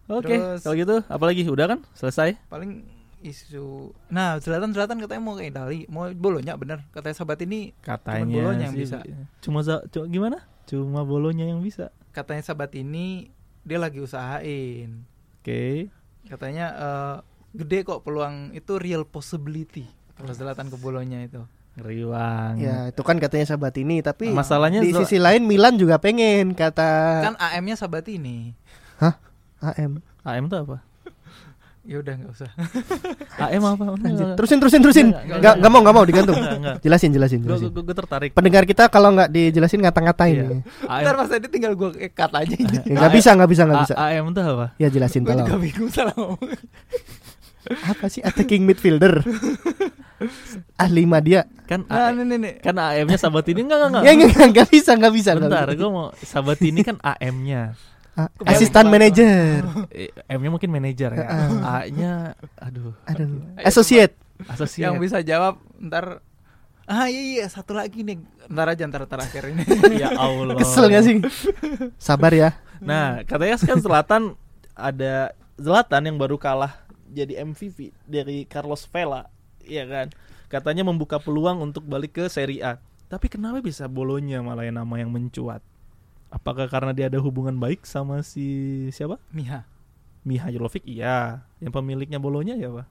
Oke, 0.06 0.36
Terus- 0.36 0.62
kalau 0.62 0.76
gitu 0.76 0.96
apalagi 1.08 1.48
udah 1.48 1.66
kan? 1.68 1.80
Selesai? 1.96 2.36
Paling 2.48 2.84
isu 3.24 3.96
Nah, 4.12 4.36
Zlatan 4.38 4.76
Zlatan 4.76 5.00
katanya 5.00 5.24
mau 5.24 5.34
ke 5.34 5.48
Itali, 5.48 5.88
mau 5.88 6.12
Bolonya 6.12 6.60
bener. 6.60 6.84
Katanya 6.92 7.16
sahabat 7.16 7.40
ini 7.42 7.72
Katanya 7.80 8.28
Bolonya 8.36 8.68
yang 8.68 8.76
sih, 8.76 8.84
bisa. 8.84 9.00
Cuma 9.40 9.64
za- 9.64 9.84
cuma 9.90 10.06
gimana? 10.08 10.38
Cuma 10.64 11.04
bolonya 11.04 11.48
yang 11.48 11.60
bisa. 11.60 11.92
katanya 12.14 12.46
sahabat 12.46 12.72
ini 12.78 13.34
dia 13.66 13.82
lagi 13.82 13.98
usahain. 13.98 15.02
Oke. 15.42 15.90
Katanya 16.24 16.66
eh, 16.72 17.16
gede 17.58 17.82
kok 17.82 18.04
peluang 18.04 18.52
itu 18.52 18.78
real 18.78 19.02
possibility 19.04 19.88
kalau 20.14 20.30
Zlatan 20.30 20.70
ke 20.70 20.78
Bolonya 20.78 21.26
itu. 21.26 21.42
Ngeri 21.74 22.06
banget. 22.06 22.62
Ya 22.62 22.78
itu 22.88 23.02
kan 23.02 23.18
katanya 23.18 23.46
sahabat 23.48 23.74
ini 23.76 24.00
Tapi 24.00 24.30
Masalahnya 24.30 24.78
di 24.78 24.94
sisi 24.94 25.18
lain 25.18 25.42
Milan 25.44 25.74
juga 25.74 25.98
pengen 25.98 26.54
Kata 26.54 26.90
Kan 27.24 27.36
AM-nya 27.36 27.74
sahabat 27.74 28.06
ini. 28.08 28.54
AM 29.58 29.98
AM 30.22 30.46
tuh 30.48 30.60
apa? 30.62 30.78
Ya 31.84 32.00
udah 32.00 32.16
nggak 32.16 32.32
usah. 32.32 32.48
AM 33.44 33.60
apa? 33.66 33.84
Anjir. 34.00 34.40
Terusin 34.40 34.56
terusin 34.56 34.80
terusin 34.80 35.08
Enggak, 35.12 35.20
enggak, 35.20 35.36
Nggak 35.36 35.54
nggak 35.60 35.72
mau 35.72 35.80
nggak 35.84 35.96
mau 35.96 36.06
digantung 36.06 36.38
Enggak, 36.38 36.56
enggak. 36.56 36.76
Jelasin 36.80 37.12
jelasin 37.12 37.40
Gue 37.44 37.50
jelasin 37.60 37.70
gue 37.76 37.96
tertarik. 37.98 38.30
Pendengar 38.32 38.64
kita 38.64 38.84
kalau 38.88 39.10
nggak 39.12 39.28
dijelasin 39.28 39.84
ngata-ngatain 39.84 40.32
Iya. 40.32 40.44
nih. 40.48 40.62
Ntar 40.80 41.16
pas 41.18 41.28
tadi 41.28 41.48
tinggal 41.50 41.74
gue 41.74 41.90
cut 42.08 42.32
aja 42.32 42.56
ini. 42.56 42.78
Ya, 42.88 42.96
nggak 42.96 43.12
bisa 43.12 43.30
nggak 43.36 43.50
bisa 43.52 43.62
nggak 43.66 43.80
bisa 43.84 43.94
A- 44.00 44.16
AM 44.16 44.32
tuh 44.32 44.44
apa? 44.46 44.66
Ya 44.78 44.88
jelasin 44.88 45.26
Gue 45.26 45.34
juga 45.34 45.44
tolong 45.44 45.60
bingung 45.60 45.90
salah 45.90 46.14
ngomong. 46.14 46.40
Apa 47.64 48.06
sih 48.08 48.20
attacking 48.20 48.64
midfielder 48.64 49.20
Ahli 50.76 51.04
Madia 51.04 51.46
Kan 51.64 51.86
Nah, 51.86 52.08
A- 52.08 52.12
ini 52.12 52.24
nih, 52.26 52.38
nih. 52.38 52.54
kan 52.60 52.76
AM-nya 52.76 53.18
sahabat 53.18 53.48
ini 53.48 53.64
enggak 53.64 53.78
enggak 53.80 53.90
enggak. 53.90 54.04
Ya 54.04 54.12
nggak 54.14 54.30
nggak, 54.30 54.48
nggak 54.52 54.68
bisa 54.70 54.92
nggak 54.94 55.14
bisa 55.14 55.30
Bentar, 55.34 55.66
bisa. 55.66 55.80
gue 55.80 55.90
mau 55.90 56.08
sahabat 56.18 56.60
ini 56.60 56.80
kan 56.82 56.96
AM-nya. 57.00 57.62
Kebalik. 58.14 58.86
manajer 58.86 59.62
Eh, 59.90 60.10
M-nya 60.30 60.50
mungkin 60.50 60.70
manajer 60.70 61.10
ya. 61.14 61.26
A-nya 61.64 62.14
aduh. 62.58 62.94
Aduh 63.04 63.42
Associate 63.60 64.14
Asosiat. 64.46 64.86
Yang 64.86 64.96
bisa 65.02 65.18
jawab 65.20 65.58
ntar 65.80 66.22
Ah 66.84 67.08
iya 67.08 67.40
iya 67.40 67.46
satu 67.48 67.72
lagi 67.72 68.04
nih 68.04 68.20
Ntar 68.46 68.68
aja 68.70 68.84
ntar 68.84 69.08
terakhir 69.08 69.50
ini 69.50 69.64
ya 70.04 70.14
Allah. 70.14 70.54
Kesel 70.54 70.92
gak 70.92 71.02
sih 71.02 71.16
Sabar 71.96 72.30
ya 72.30 72.52
Nah, 72.78 73.24
katanya 73.24 73.56
kan 73.58 73.80
Zlatan 73.80 74.24
ada 74.76 75.32
Zlatan 75.56 76.02
yang 76.04 76.20
baru 76.20 76.36
kalah 76.36 76.76
jadi 77.08 77.40
MVP 77.40 77.94
dari 78.04 78.44
Carlos 78.44 78.84
Vela, 78.86 79.30
iya 79.66 79.84
kan? 79.88 80.08
Katanya 80.52 80.86
membuka 80.86 81.18
peluang 81.18 81.60
untuk 81.64 81.84
balik 81.88 82.20
ke 82.22 82.30
Serie 82.30 82.62
A. 82.62 82.74
Tapi 83.10 83.30
kenapa 83.30 83.62
bisa 83.62 83.86
Bolonya 83.90 84.42
malah 84.42 84.66
yang 84.66 84.78
nama 84.82 84.96
yang 84.98 85.10
mencuat? 85.10 85.62
Apakah 86.34 86.66
karena 86.66 86.94
dia 86.98 87.06
ada 87.10 87.22
hubungan 87.22 87.54
baik 87.58 87.86
sama 87.86 88.26
si 88.26 88.90
siapa? 88.90 89.22
Miha 89.30 89.66
Mihailovic? 90.26 90.82
Iya. 90.88 91.46
Yang 91.62 91.74
pemiliknya 91.78 92.18
Bolonya 92.18 92.58
siapa? 92.58 92.90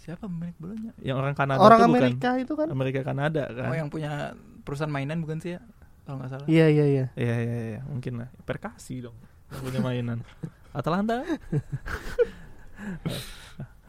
Siapa 0.00 0.24
pemilik 0.24 0.56
bolonya? 0.56 0.92
Yang 1.04 1.16
orang 1.20 1.34
Kanada 1.36 1.60
Orang 1.60 1.78
tuh 1.84 1.88
bukan? 1.92 2.00
Amerika 2.00 2.30
itu 2.40 2.52
kan 2.56 2.68
Amerika 2.72 3.00
Kanada 3.04 3.44
kan? 3.52 3.68
Oh 3.68 3.76
yang 3.76 3.92
punya 3.92 4.32
perusahaan 4.64 4.88
mainan 4.88 5.20
bukan 5.20 5.44
sih 5.44 5.56
ya? 5.56 5.60
Kalau 6.08 6.16
nggak 6.16 6.30
salah 6.32 6.46
Iya 6.48 6.66
iya 6.72 6.84
iya 6.88 7.06
Iya 7.20 7.36
iya 7.36 7.56
iya, 7.76 7.80
mungkin 7.84 8.24
lah. 8.24 8.28
Perkasi 8.48 9.04
dong. 9.04 9.12
Yang 9.52 9.60
punya 9.60 9.80
mainan. 9.84 10.18
Atalanta. 10.78 11.20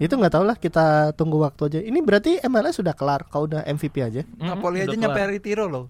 Itu 0.02 0.18
nggak 0.18 0.34
tahu 0.34 0.44
lah 0.44 0.58
kita 0.58 0.86
tunggu 1.14 1.38
waktu 1.38 1.62
aja. 1.68 1.80
Ini 1.80 2.00
berarti 2.02 2.42
MLS 2.42 2.82
sudah 2.82 2.92
kelar 2.92 3.22
Kau 3.24 3.46
udah 3.46 3.62
MVP 3.62 4.02
aja? 4.02 4.26
Napoli 4.36 4.82
aja 4.82 4.92
nyampe 4.92 5.22
retiro 5.24 5.66
loh. 5.66 5.86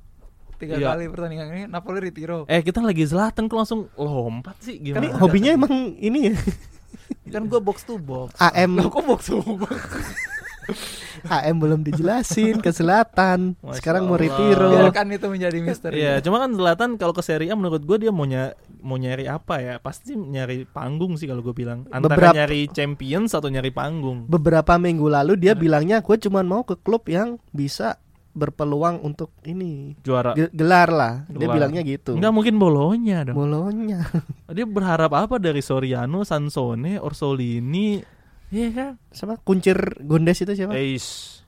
Tiga 0.56 0.76
Iya. 0.76 0.94
kali 0.94 1.08
pertandingan 1.08 1.48
ini 1.50 1.64
Napoli 1.66 1.98
retiro 2.04 2.46
Eh 2.46 2.62
kita 2.62 2.78
lagi 2.80 3.02
Zlatan 3.02 3.48
kok 3.48 3.58
langsung 3.58 3.90
lompat 3.96 4.54
sih 4.62 4.78
Kan 4.86 5.02
gimana? 5.02 5.18
hobinya 5.18 5.52
emang 5.52 5.74
ini 5.98 6.30
ya? 6.30 6.36
Kan 7.34 7.48
gue 7.48 7.58
box 7.58 7.82
to 7.82 7.98
box. 7.98 8.36
AM 8.38 8.76
Loh 8.76 8.86
kok 8.86 9.02
box 9.02 9.22
to 9.26 9.42
box? 9.42 9.74
AM 11.34 11.58
belum 11.58 11.82
dijelasin 11.82 12.60
ke 12.60 12.70
selatan 12.70 13.58
Masya 13.58 13.74
Sekarang 13.74 14.06
mau 14.06 14.14
Allah. 14.14 14.28
retiro 14.28 14.70
Biarkan 14.72 15.08
itu 15.10 15.28
menjadi 15.28 15.58
misteri. 15.60 15.96
Iya, 15.98 16.14
cuma 16.20 16.38
kan 16.38 16.52
Zlatan 16.52 16.90
kalau 16.96 17.12
ke 17.12 17.22
Serie 17.22 17.50
A 17.50 17.56
menurut 17.56 17.82
gue 17.82 17.98
dia 17.98 18.12
maunya 18.12 18.54
mau 18.82 18.96
nyari 18.96 19.26
apa 19.26 19.58
ya? 19.58 19.76
Pasti 19.78 20.14
nyari 20.14 20.66
panggung 20.66 21.16
sih 21.16 21.26
kalau 21.26 21.40
gue 21.40 21.54
bilang. 21.54 21.86
Antara 21.88 22.12
Beberapa- 22.12 22.36
nyari 22.36 22.68
Champions 22.68 23.32
atau 23.32 23.48
nyari 23.48 23.70
panggung. 23.70 24.26
Beberapa 24.26 24.76
minggu 24.76 25.06
lalu 25.06 25.34
dia 25.36 25.54
bilangnya 25.54 26.00
gue 26.00 26.18
cuma 26.20 26.42
mau 26.42 26.62
ke 26.62 26.76
klub 26.76 27.06
yang 27.06 27.40
bisa 27.50 27.98
berpeluang 28.32 29.00
untuk 29.02 29.36
ini 29.44 29.92
Juara. 30.00 30.32
Ge- 30.34 30.52
gelar 30.52 30.88
lah. 30.88 31.14
Dia 31.28 31.46
Gelar. 31.46 31.56
bilangnya 31.58 31.82
gitu. 31.84 32.16
Enggak 32.16 32.32
mungkin 32.32 32.56
Bolonya 32.56 33.28
dong. 33.28 33.36
Bolonya. 33.36 34.08
Dia 34.56 34.64
berharap 34.64 35.12
apa 35.12 35.36
dari 35.36 35.60
Soriano, 35.60 36.24
Sansone, 36.24 36.96
Orsolini? 36.96 38.00
Iya 38.48 38.68
kan? 38.72 38.92
Siapa? 39.10 39.40
Kuncir 39.44 39.76
Gondes 40.00 40.40
itu 40.40 40.52
siapa? 40.54 40.76
Eis. 40.76 41.40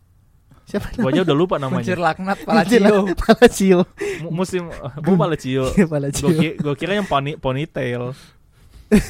Siapa? 0.63 0.95
Gua 0.95 1.09
aja 1.09 1.21
udah 1.21 1.35
lupa 1.35 1.55
Kuncir 1.57 1.99
namanya. 1.99 2.13
laknat 2.13 2.37
Kuncir 2.39 2.79
Palacio. 2.81 2.95
Palacio. 3.15 3.79
Mu- 4.21 4.31
Musim 4.33 4.63
Bu 4.97 5.13
Palacio. 5.13 5.63
Iya, 5.69 5.85
Palacio. 5.85 6.25
Gue 6.25 6.33
kira, 6.33 6.53
gua 6.57 6.75
kira 6.75 6.91
yang 6.95 7.05
poni, 7.05 7.35
ponytail. 7.35 8.15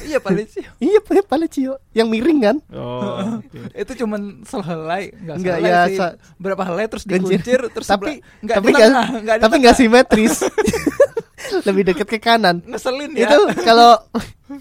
iya 0.02 0.16
Palacio. 0.18 0.64
Iya, 0.80 0.98
Palacio. 1.22 1.72
Yang 1.92 2.08
miring 2.08 2.40
kan? 2.42 2.56
Oh. 2.68 3.38
oke. 3.38 3.58
Itu 3.82 3.92
cuman 3.96 4.42
sehelai, 4.42 5.12
enggak 5.14 5.36
Enggak, 5.36 5.56
ya, 5.60 5.78
sih. 5.86 5.98
Berapa 6.36 6.62
helai 6.64 6.84
terus 6.86 7.04
Kuncir. 7.04 7.20
dikuncir 7.38 7.58
terus 7.70 7.86
Tapi- 7.86 8.18
sebelah- 8.18 8.40
enggak 8.40 8.56
tapi 8.56 8.68
enggak 8.68 8.88
Tapi 9.36 9.40
tengah. 9.46 9.60
nggak 9.60 9.76
simetris. 9.76 10.36
Lebih 11.68 11.82
dekat 11.86 12.08
ke 12.08 12.18
kanan. 12.18 12.64
ngeselin 12.64 13.12
ya. 13.14 13.28
Itu 13.28 13.38
kalau 13.62 14.00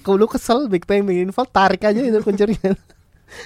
kalau 0.04 0.18
lu 0.18 0.28
kesel 0.28 0.68
Big 0.68 0.84
Bang 0.84 1.04
Big 1.04 1.24
Info 1.24 1.42
tarik 1.44 1.82
aja 1.82 1.98
itu 1.98 2.20
kuncirnya. 2.20 2.76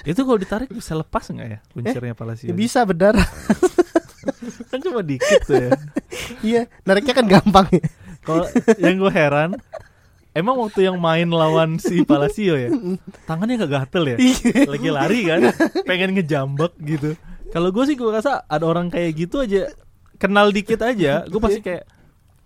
Itu 0.04 0.24
kalau 0.24 0.38
ditarik 0.38 0.70
bisa 0.70 0.94
lepas 0.96 1.24
nggak 1.28 1.48
ya 1.48 1.58
kuncirnya 1.72 2.14
Palacio? 2.14 2.48
Ya, 2.50 2.54
bisa 2.54 2.82
berdarah. 2.84 3.24
Kan 4.70 4.78
cuma 4.84 5.00
dikit 5.00 5.40
tuh 5.48 5.56
ya. 5.56 5.70
iya, 6.44 6.62
nariknya 6.84 7.14
kan 7.16 7.26
gampang 7.26 7.66
ya. 7.72 7.82
Kalau 8.20 8.44
yang 8.76 9.00
gue 9.00 9.12
heran, 9.12 9.56
emang 10.36 10.60
waktu 10.60 10.84
yang 10.84 11.00
main 11.00 11.26
lawan 11.32 11.80
si 11.80 12.04
Palacio 12.04 12.54
ya, 12.54 12.68
tangannya 13.24 13.64
gak 13.64 13.72
gatel 13.72 14.04
ya? 14.14 14.16
Iya. 14.20 14.68
Lagi 14.68 14.88
lari 14.92 15.18
kan, 15.24 15.40
pengen 15.88 16.12
ngejambak 16.12 16.76
gitu. 16.84 17.16
Kalau 17.48 17.72
gue 17.72 17.84
sih 17.88 17.96
gue 17.96 18.10
rasa 18.12 18.44
ada 18.44 18.68
orang 18.68 18.92
kayak 18.92 19.10
gitu 19.16 19.40
aja, 19.40 19.72
kenal 20.20 20.52
dikit 20.52 20.84
aja, 20.84 21.24
gue 21.24 21.40
pasti 21.40 21.64
kayak, 21.64 21.88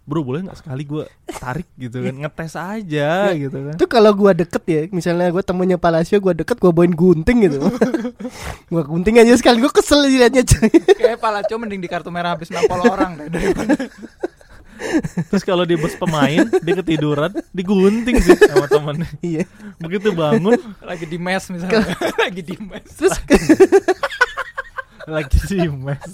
bro 0.03 0.27
boleh 0.27 0.43
nggak 0.43 0.59
sekali 0.59 0.83
gue 0.83 1.07
tarik 1.31 1.69
gitu 1.79 2.03
kan, 2.03 2.15
ngetes 2.27 2.55
aja 2.59 3.31
gitu 3.35 3.55
kan. 3.55 3.75
Itu 3.79 3.87
kalau 3.87 4.11
gua 4.15 4.35
deket 4.35 4.63
ya, 4.67 4.81
misalnya 4.91 5.31
gua 5.31 5.47
temennya 5.47 5.79
Palacio, 5.79 6.19
gua 6.19 6.35
deket 6.35 6.59
gua 6.59 6.75
bawain 6.75 6.91
gunting 6.91 7.47
gitu. 7.47 7.59
gua 8.73 8.83
gunting 8.83 9.23
aja 9.23 9.35
sekali, 9.39 9.63
gua 9.63 9.71
kesel 9.71 10.03
liatnya 10.07 10.43
coy. 10.43 10.71
Kayak 10.99 11.23
Palacio 11.23 11.55
mending 11.55 11.79
di 11.79 11.91
kartu 11.91 12.11
merah 12.11 12.35
habis 12.35 12.51
nampol 12.51 12.83
orang 12.83 13.15
deh 13.19 13.29
daripada 13.31 13.75
Terus 15.31 15.43
kalau 15.47 15.63
di 15.63 15.79
bus 15.79 15.95
pemain, 15.95 16.49
dia 16.49 16.75
ketiduran, 16.83 17.31
digunting 17.55 18.19
sih 18.19 18.37
sama 18.37 18.67
temennya. 18.67 19.09
Iya. 19.23 19.45
Begitu 19.79 20.11
bangun, 20.15 20.59
lagi 20.83 21.07
di 21.07 21.19
mes 21.19 21.45
misalnya. 21.49 21.95
lagi 22.27 22.43
di 22.43 22.57
mes. 22.59 22.89
Terus 22.91 23.15
lagi 25.09 25.39
di 25.51 25.67
mes. 25.67 26.13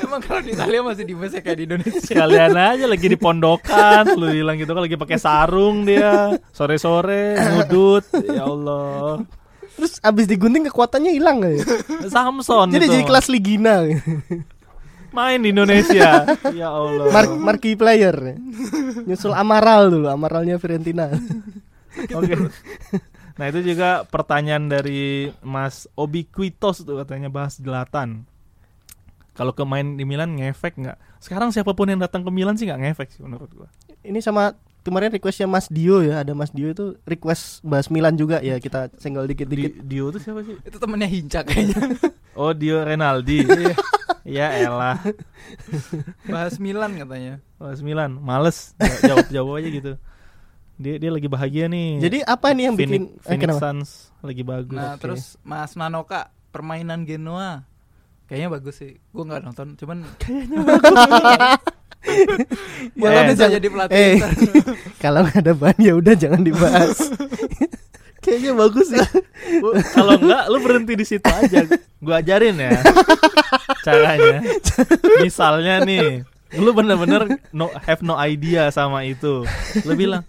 Emang 0.00 0.20
kalau 0.24 0.40
di 0.40 0.56
Italia 0.56 0.80
masih 0.80 1.04
di 1.04 1.14
mes 1.16 1.32
ya 1.34 1.40
kayak 1.44 1.58
di 1.58 1.64
Indonesia. 1.68 2.00
Sekalian 2.00 2.54
aja 2.56 2.84
lagi 2.88 3.06
di 3.10 3.18
pondokan 3.18 4.04
Lu 4.16 4.30
bilang 4.30 4.56
gitu 4.56 4.70
kan 4.72 4.82
lagi 4.86 4.96
pakai 4.96 5.18
sarung 5.20 5.84
dia 5.84 6.36
Sore-sore 6.54 7.36
ngudut 7.36 8.04
Ya 8.28 8.44
Allah 8.48 9.24
terus 9.78 10.02
abis 10.02 10.26
digunting 10.26 10.66
kekuatannya 10.66 11.14
hilang 11.14 11.38
gak 11.38 11.52
ya? 11.54 11.62
Samson 12.10 12.74
Jadi 12.74 12.90
itu. 12.90 12.94
jadi 12.98 13.04
kelas 13.06 13.26
Ligina. 13.30 13.86
Main 15.14 15.38
di 15.46 15.54
Indonesia 15.54 16.26
Ya 16.50 16.68
Allah 16.68 17.14
Mark 17.14 17.30
marquee 17.38 17.78
player. 17.78 18.38
Nyusul 19.06 19.30
Amaral 19.32 19.94
dulu, 19.94 20.06
Amaralnya 20.10 20.58
Fiorentina. 20.58 21.14
Oke 22.14 22.34
Nah 23.38 23.46
itu 23.46 23.62
juga 23.62 24.02
pertanyaan 24.04 24.66
dari 24.66 25.30
Mas 25.46 25.86
Obi 25.94 26.26
Quitos 26.26 26.82
tuh 26.82 26.98
katanya 26.98 27.30
bahas 27.30 27.56
Zlatan 27.56 28.26
Kalau 29.38 29.54
ke 29.54 29.62
main 29.62 29.94
di 29.94 30.02
Milan 30.02 30.34
ngefek 30.34 30.74
nggak? 30.74 30.98
Sekarang 31.22 31.54
siapa 31.54 31.70
pun 31.70 31.86
yang 31.86 32.02
datang 32.02 32.26
ke 32.26 32.30
Milan 32.34 32.58
sih 32.58 32.66
nggak 32.66 32.82
ngefek 32.82 33.08
sih 33.14 33.22
menurut 33.22 33.46
gua 33.54 33.70
Ini 34.02 34.18
sama 34.18 34.58
kemarin 34.82 35.14
requestnya 35.14 35.46
Mas 35.46 35.70
Dio 35.70 36.02
ya, 36.02 36.26
ada 36.26 36.34
Mas 36.34 36.50
Dio 36.50 36.74
itu 36.74 36.98
request 37.06 37.62
bahas 37.62 37.86
Milan 37.94 38.18
juga 38.18 38.42
ya 38.42 38.58
kita 38.58 38.90
senggol 38.98 39.30
Di, 39.30 39.38
dikit-dikit. 39.38 39.86
Dio 39.86 40.10
tuh 40.10 40.18
siapa 40.18 40.42
sih? 40.42 40.58
Itu 40.66 40.82
temennya 40.82 41.06
Hinca 41.06 41.40
kayaknya. 41.46 41.78
Oh 42.38 42.54
Dio 42.54 42.78
Renaldi 42.86 43.42
Ya 44.22 44.54
elah 44.62 45.02
Bahas 46.30 46.62
Milan 46.62 46.94
katanya. 46.94 47.42
Oh, 47.58 47.74
9 47.74 47.82
males 48.22 48.78
jawab 49.02 49.26
jawab 49.34 49.58
aja 49.58 49.68
gitu. 49.74 49.92
Dia 50.78 50.94
dia 50.96 51.10
lagi 51.10 51.26
bahagia 51.26 51.66
nih. 51.66 51.98
Jadi 51.98 52.18
apa 52.22 52.46
nih 52.50 52.62
yang 52.64 52.76
Phoenix, 52.76 52.92
bikin 52.94 53.02
eh, 53.04 53.22
Phoenix 53.24 53.42
kenapa? 53.44 53.60
Suns 53.60 53.90
lagi 54.20 54.42
bagus. 54.42 54.78
Nah, 54.78 54.94
Oke. 54.94 55.00
terus 55.00 55.22
Mas 55.42 55.74
Nanoka 55.74 56.20
permainan 56.48 57.02
Genoa. 57.02 57.66
Kayaknya 58.24 58.48
bagus 58.52 58.74
sih. 58.76 58.92
Gue 59.08 59.24
nggak 59.24 59.42
nonton, 59.42 59.74
cuman 59.74 60.04
Boleh 62.94 63.18
Eh, 63.18 63.26
bisa 63.28 63.36
jangan- 63.40 63.54
jadi 63.54 63.66
pelatih. 63.68 63.96
eh. 63.96 64.16
Kalau 65.02 65.20
nggak 65.24 65.38
ada 65.40 65.52
bahan 65.52 65.78
ya 65.78 65.92
udah 65.94 66.14
jangan 66.14 66.42
dibahas. 66.42 66.98
Kayaknya 68.20 68.52
bagus 68.54 68.88
ya. 68.90 69.06
Lu- 69.58 69.74
Kalau 69.88 70.14
enggak 70.14 70.44
lu 70.46 70.58
berhenti 70.60 70.94
di 70.94 71.04
situ 71.04 71.26
aja. 71.26 71.64
Gua 71.98 72.20
ajarin 72.20 72.54
ya. 72.54 72.70
Caranya. 73.80 74.38
Misalnya 75.18 75.74
nih, 75.82 76.22
lu 76.54 76.70
bener-bener 76.70 77.24
no 77.50 77.66
have 77.80 78.00
no 78.00 78.14
idea 78.14 78.68
sama 78.68 79.02
itu. 79.02 79.42
Lu 79.82 79.92
bilang, 79.94 80.22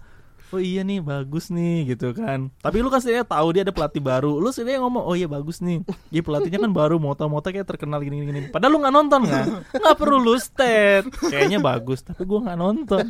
"Oh 0.50 0.60
iya 0.60 0.82
nih, 0.82 0.98
bagus 1.00 1.48
nih." 1.48 1.94
gitu 1.94 2.12
kan. 2.12 2.50
Tapi 2.60 2.82
lu 2.82 2.90
kasih 2.90 3.22
tahu 3.24 3.48
dia 3.54 3.62
ada 3.62 3.72
pelatih 3.74 4.02
baru. 4.02 4.38
Lu 4.38 4.50
sih 4.50 4.66
ngomong, 4.66 5.02
"Oh 5.06 5.14
iya 5.14 5.30
bagus 5.30 5.62
nih." 5.62 5.82
Iya 6.10 6.22
pelatihnya 6.26 6.58
kan 6.60 6.72
baru, 6.74 6.98
moto-moto 6.98 7.48
kayak 7.48 7.66
terkenal 7.66 8.02
gini-gini. 8.02 8.50
Padahal 8.50 8.74
lu 8.74 8.78
nggak 8.82 8.94
nonton 8.94 9.20
kan? 9.26 9.46
Nggak 9.70 9.96
perlu 9.96 10.18
lu 10.20 10.34
state. 10.36 11.06
Kayaknya 11.30 11.58
bagus, 11.62 12.02
tapi 12.02 12.22
gua 12.26 12.50
nggak 12.50 12.58
nonton. 12.58 13.06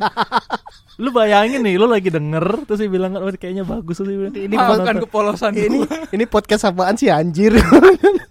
Lu 1.01 1.09
bayangin 1.09 1.65
nih, 1.65 1.75
lu 1.81 1.89
lagi 1.89 2.13
denger 2.13 2.63
terus 2.69 2.79
dia 2.83 2.91
bilang, 2.91 3.17
"Oh 3.17 3.31
kayaknya 3.33 3.65
bagus." 3.65 3.97
Terus 3.99 4.09
dia 4.09 4.19
bilang, 4.21 4.33
Ini 4.37 4.55
"Ah, 4.55 4.61
Maafkan 4.69 4.95
nonton." 4.95 5.03
kepolosan 5.09 5.53
ini 5.57 5.77
gua. 5.83 5.97
ini 6.13 6.23
podcast 6.29 6.63
apaan 6.69 6.95
sih 6.95 7.09
anjir? 7.09 7.57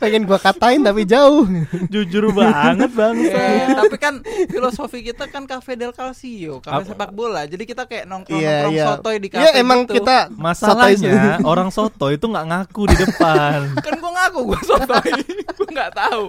Pengen 0.00 0.24
gua 0.24 0.40
katain 0.40 0.80
tapi 0.80 1.04
jauh. 1.04 1.44
jujur 1.92 2.32
banget 2.32 2.88
bangsa. 2.96 3.36
Eh, 3.36 3.76
tapi 3.76 3.96
kan 4.00 4.14
filosofi 4.48 5.04
kita 5.04 5.28
kan 5.28 5.44
Cafe 5.44 5.76
del 5.76 5.92
Calcio, 5.92 6.64
kafe 6.64 6.88
sepak 6.88 7.12
bola. 7.12 7.44
Jadi 7.44 7.68
kita 7.68 7.84
kayak 7.84 8.08
nongkrong 8.08 8.40
Iya 8.40 8.64
nongkrong 8.64 8.74
iya. 8.74 8.86
sotoy 8.88 9.16
di 9.20 9.28
kafe. 9.28 9.42
Iya 9.44 9.50
emang 9.60 9.84
gitu. 9.84 10.00
kita 10.00 10.32
Masalahnya 10.32 11.36
orang 11.52 11.68
soto 11.68 12.08
itu 12.08 12.24
nggak 12.24 12.46
ngaku 12.48 12.82
di 12.88 12.96
depan. 12.96 13.58
kan 13.86 13.94
gue 14.00 14.12
ngaku 14.16 14.40
gue 14.48 14.60
sotoy, 14.64 15.10
gue 15.28 15.68
nggak 15.68 15.92
tahu. 15.92 16.22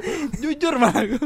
Jujur 0.43 0.73
mah 0.75 0.91
gua. 0.91 1.25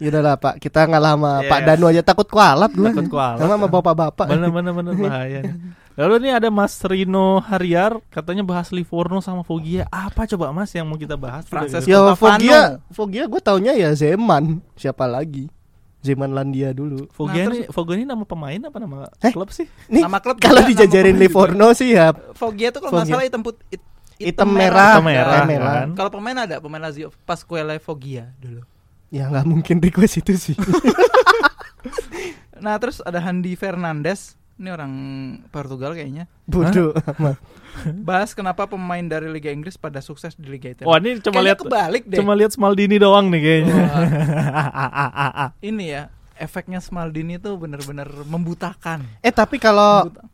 Ya 0.00 0.08
udahlah 0.10 0.34
Pak, 0.40 0.58
kita 0.58 0.88
ngalah 0.88 1.14
sama 1.14 1.32
Iya. 1.44 1.50
Pak 1.52 1.60
Danu 1.62 1.84
aja 1.92 2.02
takut 2.02 2.28
kualat 2.32 2.70
gua. 2.72 2.88
Takut 2.90 3.06
kualat. 3.12 3.38
Sama 3.38 3.54
sama 3.60 3.66
bapak-bapak. 3.68 4.26
Bener 4.32 4.50
bener 4.50 4.72
bener 4.72 4.94
bahaya. 4.96 5.40
Lalu 5.92 6.12
ini 6.18 6.30
ada 6.30 6.48
Mas 6.48 6.80
Rino 6.80 7.36
Hariar 7.38 8.00
katanya 8.08 8.40
bahas 8.40 8.72
Livorno 8.72 9.20
sama 9.20 9.42
Foggia. 9.42 9.84
Apa 9.86 10.24
coba 10.26 10.48
Mas 10.50 10.72
yang 10.72 10.84
mau 10.84 10.96
kita 10.96 11.14
bahas? 11.14 11.44
Francesco 11.44 11.84
Ya. 11.84 12.14
Foggia, 12.14 12.60
Foggia 12.88 13.24
gue 13.26 13.40
taunya 13.40 13.72
ya 13.72 13.92
Zeman. 13.92 14.64
Siapa 14.72 15.04
lagi? 15.04 15.52
Zeman 16.00 16.32
Landia 16.32 16.72
dulu. 16.72 17.06
Foggia 17.08 17.44
Nah, 17.44 17.52
ini 17.52 17.58
Foggia 17.68 17.94
ini 17.94 18.04
nama 18.04 18.24
pemain 18.24 18.58
apa 18.58 18.76
nama 18.76 19.04
Eh? 19.20 19.30
klub 19.30 19.52
sih? 19.52 19.68
Nih, 19.86 20.02
Nama 20.02 20.18
klub 20.18 20.36
kalau 20.38 20.60
juga, 20.60 20.70
dijajarin 20.82 21.14
Livorno 21.14 21.70
sih 21.72 21.92
ya 21.92 22.10
Foggia 22.32 22.72
tuh 22.72 22.80
kalau 22.80 22.98
nggak 22.98 23.06
salah 23.08 23.22
hitam 23.22 23.40
put 23.40 23.60
it- 23.68 23.84
hitam 24.16 24.48
merah, 24.48 24.96
Hitam 24.96 25.04
merah, 25.04 25.36
Eh, 25.36 25.46
merah. 25.46 25.74
kan? 25.76 25.88
Kalau 25.94 26.10
pemain 26.10 26.36
ada 26.40 26.56
pemain 26.58 26.80
Lazio 26.80 27.12
Pasquale 27.22 27.78
Foggia 27.78 28.32
dulu. 28.36 28.64
Ya 29.12 29.28
nggak 29.28 29.44
mungkin 29.44 29.76
request 29.78 30.18
itu 30.18 30.32
sih. 30.34 30.56
Nah 32.58 32.78
terus 32.78 33.02
ada 33.02 33.18
Handi 33.18 33.54
Fernandes 33.54 34.38
ini 34.54 34.68
orang 34.68 34.92
Portugal 35.48 35.92
kayaknya 35.92 36.28
Bodoh 36.44 36.92
amat. 37.16 37.36
bahas 38.04 38.30
kenapa 38.32 38.68
pemain 38.68 39.00
dari 39.00 39.26
Liga 39.26 39.48
Inggris 39.48 39.74
pada 39.74 39.98
sukses 39.98 40.36
di 40.36 40.46
Liga 40.46 40.70
Italia. 40.70 40.86
Wah 40.86 41.00
ini 41.00 41.18
cuma 41.18 41.40
lihat 41.40 41.58
kebalik 41.58 42.04
deh. 42.04 42.20
cuma 42.20 42.36
lihat 42.36 42.52
Smaldini 42.52 43.00
doang 43.00 43.32
nih 43.32 43.40
kayaknya. 43.40 43.74
Ini 45.62 45.84
ya 45.84 46.02
efeknya 46.36 46.78
Smaldini 46.78 47.38
tuh 47.38 47.56
bener-bener 47.56 48.08
membutakan. 48.24 49.06
Eh 49.20 49.30
tapi 49.30 49.56
kalau 49.56 50.06
Membuta- 50.06 50.26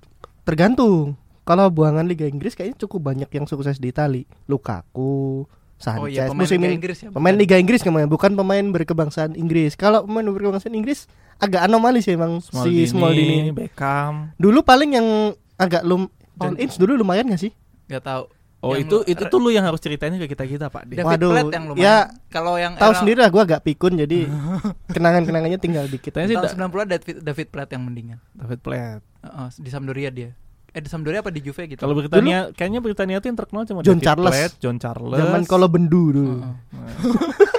tergantung. 0.43 1.15
Kalau 1.45 1.73
buangan 1.73 2.05
Liga 2.05 2.29
Inggris 2.29 2.53
kayaknya 2.53 2.77
cukup 2.77 3.09
banyak 3.09 3.31
yang 3.33 3.49
sukses 3.49 3.81
di 3.81 3.89
Itali. 3.89 4.29
Lukaku, 4.45 5.49
Sanchez, 5.79 6.03
Oh 6.03 6.07
iya 6.07 6.27
pemain 6.27 6.43
musim 6.43 6.59
Liga 6.59 6.67
ini. 6.67 6.77
Inggris 6.77 6.99
ya. 6.99 7.09
Pemain 7.09 7.31
bukan? 7.31 7.41
Liga 7.41 7.57
Inggris 7.57 7.81
kemarin, 7.81 8.09
bukan 8.09 8.31
pemain 8.35 8.65
berkebangsaan 8.67 9.33
Inggris. 9.33 9.73
Kalau 9.73 10.03
pemain 10.03 10.27
berkebangsaan 10.27 10.75
Inggris 10.75 11.07
agak 11.39 11.65
anomali 11.65 12.03
sih 12.03 12.19
emang 12.19 12.43
si 12.43 12.83
Smaldini. 12.85 13.55
Beckham. 13.55 14.35
Dulu 14.35 14.61
paling 14.61 14.91
yang 14.93 15.07
agak 15.55 15.87
lum 15.87 16.11
Paul 16.35 16.59
Ince 16.59 16.75
dulu 16.77 16.95
lumayan 16.95 17.31
gak 17.31 17.39
sih? 17.41 17.55
Gak 17.87 18.03
tahu. 18.03 18.27
Oh 18.59 18.75
Yang 18.75 18.91
itu 18.91 18.97
itu 19.15 19.23
tuh 19.23 19.39
lu 19.39 19.55
yang 19.55 19.63
harus 19.63 19.79
ceritain 19.79 20.11
ke 20.11 20.27
kita 20.27 20.43
kita 20.43 20.67
Pak. 20.67 20.83
David 20.91 21.07
Waduh, 21.07 21.31
Platt 21.31 21.55
yang 21.55 21.65
lumayan. 21.71 21.87
ya, 21.87 21.97
kalau 22.27 22.59
yang 22.59 22.75
Tahu 22.75 22.91
era- 22.91 22.99
sendiri 22.99 23.19
lah 23.23 23.31
gue 23.31 23.43
agak 23.47 23.61
pikun 23.63 23.95
jadi 23.95 24.27
kenangan-kenangannya 24.95 25.59
tinggal 25.59 25.87
dikit. 25.87 26.11
Tahun 26.11 26.27
da- 26.27 26.51
90 26.67 26.91
David 26.91 27.17
David 27.23 27.47
Platt 27.55 27.71
yang 27.71 27.87
mendingan. 27.87 28.19
David 28.35 28.59
Platt. 28.59 29.01
Heeh, 29.23 29.49
di 29.63 29.71
Sampdoria 29.71 30.11
dia. 30.11 30.35
Eh 30.69 30.81
di 30.81 30.89
Sampdoria 30.89 31.25
apa 31.25 31.33
di 31.33 31.41
Juve 31.41 31.65
gitu? 31.65 31.81
Kalau 31.81 31.97
Britania 31.97 32.53
kayaknya 32.53 32.81
Britania 32.85 33.17
tuh 33.19 33.29
yang 33.33 33.39
terkenal 33.41 33.63
cuma 33.65 33.81
John 33.81 33.97
David 33.97 34.05
Charles. 34.05 34.33
Platt, 34.37 34.53
John 34.61 34.77
Charles. 34.77 35.17
Zaman 35.17 35.43
kalau 35.49 35.67
bendu 35.67 36.03
dulu. 36.13 36.37
Heeh. 36.45 36.57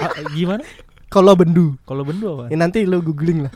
Ah, 0.00 0.16
gimana? 0.32 0.64
Kalau 1.12 1.36
bendu. 1.36 1.76
Kalau 1.84 2.08
bendu 2.08 2.24
apa? 2.32 2.48
Ya, 2.48 2.56
nanti 2.56 2.88
lo 2.88 3.04
googling 3.04 3.44
lah. 3.44 3.52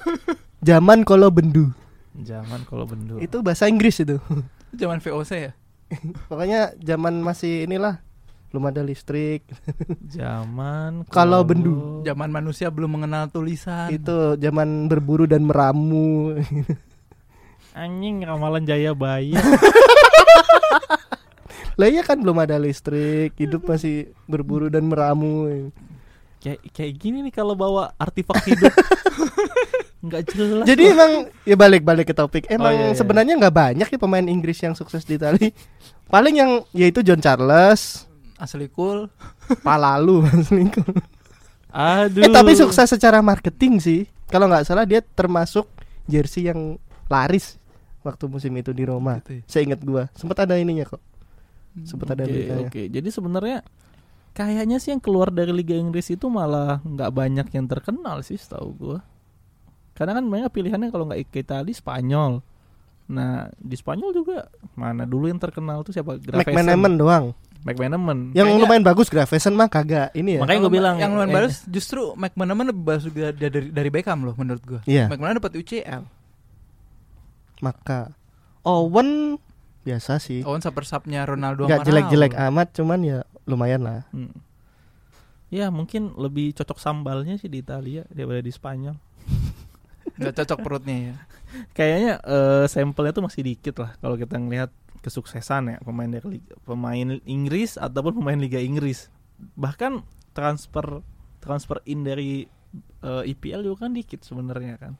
Zaman 0.60 1.08
kalau 1.08 1.32
bendu. 1.32 1.72
Zaman 2.20 2.68
kalau 2.68 2.84
bendu. 2.84 3.16
Itu 3.16 3.40
bahasa 3.40 3.64
Inggris 3.64 3.96
itu. 3.98 4.20
Zaman 4.80 5.00
VOC 5.00 5.30
ya? 5.32 5.52
Pokoknya 6.26 6.74
zaman 6.82 7.22
masih 7.22 7.64
inilah 7.64 8.02
belum 8.50 8.66
ada 8.68 8.82
listrik. 8.82 9.46
zaman 10.18 11.06
Kalau 11.08 11.46
bendu. 11.46 12.02
Zaman 12.02 12.28
manusia 12.28 12.68
belum 12.68 12.98
mengenal 12.98 13.30
tulisan. 13.30 13.88
itu 13.88 14.34
zaman 14.36 14.90
berburu 14.90 15.24
dan 15.24 15.46
meramu. 15.46 16.34
Anjing 17.74 18.22
ramalan 18.22 18.62
Jayabaya. 18.62 19.42
lah 21.78 21.88
iya 21.90 22.06
kan 22.06 22.22
belum 22.22 22.38
ada 22.38 22.54
listrik, 22.54 23.34
hidup 23.34 23.66
masih 23.66 24.14
berburu 24.30 24.70
dan 24.70 24.86
meramu. 24.86 25.70
kayak 26.38 26.60
kayak 26.70 26.92
gini 27.00 27.24
nih 27.26 27.34
kalau 27.34 27.58
bawa 27.58 27.90
artefak 27.98 28.38
hidup. 28.46 28.70
Nggak 30.04 30.22
jelas. 30.36 30.64
Jadi 30.68 30.82
emang 30.92 31.12
ya 31.48 31.56
balik-balik 31.56 32.12
ke 32.12 32.14
topik. 32.14 32.44
Emang 32.52 32.70
Oh, 32.70 32.76
iya, 32.76 32.86
iya. 32.92 32.96
sebenarnya 32.96 33.40
nggak 33.40 33.56
banyak 33.56 33.88
ya 33.88 33.98
pemain 33.98 34.28
Inggris 34.28 34.60
yang 34.60 34.76
sukses 34.76 35.00
di 35.08 35.16
Itali. 35.16 35.48
Paling 36.12 36.34
yang 36.36 36.50
yaitu 36.76 37.00
John 37.00 37.24
Charles, 37.24 38.04
Asli 38.36 38.68
cool. 38.68 39.08
Palalu 39.64 40.20
Mas 40.28 40.52
Lincoln. 40.52 41.00
Aduh. 41.72 42.20
Eh 42.20 42.28
tapi 42.28 42.52
sukses 42.52 42.84
secara 42.84 43.24
marketing 43.24 43.80
sih. 43.80 44.00
Kalau 44.28 44.44
nggak 44.44 44.68
salah 44.68 44.84
dia 44.84 45.00
termasuk 45.00 45.64
jersey 46.04 46.52
yang 46.52 46.76
laris 47.08 47.56
waktu 48.04 48.24
musim 48.28 48.52
itu 48.54 48.70
di 48.70 48.84
Roma. 48.84 49.18
Gitu 49.24 49.40
ya. 49.40 49.42
Seingat 49.48 49.80
gua, 49.80 50.06
sempat 50.12 50.44
ada 50.44 50.54
ininya 50.54 50.84
kok. 50.84 51.00
Sempat 51.82 52.14
ada 52.14 52.22
Oke, 52.22 52.30
beritanya. 52.30 52.68
oke. 52.70 52.82
Jadi 52.86 53.08
sebenarnya 53.10 53.58
kayaknya 54.30 54.78
sih 54.78 54.94
yang 54.94 55.02
keluar 55.02 55.32
dari 55.32 55.50
Liga 55.50 55.74
Inggris 55.74 56.06
itu 56.06 56.28
malah 56.28 56.78
nggak 56.84 57.10
banyak 57.10 57.46
yang 57.50 57.66
terkenal 57.66 58.22
sih 58.22 58.36
setahu 58.36 58.70
gua. 58.76 58.98
Karena 59.94 60.14
kan 60.14 60.24
banyak 60.26 60.50
pilihannya 60.50 60.90
kalau 60.90 61.08
nggak 61.08 61.32
ke 61.32 61.42
Itali 61.42 61.72
Spanyol. 61.72 62.44
Nah 63.10 63.48
di 63.54 63.74
Spanyol 63.74 64.10
juga 64.12 64.46
mana 64.74 65.02
dulu 65.02 65.26
yang 65.26 65.38
terkenal 65.38 65.82
tuh 65.82 65.90
siapa? 65.90 66.20
McManaman 66.20 66.94
doang. 66.94 67.26
McManaman. 67.64 68.36
Yang 68.36 68.44
Kayaknya- 68.44 68.60
lumayan 68.60 68.84
bagus 68.84 69.08
Gravesen 69.08 69.56
mah 69.56 69.66
kagak 69.66 70.12
ini 70.12 70.36
ya. 70.36 70.40
Makanya 70.44 70.60
gue 70.60 70.72
bilang 70.72 70.94
yang 71.00 71.16
lumayan 71.16 71.30
eh, 71.30 71.36
bagus 71.40 71.64
justru 71.64 72.12
McManaman 72.12 72.70
lebih 72.70 72.84
bagus 72.84 73.04
juga 73.08 73.32
dari 73.32 73.72
dari 73.72 73.88
Beckham 73.88 74.20
loh 74.20 74.36
menurut 74.36 74.62
gua. 74.62 74.80
Iya. 74.84 75.08
McManaman 75.08 75.40
dapat 75.40 75.56
UCL. 75.56 76.02
Maka 77.62 78.10
Owen 78.64 79.36
biasa 79.84 80.16
sih. 80.16 80.40
Owen 80.42 80.64
super 80.64 80.88
sub-nya 80.88 81.28
Ronaldo 81.28 81.68
Nggak 81.68 81.84
sama 81.84 81.88
jelek-jelek 81.92 82.34
amat, 82.50 82.68
cuman 82.72 83.00
ya 83.04 83.18
lumayan 83.44 83.84
lah. 83.84 84.02
hmm. 84.10 84.32
Ya 85.52 85.70
mungkin 85.70 86.16
lebih 86.18 86.50
cocok 86.56 86.82
sambalnya 86.82 87.38
sih 87.38 87.46
di 87.46 87.62
Italia 87.62 88.02
daripada 88.10 88.42
di 88.42 88.50
Spanyol. 88.50 88.96
Nggak 90.18 90.34
cocok 90.42 90.58
perutnya 90.64 90.96
ya. 91.12 91.14
Kayaknya 91.76 92.12
eh, 92.24 92.64
sampelnya 92.66 93.12
tuh 93.14 93.24
masih 93.28 93.46
dikit 93.46 93.78
lah 93.78 93.94
kalau 94.02 94.18
kita 94.18 94.34
ngelihat 94.40 94.72
kesuksesan 95.04 95.68
ya 95.68 95.78
pemain 95.84 96.08
dari 96.08 96.40
Liga- 96.40 96.56
pemain 96.64 97.20
Inggris 97.28 97.76
ataupun 97.76 98.18
pemain 98.18 98.40
Liga 98.40 98.58
Inggris. 98.58 99.12
Bahkan 99.54 100.02
transfer 100.34 101.04
transfer 101.38 101.78
in 101.86 102.02
dari 102.02 102.48
eh, 103.04 103.22
IPL 103.30 103.62
juga 103.62 103.86
kan 103.86 103.92
dikit 103.94 104.24
sebenarnya 104.24 104.80
kan. 104.80 104.96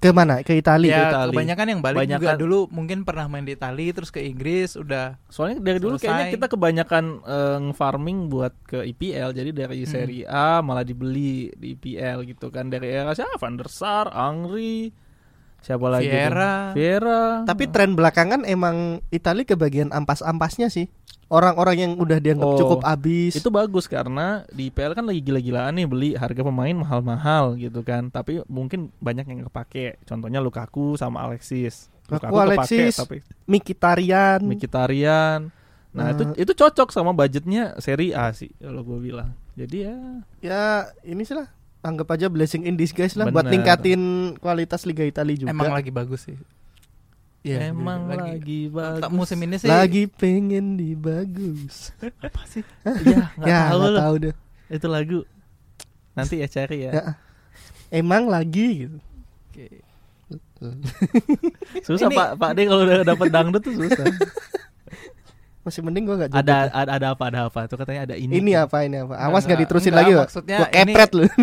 Ke 0.00 0.10
mana? 0.10 0.40
Ke 0.40 0.56
Italia. 0.56 0.88
ya 0.88 1.02
Itali. 1.12 1.36
kebanyakan 1.36 1.66
yang 1.68 1.80
balik 1.80 1.96
juga 2.00 2.16
Kebanyakan- 2.16 2.40
dulu 2.40 2.58
mungkin 2.68 2.98
pernah 3.02 3.26
main 3.26 3.44
di 3.44 3.52
Itali 3.52 3.92
terus 3.92 4.08
ke 4.08 4.18
Inggris 4.18 4.72
udah 4.74 5.20
Soalnya 5.28 5.60
dari 5.60 5.76
dulu 5.76 5.94
Selesai. 5.94 6.08
kayaknya 6.08 6.26
kita 6.32 6.46
kebanyakan 6.48 7.04
eh, 7.20 7.58
nge-farming 7.62 8.18
buat 8.26 8.56
ke 8.64 8.80
IPL. 8.82 9.30
Jadi 9.30 9.50
dari 9.52 9.78
Hmm. 9.78 9.90
Serie 9.90 10.24
A 10.24 10.58
malah 10.58 10.82
dibeli 10.82 11.52
di 11.52 11.76
IPL 11.76 12.24
gitu 12.26 12.48
kan. 12.48 12.66
Dari 12.66 12.88
era 12.88 13.12
siapa? 13.12 13.36
Van 13.36 13.54
der 13.54 13.68
Sar, 13.68 14.08
Angri, 14.08 14.88
siapa 15.60 15.86
lagi? 15.86 16.04
tuh? 16.04 16.12
Vieira. 16.12 16.52
Vieira. 16.72 17.20
Tapi 17.44 17.64
tren 17.66 17.92
belakangan 17.92 18.42
emang 18.44 19.00
Italia 19.08 19.44
ke 19.44 19.54
bagian 19.54 19.90
ampas-ampasnya 19.90 20.68
sih. 20.68 20.88
Orang-orang 21.26 21.76
yang 21.78 21.92
udah 21.94 22.18
dianggap 22.18 22.42
Oh, 22.44 22.58
cukup 22.58 22.80
abis. 22.82 23.38
itu 23.38 23.46
bagus 23.48 23.86
karena 23.86 24.42
di 24.50 24.66
IPL 24.66 24.98
kan 24.98 25.06
lagi 25.06 25.22
gila-gilaan 25.22 25.78
nih 25.78 25.86
beli 25.86 26.10
harga 26.12 26.42
pemain 26.42 26.74
mahal-mahal 26.74 27.54
gitu 27.54 27.80
kan. 27.80 28.10
Tapi 28.10 28.42
mungkin 28.46 28.90
banyak 28.98 29.24
yang 29.24 29.46
kepake. 29.46 30.02
Contohnya 30.02 30.42
Lukaku 30.42 30.98
sama 30.98 31.22
Alexis. 31.22 31.86
Lukaku, 32.10 32.34
Alexis, 32.34 32.98
tapi 32.98 33.22
Mikitarian. 33.46 34.42
Mkhitaryan. 34.42 35.54
Nah, 35.90 36.06
itu 36.10 36.22
Nah. 36.22 36.34
itu 36.34 36.50
cocok 36.50 36.90
sama 36.90 37.10
budgetnya 37.10 37.78
Serie 37.78 38.10
A 38.10 38.30
sih 38.30 38.50
kalau 38.58 38.82
gue 38.82 38.98
bilang. 38.98 39.30
Jadi 39.54 39.86
ya 39.86 39.94
ya 40.40 40.62
ini 41.02 41.22
sih 41.22 41.34
lah. 41.34 41.46
Anggap 41.80 42.12
aja 42.12 42.26
blessing 42.28 42.68
in 42.68 42.76
disguise 42.76 43.16
lah 43.16 43.32
buat 43.32 43.48
Bener. 43.48 43.56
ningkatin 43.56 44.00
kualitas 44.36 44.84
Liga 44.84 45.00
Italia 45.00 45.32
juga. 45.32 45.50
emang 45.50 45.72
lagi 45.72 45.88
bagus 45.88 46.28
sih. 46.28 46.36
Iya, 47.40 47.72
emang 47.72 48.04
lagi, 48.04 48.68
bagus. 48.68 49.00
Tak 49.00 49.12
musim 49.16 49.40
ini 49.40 49.56
sih 49.56 49.64
Lagi 49.64 50.04
pengen 50.04 50.76
di 50.76 50.92
bagus. 50.92 51.88
apa 52.20 52.44
sih? 52.44 52.60
ya, 52.84 53.32
nggak 53.32 53.48
ya, 53.48 53.60
tahu 53.72 53.80
tahu 53.96 54.14
deh. 54.28 54.34
Itu 54.68 54.86
lagu. 54.92 55.24
Nanti 56.12 56.44
ya 56.44 56.48
cari 56.52 56.84
ya. 56.84 56.90
Ya. 56.92 57.04
Emang 57.88 58.28
lagi 58.28 58.84
gitu. 58.84 58.98
Oke. 59.48 59.66
Susah 61.88 62.12
Ini- 62.12 62.18
Pak 62.20 62.28
Pak 62.36 62.50
D 62.52 62.68
kalau 62.68 62.84
udah 62.84 63.08
dapat 63.08 63.28
dangdut 63.32 63.62
tuh 63.64 63.72
susah. 63.72 64.04
Masih 65.70 65.80
mending 65.86 66.04
gua 66.04 66.16
nggak 66.18 66.34
ada, 66.34 66.66
ada 66.74 66.90
ada 66.98 67.06
apa 67.14 67.24
ada 67.30 67.40
apa 67.46 67.60
tuh 67.70 67.78
katanya 67.78 68.10
ada 68.10 68.14
ini. 68.18 68.42
Ini 68.42 68.66
apa 68.66 68.82
ini 68.82 68.98
apa? 68.98 69.14
Awas 69.14 69.22
Enggak, 69.22 69.46
nggak 69.46 69.60
diterusin 69.62 69.94
enggak, 69.94 70.02
lagi, 70.02 70.12
Pak. 70.12 70.24
maksudnya 70.26 70.58
Gua 70.58 70.68
kepret 70.68 71.10
lu. 71.14 71.24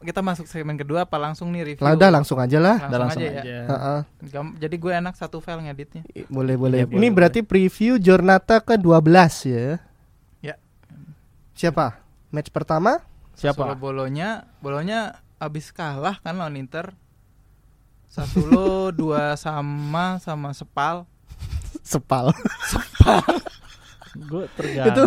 Kita 0.00 0.24
masuk 0.24 0.48
segmen 0.48 0.80
kedua 0.80 1.04
apa 1.04 1.20
langsung 1.20 1.52
nih 1.52 1.62
review? 1.62 1.84
Lah 1.84 1.92
udah 1.92 2.08
langsung 2.08 2.40
aja 2.40 2.56
lah. 2.56 2.88
Langsung, 2.88 3.00
langsung 3.04 3.20
aja, 3.20 3.30
ya. 3.30 3.42
aja. 3.44 3.58
Heeh. 3.68 4.00
Gam- 4.32 4.56
Jadi 4.56 4.76
gue 4.80 4.92
enak 4.96 5.12
satu 5.12 5.44
file 5.44 5.60
ngeditnya. 5.60 6.02
Boleh 6.32 6.56
boleh. 6.56 6.78
Iya, 6.82 6.86
Ini 6.88 6.96
boleh, 6.96 7.10
berarti 7.12 7.40
preview 7.44 8.00
Jornata 8.00 8.64
ke-12 8.64 9.04
ya. 9.52 9.76
Ya. 10.40 10.54
Siapa? 11.52 12.00
Match 12.32 12.48
pertama? 12.48 13.04
Siapa? 13.36 13.60
Solo 13.60 13.76
Bolonya, 13.76 14.48
Bolonya 14.64 15.20
abis 15.36 15.68
kalah 15.68 16.16
kan 16.24 16.32
lawan 16.40 16.56
Inter. 16.56 16.96
Satu 18.08 18.40
lo 18.48 18.88
dua 19.04 19.36
sama 19.36 20.16
sama 20.16 20.56
Sepal. 20.56 21.04
Sepal. 21.84 22.32
Gue 24.12 24.44
terganggu. 24.52 25.06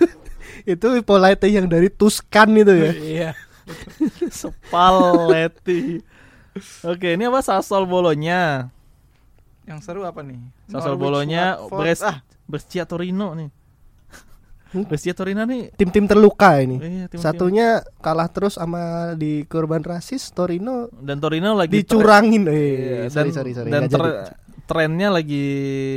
itu 0.72 0.86
Polite 1.02 1.46
yang 1.46 1.66
dari 1.66 1.88
Tuscan 1.88 2.48
itu 2.52 2.72
ya. 2.72 2.90
Iya. 2.92 3.30
Spalletti. 4.30 6.00
Oke, 6.82 7.08
ini 7.12 7.24
apa 7.24 7.40
Sasol 7.40 7.84
Bolonya? 7.84 8.70
Yang 9.64 9.78
seru 9.82 10.04
apa 10.04 10.20
nih? 10.20 10.38
Sasol 10.68 10.94
Norwich 10.94 11.02
Bolonya. 11.02 11.44
Bres 11.66 12.00
Ah, 12.00 12.20
Brescia 12.44 12.84
Torino 12.84 13.32
nih. 13.32 13.48
Hmm? 14.70 14.84
Brescia 14.84 15.14
Torino 15.14 15.42
nih. 15.42 15.72
Tim-tim 15.72 16.04
terluka 16.04 16.58
ini. 16.58 16.76
Iya, 16.76 17.04
tim-tim- 17.06 17.22
Satunya 17.22 17.68
kalah 17.98 18.28
terus 18.28 18.54
sama 18.54 19.14
di 19.14 19.42
korban 19.44 19.80
rasis 19.80 20.28
Torino 20.30 20.90
dan 20.92 21.18
Torino 21.18 21.54
lagi 21.54 21.80
dicurangin. 21.80 22.44
Iya, 22.44 23.06
Eh, 23.06 23.08
sorry 23.08 23.30
dan- 23.30 23.34
sorry 23.34 23.50
sorry. 23.52 23.70
Dan 23.70 23.80
nggak 23.80 23.90
jadi. 23.90 23.98
tre- 23.98 24.34
trennya 24.64 25.12
lagi 25.12 25.46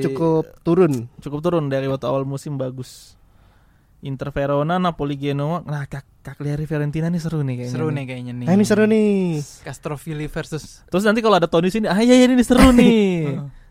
cukup 0.04 0.60
turun. 0.62 1.08
cukup 1.24 1.40
turun 1.40 1.72
dari 1.72 1.88
waktu 1.88 2.06
awal 2.08 2.28
musim 2.28 2.60
bagus. 2.60 3.16
Inter 4.06 4.30
Verona, 4.30 4.78
Napoli 4.78 5.18
Genoa. 5.18 5.66
Nah, 5.66 5.90
Kak 5.90 6.22
Cagliari 6.22 6.70
Fiorentina 6.70 7.10
nih 7.10 7.18
seru 7.18 7.42
nih 7.42 7.66
kayaknya. 7.66 7.74
seru 7.74 7.88
nih 7.90 8.04
kayaknya 8.06 8.34
nih. 8.38 8.46
Nah, 8.46 8.54
ini 8.54 8.66
seru 8.68 8.84
nih. 8.86 9.42
Castrovilli 9.66 10.28
versus 10.30 10.86
Terus 10.86 11.04
nanti 11.08 11.20
kalau 11.26 11.42
ada 11.42 11.50
Tony 11.50 11.74
sini, 11.74 11.90
ah 11.90 11.98
iya 11.98 12.14
iya, 12.14 12.30
ini 12.30 12.44
seru 12.46 12.70
nih. 12.76 13.42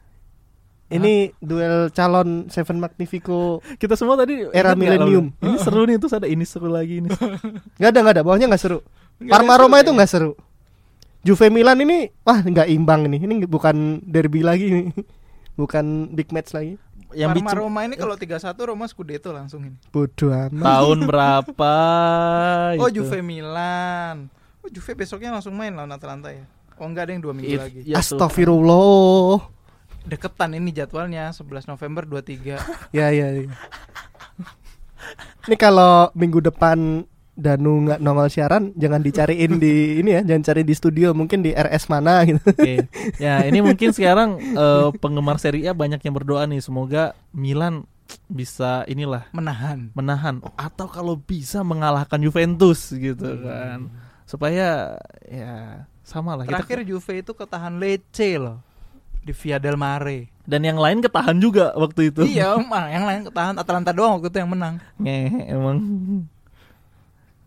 Ini 0.87 1.35
duel 1.43 1.91
calon 1.91 2.47
Seven 2.47 2.79
Magnifico. 2.79 3.59
Kita 3.83 3.99
semua 3.99 4.15
tadi 4.15 4.47
Era 4.55 4.79
lalu? 4.79 5.35
Ini 5.43 5.59
seru 5.59 5.83
nih, 5.83 5.99
terus 5.99 6.15
ada 6.15 6.31
ini 6.31 6.47
seru 6.47 6.71
lagi 6.71 7.03
ini. 7.03 7.11
Nggak 7.79 7.91
ada 7.91 7.99
nggak 8.07 8.15
ada, 8.15 8.23
bawahnya 8.23 8.47
nggak 8.47 8.63
seru. 8.63 8.79
Parma 9.19 9.59
Roma 9.59 9.83
itu 9.83 9.91
nggak 9.91 10.11
seru. 10.11 10.39
Juve 11.27 11.51
Milan 11.51 11.83
ini 11.83 12.07
wah 12.23 12.39
nggak 12.39 12.71
imbang 12.71 13.11
nih. 13.11 13.21
Ini 13.27 13.35
bukan 13.45 13.99
derby 14.07 14.47
lagi 14.47 14.67
nih. 14.71 14.87
Bukan 15.57 16.13
big 16.13 16.29
match 16.37 16.53
lagi. 16.53 16.77
Yang 17.17 17.33
Parma 17.33 17.49
bikin 17.49 17.57
Roma 17.57 17.81
ini 17.89 17.97
kalau 17.97 18.13
3-1 18.13 18.53
Roma 18.61 18.85
Scudetto 18.85 19.33
langsung 19.33 19.65
ini. 19.65 19.81
Bodoh 19.89 20.29
amat. 20.29 20.61
tahun 20.61 20.99
berapa? 21.09 21.73
Oh 22.77 22.93
gitu. 22.93 23.01
Juve 23.01 23.25
Milan. 23.25 24.29
Oh 24.61 24.69
Juve 24.69 24.93
besoknya 24.93 25.33
langsung 25.33 25.57
main 25.57 25.73
lawan 25.73 25.97
Atalanta 25.97 26.29
ya. 26.29 26.45
Oh 26.77 26.85
enggak 26.85 27.09
ada 27.09 27.13
yang 27.17 27.25
dua 27.25 27.33
minggu 27.33 27.57
It- 27.57 27.63
lagi. 27.65 27.81
ya. 27.89 27.97
Astagfirullah. 27.97 29.49
deketan 30.05 30.55
ini 30.55 30.71
jadwalnya 30.71 31.33
11 31.33 31.67
November 31.67 32.05
23. 32.05 32.61
Ya 32.93 33.09
ya. 33.09 33.27
ya. 33.33 33.49
Ini 35.49 35.57
kalau 35.57 36.13
minggu 36.13 36.45
depan 36.45 37.09
Danu 37.37 37.85
nggak 37.85 38.01
nongol 38.01 38.33
siaran, 38.33 38.73
jangan 38.75 39.05
dicariin 39.05 39.61
di 39.61 39.75
ini 40.01 40.17
ya, 40.17 40.21
jangan 40.25 40.43
cari 40.43 40.63
di 40.65 40.73
studio, 40.73 41.13
mungkin 41.13 41.45
di 41.45 41.53
RS 41.53 41.87
mana 41.87 42.25
gitu. 42.25 42.41
Oke. 42.43 42.89
Ya, 43.21 43.45
ini 43.45 43.61
mungkin 43.61 43.93
sekarang 43.97 44.41
eh, 44.41 44.89
penggemar 44.97 45.37
Serie 45.37 45.69
A 45.69 45.77
banyak 45.77 46.01
yang 46.01 46.17
berdoa 46.17 46.49
nih 46.49 46.65
semoga 46.65 47.13
Milan 47.31 47.85
bisa 48.27 48.87
inilah 48.87 49.27
Menahan. 49.31 49.91
menahan 49.93 50.39
atau 50.55 50.87
kalau 50.87 51.15
bisa 51.15 51.61
mengalahkan 51.61 52.17
Juventus 52.17 52.89
gitu 52.91 53.37
kan. 53.45 53.93
Supaya 54.25 54.97
ya 55.23 55.85
sama 56.01 56.35
lah 56.35 56.47
kita 56.47 56.63
Terakhir 56.63 56.87
Juve 56.87 57.21
itu 57.21 57.31
ketahan 57.31 57.77
Lecce 57.77 58.39
loh 58.39 58.63
di 59.21 59.35
Via 59.35 59.59
del 59.59 59.75
Mare. 59.75 60.31
dan 60.47 60.63
yang 60.63 60.79
lain 60.79 61.03
ketahan 61.03 61.35
juga 61.37 61.75
waktu 61.75 62.15
itu. 62.15 62.23
iya, 62.25 62.55
mah 62.57 62.87
yang 62.87 63.03
lain 63.03 63.27
ketahan 63.27 63.59
Atalanta 63.59 63.91
doang 63.91 64.17
waktu 64.17 64.31
itu 64.31 64.39
yang 64.39 64.51
menang. 64.55 64.75
Ngehe 64.97 65.51
emang. 65.51 65.77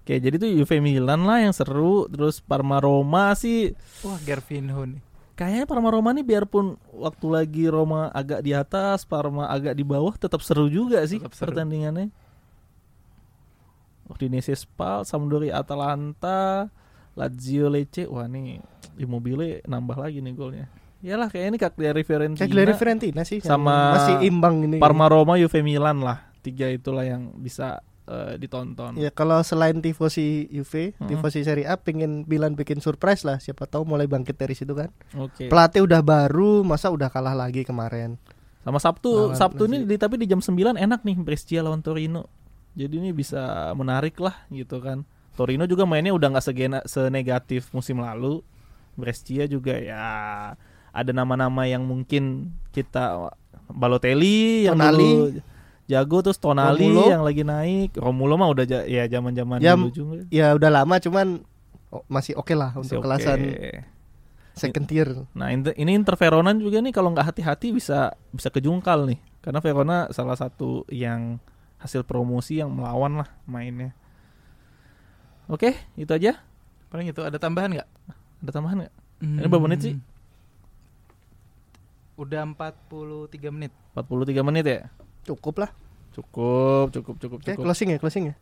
Oke, 0.09 0.17
jadi 0.17 0.41
tuh 0.41 0.49
Juve 0.49 0.81
Milan 0.81 1.21
lah 1.21 1.37
yang 1.37 1.53
seru, 1.53 2.09
terus 2.09 2.41
Parma 2.41 2.81
Roma 2.81 3.37
sih 3.37 3.77
Wah, 4.01 4.17
Gervinho 4.25 4.81
nih. 4.81 4.97
kayaknya 5.37 5.69
Parma 5.69 5.93
Roma 5.93 6.09
nih 6.17 6.25
biarpun 6.25 6.81
waktu 6.97 7.25
lagi 7.29 7.69
Roma 7.69 8.09
agak 8.09 8.41
di 8.41 8.57
atas, 8.57 9.05
Parma 9.05 9.45
agak 9.45 9.77
di 9.77 9.85
bawah 9.85 10.17
tetap 10.17 10.41
seru 10.41 10.65
juga 10.65 11.05
sih 11.05 11.21
Tetap 11.21 11.37
seru. 11.37 11.53
pertandingannya. 11.53 12.09
Udinese 14.09 14.57
Spal, 14.57 15.05
Sampdoria 15.05 15.61
Atalanta, 15.61 16.73
Lazio 17.13 17.69
Lecce. 17.69 18.09
Wah, 18.09 18.25
nih 18.25 18.57
Immobile 18.97 19.61
nambah 19.69 19.93
lagi 19.93 20.25
nih 20.25 20.33
golnya. 20.33 20.65
Yalah 21.05 21.29
kayak 21.29 21.53
ini 21.53 21.57
Cagliari 21.61 22.01
Fiorentina. 22.01 22.41
Cagliari 22.49 22.73
Fiorentina 22.73 23.21
sih 23.21 23.45
Sama 23.45 23.93
masih 23.93 24.25
imbang 24.25 24.65
ini. 24.65 24.81
Parma 24.81 25.05
Roma 25.05 25.37
Juve 25.37 25.61
Milan 25.61 26.01
lah. 26.01 26.33
Tiga 26.41 26.65
itulah 26.65 27.05
yang 27.05 27.29
bisa 27.37 27.85
eh, 28.09 28.33
ditonton. 28.41 28.97
Ya 28.97 29.13
kalau 29.13 29.39
selain 29.45 29.77
tifosi 29.79 30.49
Juve, 30.49 30.97
Mm-mm. 30.97 31.05
tifosi 31.07 31.45
Serie 31.45 31.69
A 31.69 31.77
pengen 31.77 32.25
Milan 32.25 32.57
bikin 32.57 32.81
surprise 32.81 33.21
lah, 33.21 33.37
siapa 33.37 33.69
tahu 33.69 33.85
mulai 33.85 34.09
bangkit 34.09 34.35
dari 34.35 34.57
situ 34.57 34.73
kan. 34.73 34.89
Oke. 35.13 35.47
Pelatih 35.47 35.85
udah 35.85 36.01
baru, 36.01 36.65
masa 36.65 36.89
udah 36.89 37.07
kalah 37.13 37.37
lagi 37.37 37.61
kemarin. 37.61 38.17
Sama 38.65 38.81
Sabtu, 38.81 39.31
Lawan 39.31 39.37
Sabtu 39.37 39.69
ini 39.71 39.87
di, 39.87 39.95
tapi 39.95 40.19
di 40.19 40.25
jam 40.27 40.41
9 40.43 40.75
enak 40.75 41.05
nih 41.05 41.15
Brescia 41.21 41.61
lawan 41.63 41.79
Torino. 41.85 42.27
Jadi 42.73 42.97
ini 42.99 43.09
bisa 43.13 43.71
menarik 43.77 44.17
lah 44.19 44.45
gitu 44.49 44.81
kan. 44.81 45.05
Torino 45.37 45.63
juga 45.63 45.87
mainnya 45.87 46.11
udah 46.11 46.35
nggak 46.35 46.45
segena 46.45 46.79
senegatif 46.83 47.71
musim 47.71 48.03
lalu. 48.03 48.43
Brescia 48.99 49.47
juga 49.47 49.79
ya 49.79 50.03
ada 50.91 51.11
nama-nama 51.15 51.63
yang 51.63 51.87
mungkin 51.87 52.51
kita 52.75 53.31
Balotelli 53.69 54.65
yang 54.65 54.75
Tonali. 54.75 54.97
dulu 54.97 55.25
jago 55.89 56.21
terus 56.21 56.37
Tonali 56.37 56.85
Romulo. 56.85 57.09
yang 57.09 57.25
lagi 57.25 57.41
naik. 57.41 57.97
Romulo 57.97 58.37
mah 58.37 58.47
udah 58.47 58.63
ja- 58.63 58.85
ya 58.85 59.09
zaman-zaman 59.09 59.57
Ya, 59.57 59.73
dulu 59.73 59.89
juga. 59.89 60.21
Ya 60.29 60.53
udah 60.53 60.69
lama 60.71 60.95
cuman 60.95 61.41
oh, 61.89 62.05
masih 62.05 62.37
oke 62.37 62.53
lah 62.53 62.69
Masih 62.71 62.79
untuk 62.85 62.97
oke. 62.99 63.05
kelasan 63.09 63.39
second 64.53 64.85
tier. 64.85 65.09
Nah 65.33 65.49
inter- 65.49 65.73
ini 65.73 65.91
Inter 65.91 66.13
Verona 66.13 66.53
juga 66.53 66.77
nih 66.77 66.91
kalau 66.91 67.09
nggak 67.09 67.25
hati-hati 67.25 67.71
bisa 67.71 68.13
bisa 68.29 68.47
kejungkal 68.47 69.03
nih 69.03 69.17
karena 69.39 69.59
Verona 69.59 69.97
salah 70.09 70.35
satu 70.35 70.85
yang 70.87 71.41
hasil 71.79 72.03
promosi 72.03 72.59
yang 72.59 72.69
melawan 72.69 73.17
lah 73.17 73.29
mainnya. 73.43 73.95
Oke 75.47 75.73
itu 75.95 76.11
aja. 76.11 76.37
Paling 76.87 77.09
itu 77.09 77.21
ada 77.21 77.37
tambahan 77.37 77.71
nggak? 77.71 77.89
Ada 78.39 78.51
tambahan 78.51 78.77
nggak? 78.83 78.93
Ini 79.19 79.47
berapa 79.47 79.63
menit 79.63 79.79
sih? 79.81 79.95
Udah 82.15 82.43
43 82.43 82.91
menit. 83.49 83.71
43 83.95 84.43
menit 84.43 84.65
ya. 84.67 84.81
Cukup 85.29 85.61
lah. 85.61 85.69
Cukup 86.09 86.89
cukup 86.89 87.15
cukup 87.15 87.39
cukup. 87.39 87.61
closing 87.61 87.93
ya, 87.93 87.97
closing 87.97 88.25
ya. 88.29 88.35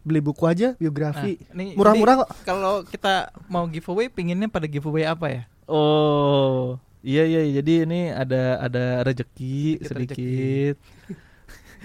Beli 0.00 0.18
buku 0.18 0.44
aja, 0.44 0.72
biografi. 0.74 1.36
Nah, 1.52 1.76
Murah-murah 1.76 2.24
kok. 2.24 2.28
Kalau 2.42 2.82
kita 2.82 3.28
mau 3.46 3.64
giveaway, 3.64 4.08
pinginnya 4.08 4.48
pada 4.48 4.64
giveaway 4.64 5.04
apa 5.04 5.26
ya? 5.28 5.42
Oh 5.64 6.80
iya 7.00 7.24
iya 7.24 7.40
jadi 7.54 7.88
ini 7.88 8.12
ada 8.12 8.60
ada 8.60 9.00
rezeki 9.02 9.80
Sedikit 9.80 10.12
sedikit. 10.12 10.76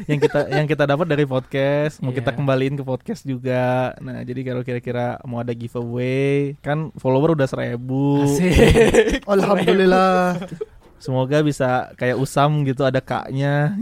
yang 0.03 0.19
kita 0.19 0.39
yang 0.51 0.67
kita 0.67 0.83
dapat 0.83 1.07
dari 1.07 1.23
podcast 1.23 2.03
mau 2.03 2.11
kita 2.11 2.33
Iya. 2.33 2.37
kembaliin 2.37 2.75
ke 2.75 2.83
podcast 2.83 3.23
juga. 3.23 3.95
Nah 4.01 4.19
jadi 4.21 4.43
kalau 4.43 4.59
kira-kira 4.59 5.15
mau 5.23 5.39
ada 5.39 5.55
giveaway 5.55 6.59
kan 6.59 6.91
follower 6.95 7.31
udah 7.31 7.47
seribu. 7.47 8.27
Asik. 8.27 9.23
Alhamdulillah. 9.23 10.35
Semoga 10.97 11.37
bisa 11.39 11.69
kayak 11.93 12.15
Usam 12.15 12.63
gitu 12.63 12.81
ada 12.81 12.97
kaknya. 12.97 13.75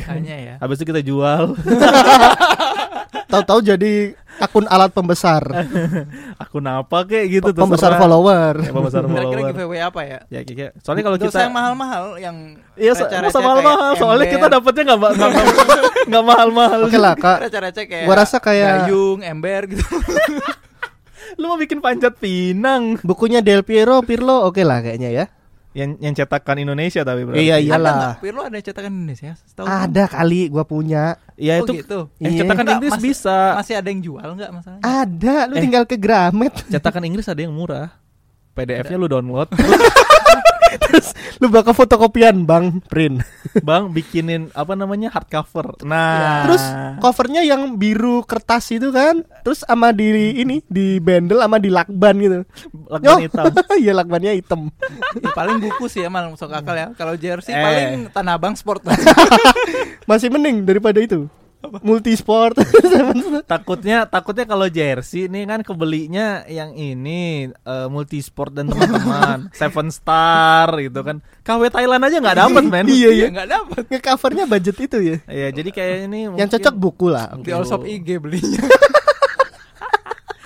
Kayaknya 0.00 0.36
ya. 0.38 0.54
Habis 0.56 0.76
itu 0.76 0.86
kita 0.86 1.00
jual 1.00 1.52
Tahu-tahu 3.30 3.60
jadi 3.64 3.92
akun 4.38 4.66
alat 4.66 4.90
pembesar. 4.90 5.42
akun 6.42 6.64
apa 6.64 7.04
kayak 7.04 7.26
gitu 7.30 7.50
tuh. 7.52 7.62
pembesar 7.62 7.94
follower. 7.94 8.58
Ya, 8.58 8.70
pembesar 8.70 9.02
Kira-kira 9.02 9.22
follower. 9.22 9.50
giveaway 9.52 9.80
apa 9.80 10.00
ya? 10.02 10.18
Ya 10.28 10.40
kira 10.42 10.74
Soalnya 10.80 11.04
kalau 11.04 11.16
kita 11.16 11.38
yang 11.40 11.54
mahal-mahal 11.54 12.04
yang 12.16 12.36
Iya, 12.74 12.92
masa 12.92 13.04
kayak 13.06 13.30
mahal-mahal. 13.36 13.90
Soalnya 13.94 14.24
ember. 14.24 14.34
kita 14.34 14.46
dapetnya 14.48 14.82
nggak 14.84 14.98
ma- 14.98 15.12
nggak 15.12 15.30
nggak- 15.30 15.82
nggak 16.10 16.24
mahal-mahal. 16.26 16.80
Oke 16.86 16.98
lah, 16.98 17.14
Kak. 17.14 17.38
receh-receh 17.44 17.84
kayak 17.86 18.06
Gua 18.08 18.16
rasa 18.16 18.36
kayak 18.38 18.88
gayung, 18.88 19.20
ember 19.22 19.62
gitu. 19.68 19.84
Lu 21.38 21.46
mau 21.46 21.54
bikin 21.56 21.78
panjat 21.78 22.16
pinang 22.16 22.98
bukunya 23.00 23.38
Del 23.38 23.62
Piero, 23.62 24.02
Pirlo 24.02 24.42
oke 24.44 24.58
lah 24.60 24.80
kayaknya 24.80 25.10
ya. 25.12 25.24
Yang 25.70 25.94
yang 25.96 26.10
cetakan 26.12 26.56
Indonesia 26.58 27.00
tapi 27.00 27.22
berarti. 27.22 27.40
Iya, 27.40 27.54
Ada 27.54 27.62
iyalah. 27.62 27.94
nggak? 27.94 28.14
Pirlo 28.18 28.42
ada 28.42 28.58
cetakan 28.58 28.90
Indonesia? 28.92 29.30
Setahu. 29.40 29.66
Ada 29.66 30.04
kali 30.06 30.40
gua 30.48 30.64
punya. 30.64 31.04
Iya 31.34 31.52
Oh, 31.56 31.64
itu 31.64 31.72
gitu. 31.78 31.98
eh, 32.16 32.26
Iya. 32.26 32.38
cetakan 32.42 32.66
Inggris 32.72 32.92
mas- 32.92 33.04
bisa. 33.04 33.38
Masih 33.54 33.74
ada 33.76 33.88
yang 33.88 34.00
jual 34.00 34.28
nggak 34.28 34.50
masalahnya? 34.50 34.82
Ada, 34.82 35.36
lu 35.46 35.54
Eh. 35.54 35.62
tinggal 35.62 35.84
ke 35.84 35.94
Gramet. 35.94 36.54
Cetakan 36.66 37.02
Inggris 37.04 37.26
ada 37.26 37.38
yang 37.38 37.52
murah. 37.52 37.94
PDF-nya 38.50 38.96
lu 38.96 39.06
download. 39.06 39.46
Terus 40.80 41.06
lu 41.36 41.48
bakal 41.48 41.72
fotokopian, 41.72 42.44
Bang, 42.44 42.78
print. 42.82 43.24
Bang 43.60 43.90
bikinin 43.90 44.52
apa 44.52 44.72
namanya 44.72 45.10
hardcover. 45.10 45.80
Nah, 45.82 46.12
Ya. 46.12 46.32
Terus 46.44 46.62
covernya 46.98 47.42
yang 47.42 47.74
biru 47.74 48.22
kertas 48.22 48.70
itu 48.70 48.90
kan, 48.90 49.22
terus 49.40 49.62
sama 49.62 49.90
di 49.90 50.06
ini 50.36 50.60
di 50.64 50.98
bendel 50.98 51.40
sama 51.40 51.56
di 51.56 51.68
lakban 51.68 52.14
gitu. 52.16 52.38
lakban 52.86 53.20
hitam. 53.20 53.44
Iya 53.80 53.92
lakbannya 53.94 54.32
hitam. 54.34 54.68
Ya, 55.16 55.30
paling 55.32 55.58
buku 55.58 55.86
sih 55.86 56.02
emang 56.02 56.30
masuk 56.30 56.50
akal 56.50 56.74
ya. 56.74 56.92
Kalau 56.92 57.14
jersey 57.14 57.50
Eh. 57.50 57.58
paling 57.58 57.88
Tanah 58.10 58.36
Abang 58.36 58.54
Sport. 58.54 58.84
Masih 60.10 60.28
mending 60.28 60.62
daripada 60.62 60.98
itu. 60.98 61.30
Multisport. 61.60 62.56
takutnya 63.52 64.08
takutnya 64.08 64.44
kalau 64.48 64.66
jersey 64.72 65.28
ini 65.28 65.44
kan 65.44 65.60
kebelinya 65.60 66.48
yang 66.48 66.72
ini 66.72 67.52
eh, 67.52 67.88
multisport 67.92 68.56
dan 68.56 68.72
teman-teman 68.72 69.48
Seven 69.60 69.92
Star 69.92 70.72
gitu 70.80 71.04
kan. 71.04 71.20
KW 71.44 71.68
Thailand 71.68 72.02
aja 72.08 72.16
nggak 72.16 72.38
dapet 72.40 72.64
men. 72.64 72.86
Iya, 73.00 73.10
iya. 73.12 73.26
nggak 73.28 73.48
dapat. 73.48 73.82
Ngecovernya 73.92 74.44
budget 74.48 74.76
itu 74.80 74.98
ya. 74.98 75.16
Iya, 75.28 75.48
jadi 75.52 75.70
kayak 75.70 75.96
ini 76.08 76.20
Yang 76.40 76.48
cocok 76.56 76.74
buku 76.80 77.06
lah. 77.12 77.36
Di 77.38 77.52
all 77.52 77.68
shop 77.68 77.84
IG 77.84 78.08
belinya. 78.16 78.64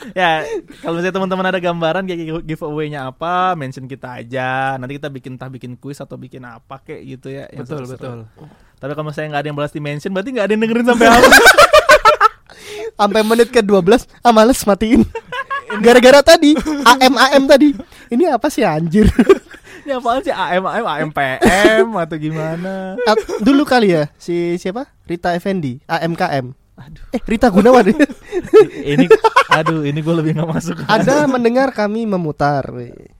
ya 0.20 0.44
kalau 0.84 0.98
misalnya 0.98 1.14
teman-teman 1.16 1.46
ada 1.48 1.60
gambaran 1.60 2.02
kayak 2.04 2.20
gi- 2.20 2.44
giveaway-nya 2.54 3.08
apa 3.08 3.54
mention 3.56 3.88
kita 3.88 4.20
aja 4.20 4.76
nanti 4.76 5.00
kita 5.00 5.08
bikin 5.08 5.36
entah 5.40 5.48
bikin 5.48 5.74
kuis 5.80 6.00
atau 6.00 6.20
bikin 6.20 6.44
apa 6.44 6.80
kayak 6.82 7.02
gitu 7.16 7.32
ya 7.32 7.48
betul 7.52 7.84
seru-seru. 7.84 7.96
betul. 7.96 8.18
tapi 8.76 8.92
kalau 8.92 9.06
misalnya 9.08 9.28
nggak 9.34 9.42
ada 9.42 9.48
yang 9.48 9.58
balas 9.58 9.72
di 9.72 9.80
mention 9.80 10.10
berarti 10.12 10.30
nggak 10.34 10.44
ada 10.44 10.52
yang 10.52 10.62
dengerin 10.62 10.86
sampai 10.92 11.06
habis 11.08 11.32
Sampai 12.94 13.26
menit 13.26 13.50
ke 13.50 13.58
12 13.58 14.06
ah 14.22 14.30
males 14.30 14.62
matiin. 14.62 15.02
Gara-gara 15.84 16.22
tadi 16.22 16.54
AM 16.86 17.14
AM 17.18 17.42
tadi. 17.50 17.74
Ini 18.06 18.30
apa 18.30 18.46
sih 18.46 18.62
anjir? 18.62 19.10
ini 19.84 19.92
apaan 19.92 20.24
sih 20.24 20.32
AM 20.32 20.64
AM 20.64 20.86
AMPM 20.88 21.92
atau 21.92 22.16
gimana 22.16 22.96
Dulu 23.44 23.68
kali 23.68 23.92
ya 23.92 24.08
si 24.16 24.56
siapa? 24.56 24.88
Rita 25.04 25.36
Effendi, 25.36 25.76
AMKM. 25.84 26.63
Aduh 26.74 27.04
Eh, 27.14 27.22
Rita 27.22 27.48
Gunawan. 27.50 27.86
ini 28.92 29.06
aduh 29.50 29.86
ini 29.86 29.98
gue 30.02 30.14
lebih 30.14 30.32
nggak 30.34 30.50
masuk 30.50 30.76
Anda 30.90 31.26
mendengar 31.30 31.70
kami 31.70 32.06
memutar. 32.06 32.66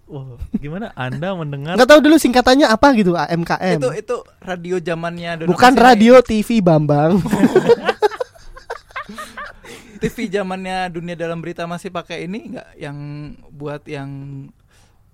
Wah, 0.04 0.36
gimana 0.58 0.92
anda 0.94 1.34
mendengar 1.34 1.74
Nggak 1.74 1.90
tahu 1.90 2.00
dulu 2.04 2.16
singkatannya 2.20 2.66
apa 2.68 2.86
gitu 2.98 3.14
AMKM. 3.14 3.78
Itu 3.80 3.90
itu 3.94 4.16
radio 4.42 4.76
zamannya 4.78 5.46
Bukan 5.48 5.72
radio 5.74 6.20
TV 6.20 6.60
Bambang. 6.60 7.18
TV 10.04 10.28
zamannya 10.28 10.92
dunia 10.92 11.16
dalam 11.16 11.40
berita 11.40 11.64
masih 11.64 11.88
pakai 11.88 12.28
ini 12.28 12.52
nggak 12.52 12.68
yang 12.76 12.98
buat 13.48 13.88
yang 13.88 14.10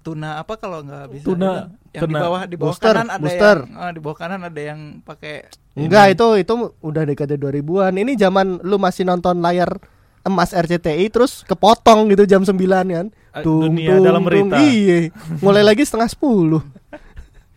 tuna 0.01 0.41
apa 0.41 0.57
kalau 0.57 0.81
nggak 0.81 1.13
bisa 1.13 1.25
Tuna- 1.27 1.69
yang 1.91 2.03
tuna. 2.03 2.09
di 2.09 2.15
bawah 2.17 2.43
di 2.43 2.57
bawah 2.57 2.73
Booster, 2.73 2.95
kanan 2.95 3.09
ada 3.09 3.21
booster. 3.21 3.57
yang 3.61 3.77
ah, 3.77 3.91
di 3.91 4.01
bawah 4.01 4.17
kanan 4.17 4.41
ada 4.43 4.61
yang 4.61 4.81
pakai 5.01 5.35
Enggak, 5.71 6.07
itu 6.13 6.27
itu 6.37 6.53
udah 6.81 7.03
dekade 7.05 7.37
2000-an. 7.37 7.95
Ini 7.95 8.13
zaman 8.17 8.59
lu 8.61 8.77
masih 8.77 9.07
nonton 9.07 9.39
layar 9.39 9.79
emas 10.21 10.51
RCTI 10.51 11.09
terus 11.09 11.47
kepotong 11.47 12.11
gitu 12.11 12.27
jam 12.27 12.43
9 12.43 12.59
kan. 12.85 13.07
Eh, 13.09 13.41
dunia 13.41 13.97
dalam 13.99 14.21
berita. 14.21 14.59
Iya. 14.59 15.15
Mulai 15.39 15.63
lagi 15.63 15.87
setengah 15.87 16.11
10. 16.11 16.61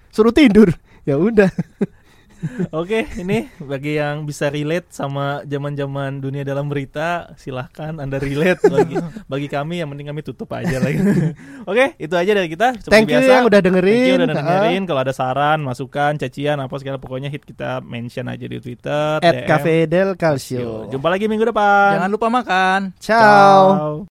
suruh 0.09 0.29
tidur. 0.29 0.69
Ya 1.03 1.17
udah. 1.17 1.49
Oke, 2.75 3.07
ini 3.17 3.47
bagi 3.57 3.97
yang 3.97 4.27
bisa 4.27 4.51
relate 4.51 4.91
sama 4.91 5.41
zaman-zaman 5.47 6.19
dunia 6.19 6.43
dalam 6.43 6.67
berita, 6.67 7.31
silahkan 7.39 7.97
Anda 7.97 8.19
relate 8.19 8.67
bagi 8.67 8.95
bagi 9.31 9.47
kami 9.47 9.79
yang 9.79 9.89
penting 9.91 10.07
kami 10.11 10.21
tutup 10.21 10.51
aja 10.51 10.77
lagi. 10.79 10.99
Oke, 11.69 11.95
itu 11.97 12.13
aja 12.13 12.31
dari 12.35 12.49
kita. 12.51 12.77
Seperti 12.77 12.91
Thank 12.91 13.07
you 13.09 13.19
biasa. 13.19 13.31
yang 13.31 13.45
udah 13.47 13.61
Thank 13.61 13.73
you 13.73 13.81
dengerin. 13.81 14.17
udah 14.19 14.37
dengerin. 14.37 14.81
Kalau 14.85 15.01
ada 15.01 15.13
saran, 15.15 15.59
masukan, 15.63 16.11
cacian 16.19 16.57
apa 16.59 16.75
segala 16.79 16.97
pokoknya 16.99 17.31
hit 17.31 17.47
kita 17.47 17.79
mention 17.81 18.27
aja 18.27 18.45
di 18.45 18.57
Twitter. 18.59 19.23
At 19.23 19.33
DM. 19.33 19.47
Cafe 19.47 19.75
del 19.87 20.09
Calcio. 20.19 20.87
Jumpa 20.91 21.07
lagi 21.07 21.25
minggu 21.31 21.47
depan. 21.49 21.97
Jangan 21.99 22.11
lupa 22.11 22.27
makan. 22.29 22.79
Ciao. 22.99 23.63
Ciao. 24.03 24.12